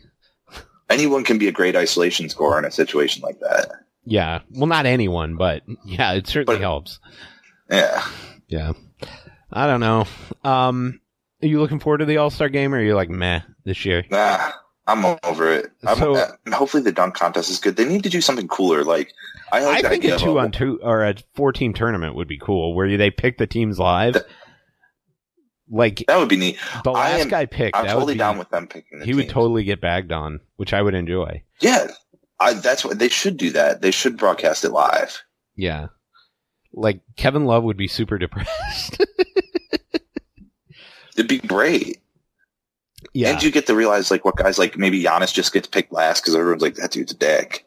[0.89, 3.72] anyone can be a great isolation scorer in a situation like that.
[4.06, 4.39] Yeah.
[4.51, 6.99] Well, not anyone, but yeah, it certainly But- helps.
[7.69, 8.03] Yeah.
[8.47, 8.73] Yeah.
[9.53, 10.06] I don't know.
[10.43, 10.99] Um,
[11.43, 13.85] are you looking forward to the All Star game or are you like meh this
[13.85, 14.03] year?
[14.10, 14.51] Nah,
[14.88, 15.72] I'm over it.
[15.85, 17.76] I'm, So- uh, hopefully the dunk contest is good.
[17.76, 18.84] They need to do something cooler.
[18.84, 19.14] Like
[19.51, 22.38] I, like I think a two on two or a four team tournament would be
[22.38, 24.13] cool where they pick the teams live.
[24.13, 24.26] Th-
[25.69, 26.57] Like That would be neat.
[26.84, 28.99] the last am- guy picked, I'm that totally would be, down with them picking.
[28.99, 31.43] The he would totally get bagged on, which I would enjoy.
[31.61, 31.88] Yeah,
[32.39, 33.51] I, that's what they should do.
[33.51, 35.21] That they should broadcast it live.
[35.55, 35.88] Yeah.
[36.73, 38.97] Like Kevin Love would be super depressed.
[41.17, 41.99] It'd be great.
[43.13, 45.91] yeah, And you get to realize like what guys like maybe Giannis just gets picked
[45.91, 47.65] last because everyone's like that dude's a dick.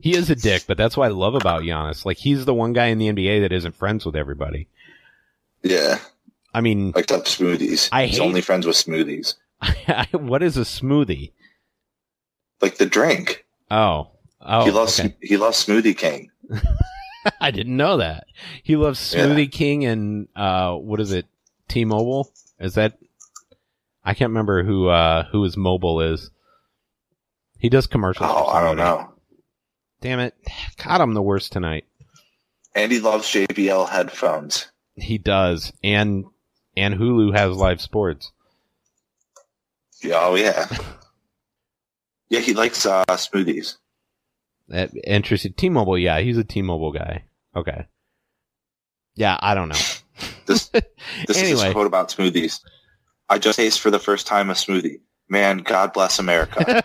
[0.00, 2.04] He is a dick, but that's what I love about Giannis.
[2.04, 4.68] Like he's the one guy in the NBA that isn't friends with everybody.
[5.62, 5.98] Yeah,
[6.54, 7.88] I mean, like up smoothies.
[7.92, 9.34] I He's hate- only friends with smoothies,
[10.12, 11.32] what is a smoothie?
[12.62, 13.44] like the drink.
[13.70, 14.08] Oh,
[14.40, 15.14] oh, he loves okay.
[15.22, 16.30] he loves Smoothie King.
[17.40, 18.24] I didn't know that.
[18.62, 19.26] He loves Yeah.
[19.26, 21.26] Smoothie King and uh, what is it?
[21.68, 22.32] T-Mobile?
[22.58, 22.98] Is that?
[24.04, 26.30] I can't remember who uh, who his mobile is.
[27.58, 28.30] He does commercials.
[28.32, 29.09] Oh, I don't know.
[30.00, 30.34] Damn it!
[30.82, 31.84] God, I'm the worst tonight.
[32.74, 34.70] Andy loves JBL headphones.
[34.94, 36.24] He does, and
[36.76, 38.32] and Hulu has live sports.
[40.06, 40.66] Oh yeah.
[42.30, 43.76] Yeah, he likes uh, smoothies.
[44.68, 45.98] That interested T-Mobile.
[45.98, 47.24] Yeah, he's a T-Mobile guy.
[47.56, 47.88] Okay.
[49.16, 49.74] Yeah, I don't know.
[50.46, 50.84] This this
[51.28, 52.60] is a quote about smoothies.
[53.28, 55.00] I just taste for the first time a smoothie.
[55.28, 56.82] Man, God bless America.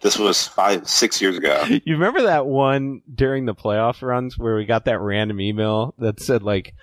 [0.00, 1.64] This was five, six years ago.
[1.68, 6.20] You remember that one during the playoff runs where we got that random email that
[6.20, 6.74] said like,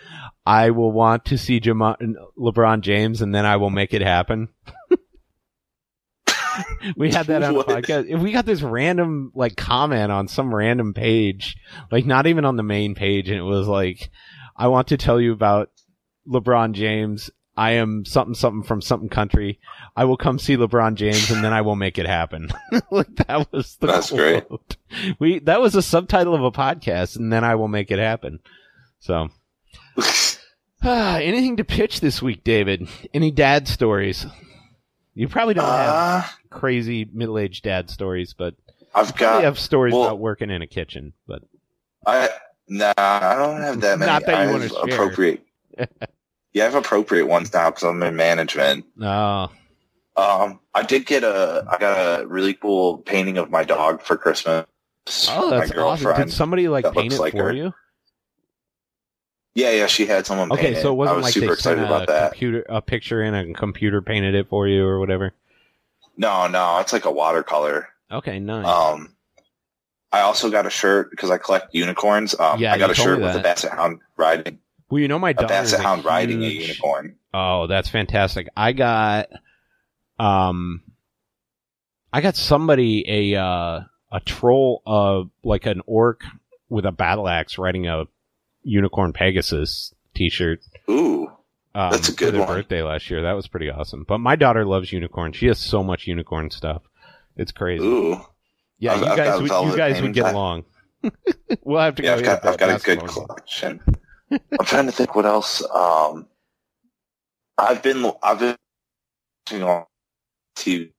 [0.45, 1.97] "I will want to see Jama-
[2.37, 4.49] LeBron James, and then I will make it happen."
[6.95, 8.05] we had that on the podcast.
[8.07, 11.57] If we got this random like comment on some random page,
[11.91, 14.09] like not even on the main page, and it was like,
[14.55, 15.69] "I want to tell you about
[16.27, 19.59] LeBron James." I am something something from something country.
[19.95, 22.49] I will come see LeBron James and then I will make it happen.
[22.91, 24.43] like that was the That's great.
[25.19, 28.39] We that was a subtitle of a podcast, and then I will make it happen.
[28.99, 29.29] So,
[30.83, 32.87] ah, anything to pitch this week, David?
[33.13, 34.25] Any dad stories?
[35.15, 38.53] You probably don't have Uh, crazy middle-aged dad stories, but
[38.93, 39.43] I've got.
[39.43, 41.13] have stories well- about working in a kitchen.
[41.27, 41.41] But
[42.05, 42.29] I
[42.67, 44.11] nah, I don't have that many.
[44.11, 44.83] Not that you I wanna share.
[44.83, 45.43] appropriate.
[46.57, 48.85] yeah, I have appropriate ones now because I'm in management.
[48.95, 49.49] no,
[50.15, 51.65] Um, I did get a.
[51.69, 54.65] I got a really cool painting of my dog for Christmas.
[55.29, 56.15] oh, my that's awesome.
[56.15, 57.53] Did somebody like paint it like for her.
[57.53, 57.73] you?
[59.55, 60.51] Yeah, yeah, she had someone.
[60.51, 62.31] Okay, paint so it I wasn't was like super they excited sent about a that.
[62.31, 65.33] computer a picture in and a computer painted it for you or whatever.
[66.15, 67.89] No, no, it's like a watercolor.
[68.11, 68.65] Okay, nice.
[68.67, 69.15] Um,
[70.11, 72.39] I also got a shirt because I collect unicorns.
[72.39, 74.59] Um, Yeah, I got a shirt with a basset hound riding
[74.89, 77.15] well, you know my daughter is a hound riding a unicorn.
[77.33, 78.47] Oh, that's fantastic.
[78.55, 79.27] I got
[80.19, 80.81] um
[82.11, 83.81] I got somebody a uh
[84.11, 86.21] a troll of like an orc
[86.69, 88.05] with a battle axe riding a
[88.63, 90.59] unicorn Pegasus t-shirt.
[90.89, 91.27] Ooh,
[91.75, 92.55] Um, That's a good for their one.
[92.57, 93.21] birthday last year.
[93.21, 94.05] That was pretty awesome.
[94.07, 95.31] But my daughter loves unicorn.
[95.33, 96.81] She has so much unicorn stuff.
[97.35, 97.83] It's crazy.
[97.85, 98.19] ooh.
[98.79, 100.65] yeah, I've- you guys would, you guys would get I- along.
[101.63, 103.79] we'll have to Yeah, go I've got, I've got a good collection.
[104.31, 105.63] I'm trying to think what else.
[105.73, 106.27] Um,
[107.57, 108.55] I've been, I've been
[109.49, 109.85] watching on
[110.57, 110.91] TV.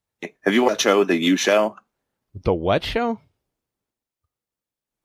[0.44, 1.76] Have you watched the show, The You Show?
[2.34, 3.20] The what show?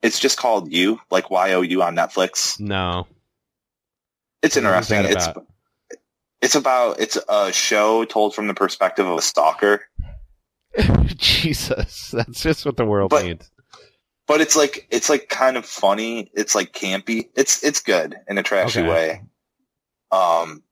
[0.01, 2.59] It's just called You, like Y O U on Netflix.
[2.59, 3.07] No.
[4.41, 5.05] It's interesting.
[5.05, 5.27] It's
[6.41, 9.83] it's about it's a show told from the perspective of a stalker,
[11.05, 13.49] Jesus, that's just what the world But- needs.
[14.27, 16.31] But it's like it's like kind of funny.
[16.33, 17.29] It's like campy.
[17.35, 18.89] It's it's good in a trashy Okay.
[18.89, 19.21] way.
[20.11, 20.63] Um,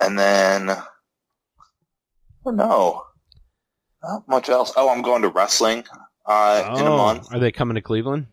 [0.00, 0.82] and then I
[2.44, 3.02] don't know,
[4.02, 4.72] not much else.
[4.76, 5.84] Oh, I'm going to wrestling
[6.26, 7.32] uh, in a Oh, month.
[7.32, 8.26] Are they coming to Cleveland?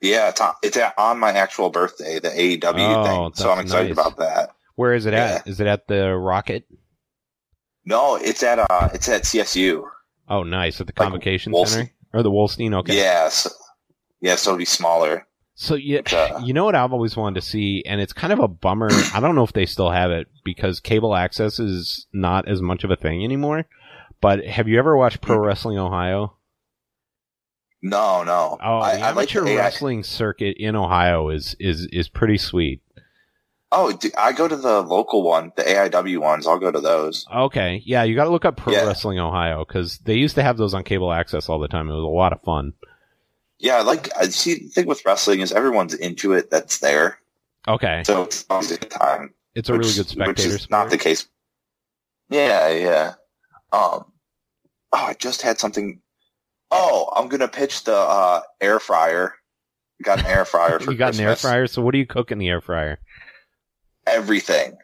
[0.00, 3.34] Yeah, it's on, it's at, on my actual birthday, the AEW Oh, thing.
[3.34, 4.06] So I'm excited nice.
[4.06, 4.50] about that.
[4.76, 5.46] Where is it at?
[5.48, 6.64] Is it at the Rocket?
[7.84, 9.82] No, it's at uh, it's at CSU.
[10.28, 10.80] Oh, nice.
[10.80, 11.66] At the Like Convocation Wolstein.
[11.68, 11.90] Center?
[12.12, 12.74] Or the Wolstein?
[12.74, 12.96] Okay.
[12.96, 13.46] Yes,
[14.20, 15.26] yeah, so it'll be smaller.
[15.54, 18.38] So, yeah, Uh, you know what I've always wanted to see, and it's kind of
[18.38, 18.88] a bummer.
[19.14, 22.84] I don't know if they still have it because cable access is not as much
[22.84, 23.66] of a thing anymore.
[24.20, 26.36] But have you ever watched Pro Wrestling Ohio?
[27.82, 28.58] No, no.
[28.60, 32.08] Oh, I, the I like amateur the AI wrestling circuit in Ohio is is is
[32.08, 32.82] pretty sweet.
[33.70, 36.46] Oh, I go to the local one, the AIW ones.
[36.46, 37.26] I'll go to those.
[37.34, 38.86] Okay, yeah, you got to look up Pro Yeah.
[38.86, 41.88] Wrestling Ohio because they used to have those on cable access all the time.
[41.90, 42.72] It was a lot of fun.
[43.58, 44.54] Yeah, like I see.
[44.54, 46.48] The thing with wrestling is everyone's into it.
[46.50, 47.18] That's there,
[47.66, 49.34] Okay, so it's always a good time.
[49.54, 50.70] it's a really good spectator Which is sport.
[50.70, 51.26] not the case.
[52.30, 53.08] Yeah, yeah.
[53.72, 54.04] Um.
[54.92, 56.00] Oh, I just had something.
[56.70, 59.34] Oh, I'm gonna pitch the uh, air fryer.
[60.02, 62.30] Got an air fryer for you got an air fryer, so what do you cook
[62.30, 63.00] in the air fryer?
[64.10, 64.76] Everything.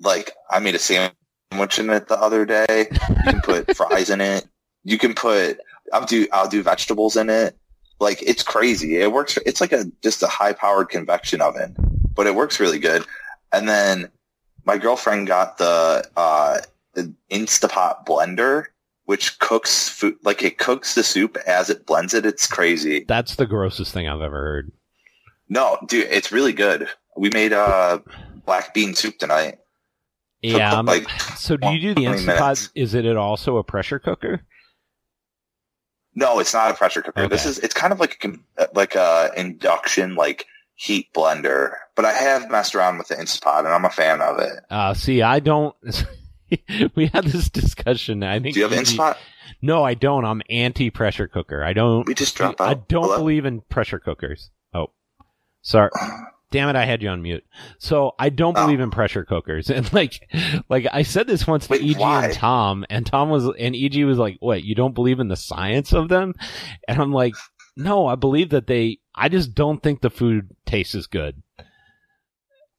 [0.00, 2.88] Like I made a sandwich in it the other day.
[2.90, 4.46] You can put fries in it.
[4.84, 5.58] You can put.
[5.92, 6.26] I'll do.
[6.32, 7.56] I'll do vegetables in it.
[8.00, 8.96] Like it's crazy.
[8.96, 9.38] It works.
[9.46, 11.76] It's like a just a high powered convection oven,
[12.14, 13.04] but it works really good.
[13.52, 14.10] And then
[14.64, 16.58] my girlfriend got the uh,
[16.94, 18.66] the Instapot blender,
[19.04, 22.26] which cooks food like it cooks the soup as it blends it.
[22.26, 23.04] It's crazy.
[23.06, 24.72] That's the grossest thing I've ever heard.
[25.48, 26.88] No, dude, it's really good.
[27.16, 27.98] We made uh
[28.44, 29.58] black bean soup tonight.
[30.40, 30.74] Yeah.
[30.74, 32.26] I'm- like, so do you do the 20 Instapot?
[32.26, 32.70] minutes.
[32.74, 34.42] Is it also a pressure cooker?
[36.14, 37.28] No, it's not a pressure cooker.
[37.28, 38.22] This is it's kind of like
[38.58, 41.72] a, like a induction like heat blender.
[41.94, 44.52] But I have messed around with the Instapot and I'm a fan of it.
[44.70, 45.74] Uh, see, I don't.
[46.94, 48.22] we had this discussion.
[48.22, 48.54] I think.
[48.54, 49.16] Do you have you- Instapot?
[49.64, 50.24] No, I don't.
[50.24, 51.62] I'm anti pressure cooker.
[51.62, 52.06] I don't.
[52.06, 53.18] We just drop I don't Hello?
[53.18, 54.50] believe in pressure cookers.
[54.74, 54.88] Oh,
[55.62, 55.90] sorry.
[56.52, 56.76] Damn it!
[56.76, 57.44] I had you on mute.
[57.78, 58.64] So I don't Oh.
[58.64, 59.68] believe in pressure cookers.
[59.74, 60.28] And like,
[60.68, 62.26] like I said this once to Wait, EG why?
[62.26, 64.62] and Tom, and Tom was, and EG was like, "What?
[64.62, 66.34] You don't believe in the science of them?"
[66.86, 67.34] And I'm like,
[67.76, 68.98] "No, I believe that they.
[69.14, 71.42] I just don't think the food tastes as good."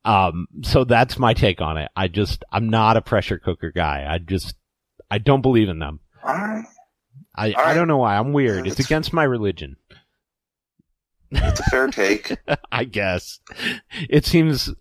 [0.05, 1.89] Um, so that's my take on it.
[1.95, 4.05] I just, I'm not a pressure cooker guy.
[4.09, 4.55] I just,
[5.09, 6.01] I don't believe in them.
[6.23, 6.65] All right.
[7.35, 8.17] I, All I don't know why.
[8.17, 8.65] I'm weird.
[8.65, 9.77] Yeah, It's against my religion.
[11.35, 12.37] It's a fair take.
[12.71, 13.39] I guess.
[14.09, 14.71] It seems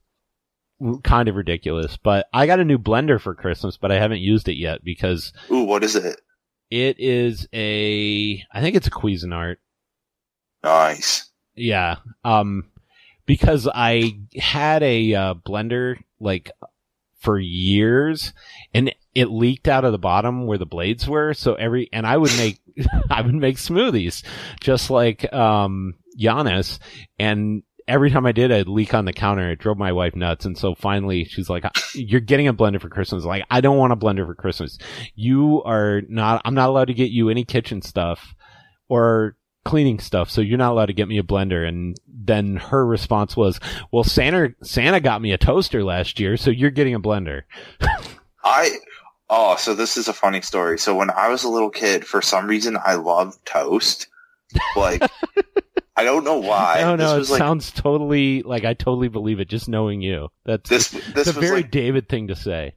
[1.03, 4.49] kind of ridiculous, but I got a new blender for Christmas, but I haven't used
[4.49, 6.20] it yet because Ooh, what is it?
[6.70, 9.57] it is a, I think it's a Cuisinart.
[10.65, 11.31] Nice.
[11.55, 11.97] Yeah.
[12.24, 12.70] Um,
[13.27, 16.51] because I had a uh, blender like
[17.20, 18.33] for years
[18.74, 21.35] and it leaked out of the bottom where the blades were.
[21.35, 22.61] So every, and I would make,
[23.11, 24.24] I would make smoothies
[24.61, 26.78] just like, um, Giannis.
[27.18, 29.51] And every time I did, I'd leak on the counter.
[29.51, 30.44] It drove my wife nuts.
[30.44, 31.64] And so finally she's like,
[31.94, 33.24] you're getting a blender for Christmas.
[33.24, 34.78] Like, I don't want a blender for Christmas.
[35.14, 38.34] You are not, I'm not allowed to get you any kitchen stuff
[38.89, 40.30] or cleaning stuff.
[40.30, 41.66] So you're not allowed to get me a blender.
[41.66, 43.60] And then her response was,
[43.93, 46.36] well, Santa, Santa got me a toaster last year.
[46.36, 47.43] So you're getting a blender.
[48.44, 48.70] I
[49.30, 50.78] oh, so this is a funny story.
[50.78, 54.09] So when I was a little kid, for some reason I loved toast.
[54.76, 55.02] Like
[56.03, 56.79] I don't know why.
[56.79, 57.19] I don't know.
[57.19, 60.31] This It like sounds totally like I totally believe it just knowing you.
[60.45, 62.74] That's this this a very like David thing to say.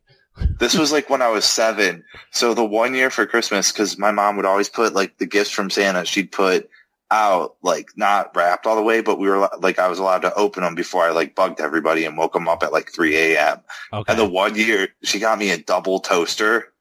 [0.60, 2.04] this was like when I was seven.
[2.32, 5.50] So the one year for Christmas, because my mom would always put like the gifts
[5.50, 6.70] from Santa, she'd put
[7.10, 10.34] out like not wrapped all the way, but we were like I was allowed to
[10.36, 13.60] open them before I like bugged everybody and woke them up at like 3 a.m.
[13.92, 14.12] Okay.
[14.12, 16.72] And the one year she got me a double toaster.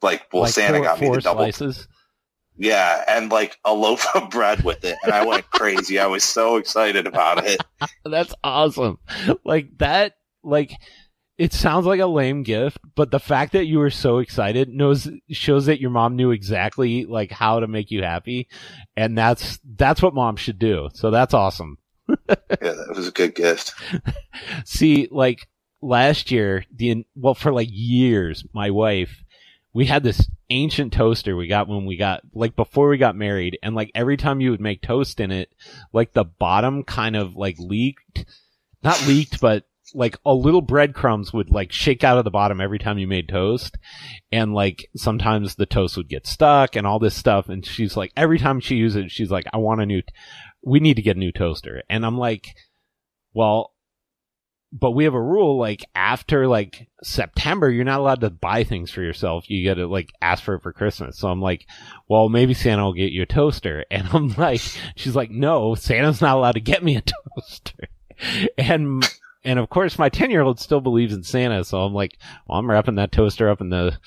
[0.00, 1.88] Like, well, Like Santa four, got me the double slices.
[2.58, 4.96] Yeah, and like a loaf of bread with it.
[5.04, 5.98] And I went crazy.
[5.98, 7.62] I was so excited about it.
[8.04, 8.98] That's awesome.
[9.44, 10.72] Like that, like
[11.38, 15.08] it sounds like a lame gift, but the fact that you were so excited knows
[15.30, 18.48] shows that your mom knew exactly like how to make you happy,
[18.96, 20.88] and that's that's what mom should do.
[20.94, 21.78] So that's awesome.
[22.60, 23.74] Yeah, that was a good gift.
[24.64, 25.46] See, like
[25.80, 29.22] last year, the well for like years, my wife,
[29.72, 33.58] we had this ancient toaster we got when we got like before we got married,
[33.62, 35.52] and like every time you would make toast in it,
[35.92, 38.24] like the bottom kind of like leaked,
[38.82, 39.64] not leaked, but
[39.94, 43.28] like a little breadcrumbs would like shake out of the bottom every time you made
[43.28, 43.76] toast.
[44.30, 47.48] And like sometimes the toast would get stuck and all this stuff.
[47.48, 50.02] And she's like, every time she uses it, she's like, I want a new,
[50.62, 51.82] we need to get a new toaster.
[51.88, 52.54] And I'm like,
[53.32, 53.72] well,
[54.72, 58.90] but we have a rule like after like September, you're not allowed to buy things
[58.90, 59.48] for yourself.
[59.48, 61.18] You got to like ask for it for Christmas.
[61.18, 61.66] So I'm like,
[62.08, 63.84] well, maybe Santa will get you a toaster.
[63.90, 64.60] And I'm like,
[64.94, 67.02] she's like, no, Santa's not allowed to get me a
[67.36, 67.88] toaster.
[68.58, 69.08] And,
[69.44, 71.64] and of course my 10 year old still believes in Santa.
[71.64, 73.98] So I'm like, well, I'm wrapping that toaster up in the,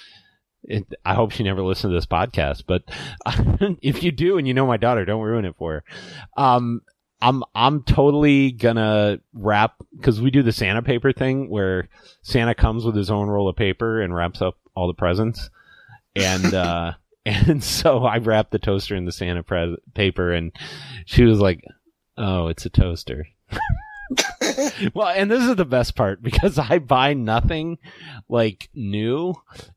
[0.63, 2.83] it, I hope she never listens to this podcast, but
[3.81, 5.83] if you do and you know my daughter, don't ruin it for her.
[6.37, 6.81] Um,
[7.21, 11.87] I'm I'm totally gonna wrap because we do the Santa paper thing where
[12.23, 15.49] Santa comes with his own roll of paper and wraps up all the presents,
[16.15, 16.93] and uh,
[17.25, 20.51] and so I wrapped the toaster in the Santa pre- paper, and
[21.05, 21.63] she was like,
[22.17, 23.27] "Oh, it's a toaster."
[24.93, 27.77] well, and this is the best part because I buy nothing
[28.29, 29.33] like new.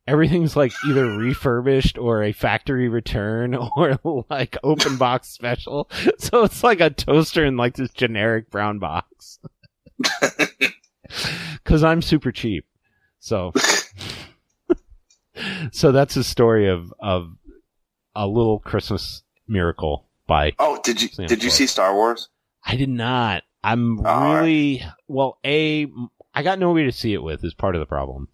[0.06, 3.98] Everything's like either refurbished or a factory return or
[4.30, 5.90] like open box special.
[6.18, 9.38] So it's like a toaster in like this generic brown box.
[11.64, 12.66] Cause I'm super cheap.
[13.20, 13.52] So,
[15.72, 17.34] so that's the story of, of
[18.14, 21.56] a little Christmas miracle by Oh, did you Santa did you Claus.
[21.56, 22.28] see Star Wars?
[22.64, 23.42] I did not.
[23.64, 25.38] I'm All really well.
[25.44, 25.86] A,
[26.34, 27.42] I got nobody to see it with.
[27.42, 28.28] Is part of the problem.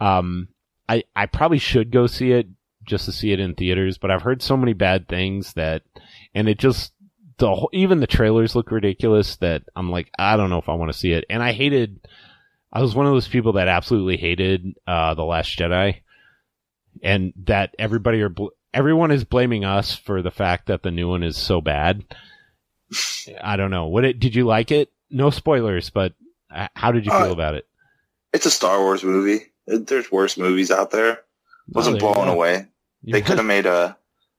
[0.00, 0.48] Um,
[0.88, 2.46] I I probably should go see it
[2.84, 5.82] just to see it in theaters, but I've heard so many bad things that,
[6.34, 6.92] and it just
[7.38, 9.36] the whole, even the trailers look ridiculous.
[9.36, 11.24] That I'm like, I don't know if I want to see it.
[11.28, 12.06] And I hated.
[12.72, 15.96] I was one of those people that absolutely hated uh, the Last Jedi,
[17.02, 21.08] and that everybody are bl- everyone is blaming us for the fact that the new
[21.08, 22.04] one is so bad.
[23.42, 23.86] I don't know.
[23.86, 24.90] What it, did you like it?
[25.10, 26.12] No spoilers, but
[26.54, 27.66] uh, how did you feel Uh, about it?
[28.32, 29.46] It's a Star Wars movie.
[29.66, 31.20] There's worse movies out there.
[31.68, 32.66] Wasn't blown away.
[33.02, 33.96] They could have made a.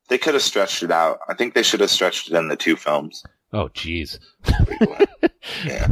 [0.10, 1.20] They could have stretched it out.
[1.28, 3.24] I think they should have stretched it in the two films.
[3.54, 4.20] Oh, jeez.
[5.66, 5.88] yeah.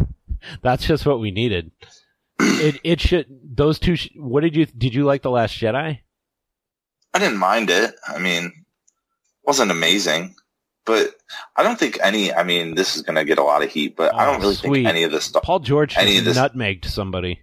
[0.61, 1.72] That's just what we needed.
[2.40, 3.95] It it should those two.
[3.95, 5.99] Sh- what did you did you like the Last Jedi?
[7.14, 7.95] I didn't mind it.
[8.07, 8.53] I mean, it
[9.45, 10.35] wasn't amazing,
[10.85, 11.15] but
[11.55, 12.34] I don't think any.
[12.34, 14.41] I mean, this is going to get a lot of heat, but I Oh, don't
[14.41, 14.73] really sweet.
[14.73, 15.43] think any of this stuff.
[15.43, 17.41] Paul George Any of this- nutmegged somebody.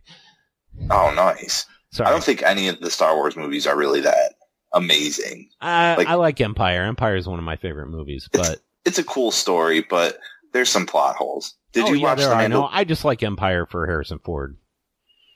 [0.90, 1.66] Oh, nice.
[1.92, 4.34] Sorry, I don't think any of the Star Wars movies are really that
[4.72, 5.50] amazing.
[5.60, 6.82] I, like- I like Empire.
[6.84, 10.18] Empire is one of my favorite movies, but It's a cool story, but
[10.52, 11.54] there's some plot holes.
[11.72, 12.48] Did oh, you yeah, watch there the are.
[12.48, 14.56] No, I just like Empire for Harrison Ford.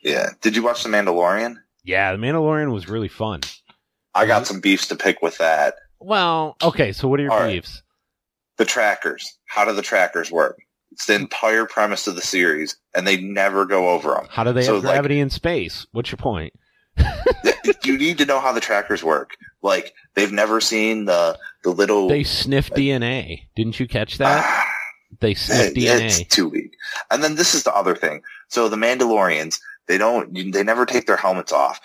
[0.02, 0.30] Yeah.
[0.40, 1.56] Did you watch the Mandalorian?
[1.84, 3.40] Yeah, the Mandalorian was really fun.
[4.14, 4.44] I got uh-huh.
[4.44, 5.74] some beefs to pick with that.
[5.98, 6.92] Well, okay.
[6.92, 7.82] So what are your All right.
[8.56, 9.38] The trackers.
[9.46, 10.58] How do the trackers work?
[10.92, 11.24] It's the hmm.
[11.24, 14.26] entire premise of the series, and they never go over them.
[14.30, 15.86] How do they So, have like- gravity in space?
[15.92, 16.52] What's your point?
[17.84, 19.36] you need to know how the trackers work.
[19.62, 22.08] Like they've never seen the the little.
[22.08, 23.48] They sniff uh, DNA.
[23.56, 24.44] Didn't you catch that?
[24.46, 24.66] Ah,
[25.20, 26.28] They sniff it- it's DNA.
[26.28, 26.76] too weak.
[27.10, 28.22] And then this is the other thing.
[28.48, 29.58] So the Mandalorians,
[29.88, 30.32] they don't.
[30.52, 31.80] They never take their helmets off.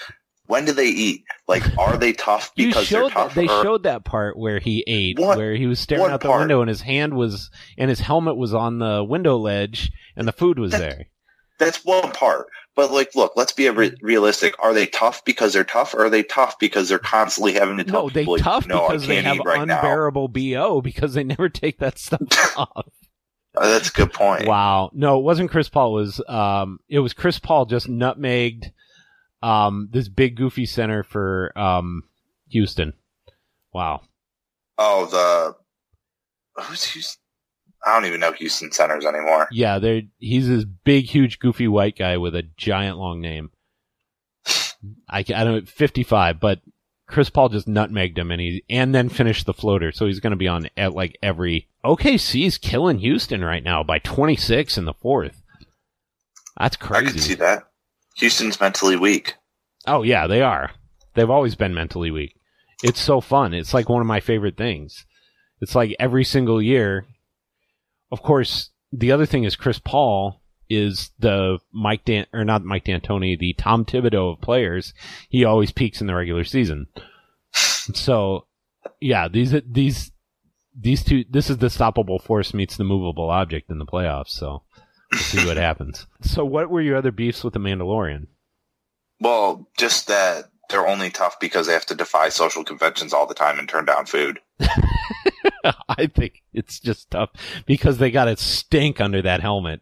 [0.49, 1.25] When do they eat?
[1.47, 3.35] Like, are they tough because they're tough?
[3.35, 6.21] that, they or- showed that part where he ate, What- where he was staring out
[6.21, 6.39] the part?
[6.39, 10.31] window and his hand was and his helmet was on the window ledge and the
[10.31, 11.05] food was That- there.
[11.59, 12.47] That's one part.
[12.75, 14.55] But like, look, let's be re- realistic.
[14.63, 17.83] Are they tough because they're tough, or are they tough because they're constantly having to
[17.83, 19.75] tell No, they people, like, tough no, because they have right now?
[19.77, 22.21] unbearable bo because they never take that stuff
[22.57, 22.87] off.
[23.55, 24.47] Uh, that's a good point.
[24.47, 24.89] Wow.
[24.93, 25.97] No, it wasn't Chris Paul.
[25.97, 28.71] It was um it was Chris Paul just nutmegged
[29.41, 32.03] um this big goofy center for um
[32.49, 32.93] Houston.
[33.73, 34.01] Wow.
[34.77, 37.21] Oh, the who's Houston?
[37.85, 39.47] I don't even know Houston centers anymore.
[39.51, 43.51] Yeah, they're he's this big, huge, goofy white guy with a giant long name.
[45.09, 46.59] I, I don't fifty five, but
[47.07, 50.31] Chris Paul just nutmegged him and he and then finished the floater, so he's going
[50.31, 54.85] to be on at like every OKC's killing Houston right now by twenty six in
[54.85, 55.41] the fourth.
[56.57, 57.07] That's crazy.
[57.07, 57.63] I could see that.
[58.17, 59.35] Houston's mentally weak.
[59.87, 60.71] Oh yeah, they are.
[61.13, 62.35] They've always been mentally weak.
[62.83, 63.53] It's so fun.
[63.53, 65.05] It's like one of my favorite things.
[65.61, 67.05] It's like every single year.
[68.11, 72.85] Of course, the other thing is Chris Paul is the Mike Dan or not Mike
[72.85, 74.93] D'Antoni, the Tom Thibodeau of players.
[75.29, 76.87] He always peaks in the regular season.
[77.51, 78.45] So,
[78.99, 80.11] yeah, these these
[80.79, 81.25] these two.
[81.29, 84.29] This is the stoppable force meets the movable object in the playoffs.
[84.29, 84.63] So
[85.15, 86.07] see what happens.
[86.21, 88.27] So, what were your other beefs with the Mandalorian?
[89.19, 93.33] Well, just that they're only tough because they have to defy social conventions all the
[93.33, 94.39] time and turn down food.
[95.89, 97.31] I think it's just tough
[97.65, 99.81] because they got to stink under that helmet.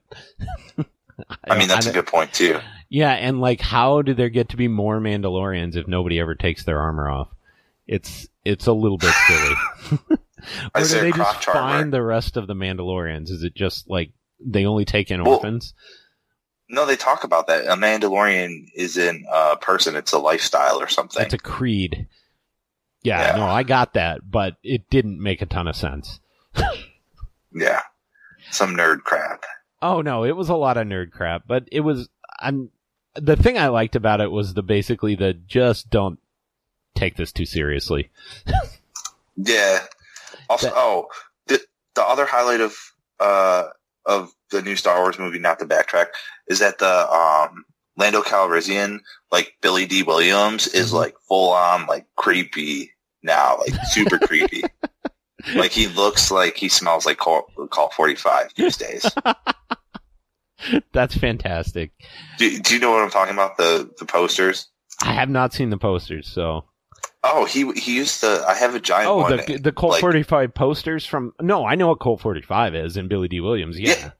[1.44, 2.60] I mean, that's a good point too.
[2.90, 6.64] Yeah, and like, how do there get to be more Mandalorians if nobody ever takes
[6.64, 7.30] their armor off?
[7.86, 9.56] It's it's a little bit silly.
[10.76, 11.60] Or do they just armor.
[11.60, 13.30] find the rest of the Mandalorians?
[13.30, 15.74] Is it just like they only take in Well, orphans?
[16.70, 17.66] No, they talk about that.
[17.66, 21.24] A Mandalorian isn't a person; it's a lifestyle or something.
[21.24, 22.08] It's a creed.
[23.04, 23.36] Yeah, Yeah.
[23.38, 26.20] no, I got that, but it didn't make a ton of sense.
[27.54, 27.82] yeah,
[28.52, 29.44] some nerd crap.
[29.82, 32.10] Oh no, it was a lot of nerd crap, but it was.
[32.40, 32.70] I'm
[33.16, 36.20] the thing I liked about it was the basically the just don't
[36.96, 38.10] take this too seriously.
[39.40, 39.86] Yeah.
[40.50, 41.08] Also, That- oh,
[41.46, 41.62] the
[41.94, 42.76] the other highlight of
[43.20, 43.66] uh
[44.08, 46.08] of the new Star Wars movie, not to backtrack,
[46.48, 47.66] is that the um
[47.98, 49.00] Lando Calrissian,
[49.32, 50.94] like Billy Dee Williams, is Mhm.
[50.96, 52.92] like full on like creepy
[53.24, 54.64] now, like super creepy.
[55.56, 59.06] Like he looks like he smells like Colt, Colt Forty Five these days.
[60.92, 61.92] That's fantastic.
[62.40, 63.56] do, do you know what I'm talking about?
[63.58, 64.68] The the posters.
[65.04, 66.66] I have not seen the posters, so
[67.24, 68.44] Oh, he he used the.
[68.48, 71.76] I have a giant oh the the Colt like- forty five posters from no, I
[71.76, 73.80] know what Colt forty five is and Billy Dee Williams.
[73.80, 73.90] Yeah.
[73.98, 74.12] Yeah.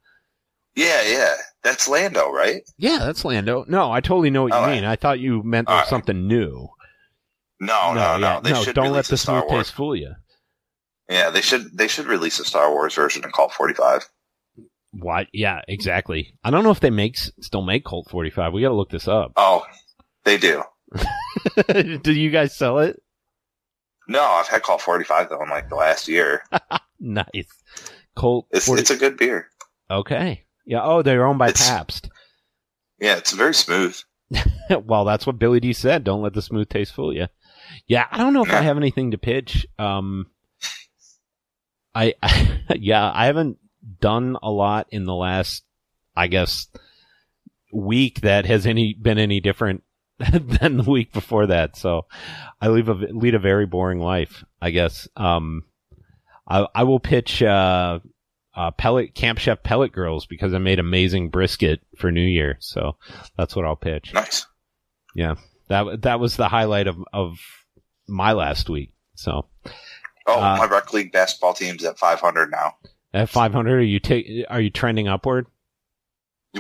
[0.76, 1.34] Yeah, yeah,
[1.64, 2.62] that's Lando, right?
[2.78, 3.66] yeah, that's Lando.
[3.68, 4.76] No, I totally know what you All right.
[4.76, 4.84] mean.
[4.86, 5.88] I thought you meant right.
[5.88, 6.68] something new.
[7.60, 8.28] No, no, no.
[8.28, 9.66] yeah, They should No, don't let the smooth Wars.
[9.66, 10.14] taste fool you.
[11.10, 14.08] Yeah, they should they should release a Star Wars version of Colt 45.
[14.92, 15.26] What?
[15.34, 16.36] Yeah, exactly.
[16.44, 18.54] I don't know if they make still make Colt forty five.
[18.54, 19.32] We got to look this up.
[19.36, 19.66] Oh,
[20.26, 20.62] they do.
[22.02, 23.02] Do you guys sell it?
[24.08, 26.44] No, I've had Colt 45 though in like the last year.
[27.00, 27.48] Nice.
[28.16, 28.48] Colt.
[28.50, 29.50] It's 40 it's a good beer.
[29.92, 30.46] okay.
[30.66, 30.82] Yeah.
[30.84, 32.10] Oh, they're owned by It's- Pabst.
[33.00, 33.96] Yeah, it's very smooth.
[34.84, 36.04] well, that's what Billy Dee said.
[36.04, 37.28] Don't let the smooth taste fool you.
[37.86, 39.68] Yeah, I don't know if I have anything to pitch.
[39.78, 40.26] Um,
[41.94, 42.16] I,
[42.76, 43.60] yeah, I haven't
[44.02, 45.64] done a lot in the last,
[46.16, 46.68] I guess,
[47.72, 49.84] week that has any been any different
[50.32, 51.76] than the week before that.
[51.76, 52.06] So
[52.62, 55.08] I leave a lead a very boring life, I guess.
[55.16, 55.64] Um,
[56.48, 58.00] I I will pitch uh,
[58.56, 62.58] uh pellet Camp Chef Pellet Grills because I made amazing brisket for New Year.
[62.60, 62.96] So
[63.38, 64.14] that's what I'll pitch.
[64.14, 64.46] Nice.
[65.14, 65.36] Yeah.
[65.68, 67.38] That that was the highlight of of
[68.08, 68.94] my last week.
[69.16, 69.46] So
[70.26, 72.76] Oh, Uh, my rec league basketball team's at 500 now.
[73.14, 75.48] at 500, are you take are you trending upward?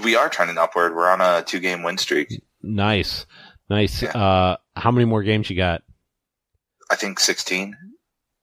[0.03, 0.95] We are trending upward.
[0.95, 2.41] We're on a two game win streak.
[2.61, 3.25] Nice,
[3.69, 4.02] nice.
[4.02, 4.11] Yeah.
[4.18, 5.84] Uh, how many more games you got?
[6.89, 7.76] I think 16.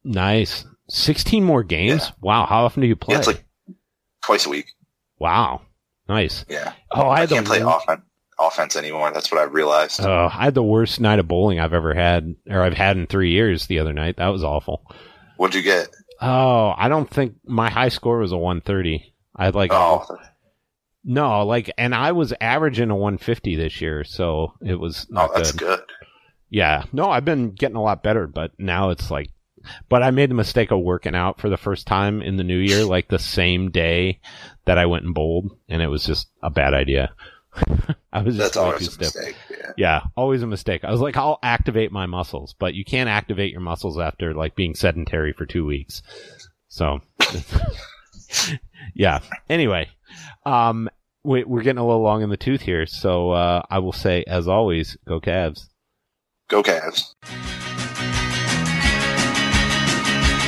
[0.05, 2.03] Nice, 16 more games.
[2.05, 2.11] Yeah.
[2.21, 3.15] Wow, how often do you play?
[3.15, 3.45] Yeah, it's like
[4.23, 4.67] twice a week.
[5.19, 5.63] wow,
[6.09, 6.45] nice.
[6.49, 6.73] Yeah.
[6.91, 8.03] Oh, I I can't play offense
[8.39, 9.11] offense anymore.
[9.13, 10.01] That's what I realized.
[10.01, 13.07] uh, I had the worst night of bowling I've ever had, or I've had in
[13.07, 13.67] three years.
[13.67, 14.85] The other night, that was awful.
[15.37, 15.89] What'd you get?
[16.21, 19.15] Oh, I don't think my high score was a 130.
[19.37, 20.05] I had like Oh,
[21.05, 25.33] No, like, and I was averaging a 150 this year, so it was not oh,
[25.37, 25.79] that's good.
[25.81, 25.83] good.
[26.49, 29.31] Yeah, no, I've been getting a lot better, but now it's like,
[29.89, 32.59] but I made the mistake of working out for the first time in the new
[32.59, 34.21] year, like the same day
[34.65, 37.13] that I went and bowled, and it was just a bad idea.
[38.13, 39.15] I was just That's always too a stiff.
[39.15, 39.37] mistake.
[39.51, 39.73] Yeah.
[39.77, 40.85] Yeah, always a mistake.
[40.85, 44.55] I was like, I'll activate my muscles, but you can't activate your muscles after like
[44.55, 46.03] being sedentary for two weeks.
[46.69, 47.01] So,
[48.95, 49.21] yeah.
[49.49, 49.89] Anyway,
[50.47, 50.89] um,
[51.25, 54.25] we, we're getting a little long in the tooth here, so uh, I will say,
[54.27, 55.69] as always, go Cavs.
[56.49, 57.15] Go Cavs.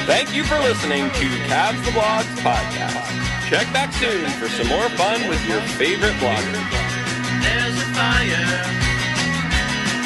[0.06, 3.48] Thank you for listening to Cavs the Blogs podcast.
[3.48, 6.70] Check back soon for some more fun with your favorite bloggers.
[7.42, 8.64] There's a fire.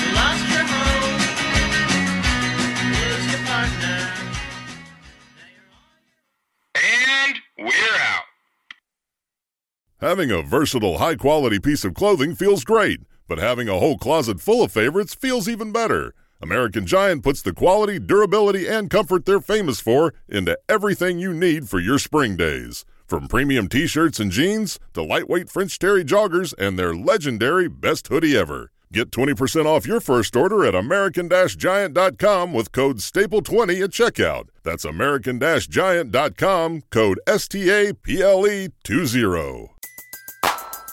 [0.01, 1.21] You lost your home.
[2.93, 3.99] Lose your partner.
[6.77, 8.20] And we're out.
[10.01, 14.41] Having a versatile, high quality piece of clothing feels great, but having a whole closet
[14.41, 16.15] full of favorites feels even better.
[16.41, 21.69] American Giant puts the quality, durability, and comfort they're famous for into everything you need
[21.69, 22.87] for your spring days.
[23.07, 28.09] From premium t shirts and jeans to lightweight French Terry joggers and their legendary best
[28.09, 28.71] hoodie ever.
[28.95, 34.49] Get 20% off your first order at American Giant.com with code STAPLE20 at checkout.
[34.63, 39.80] That's American Giant.com, code STAPLE20.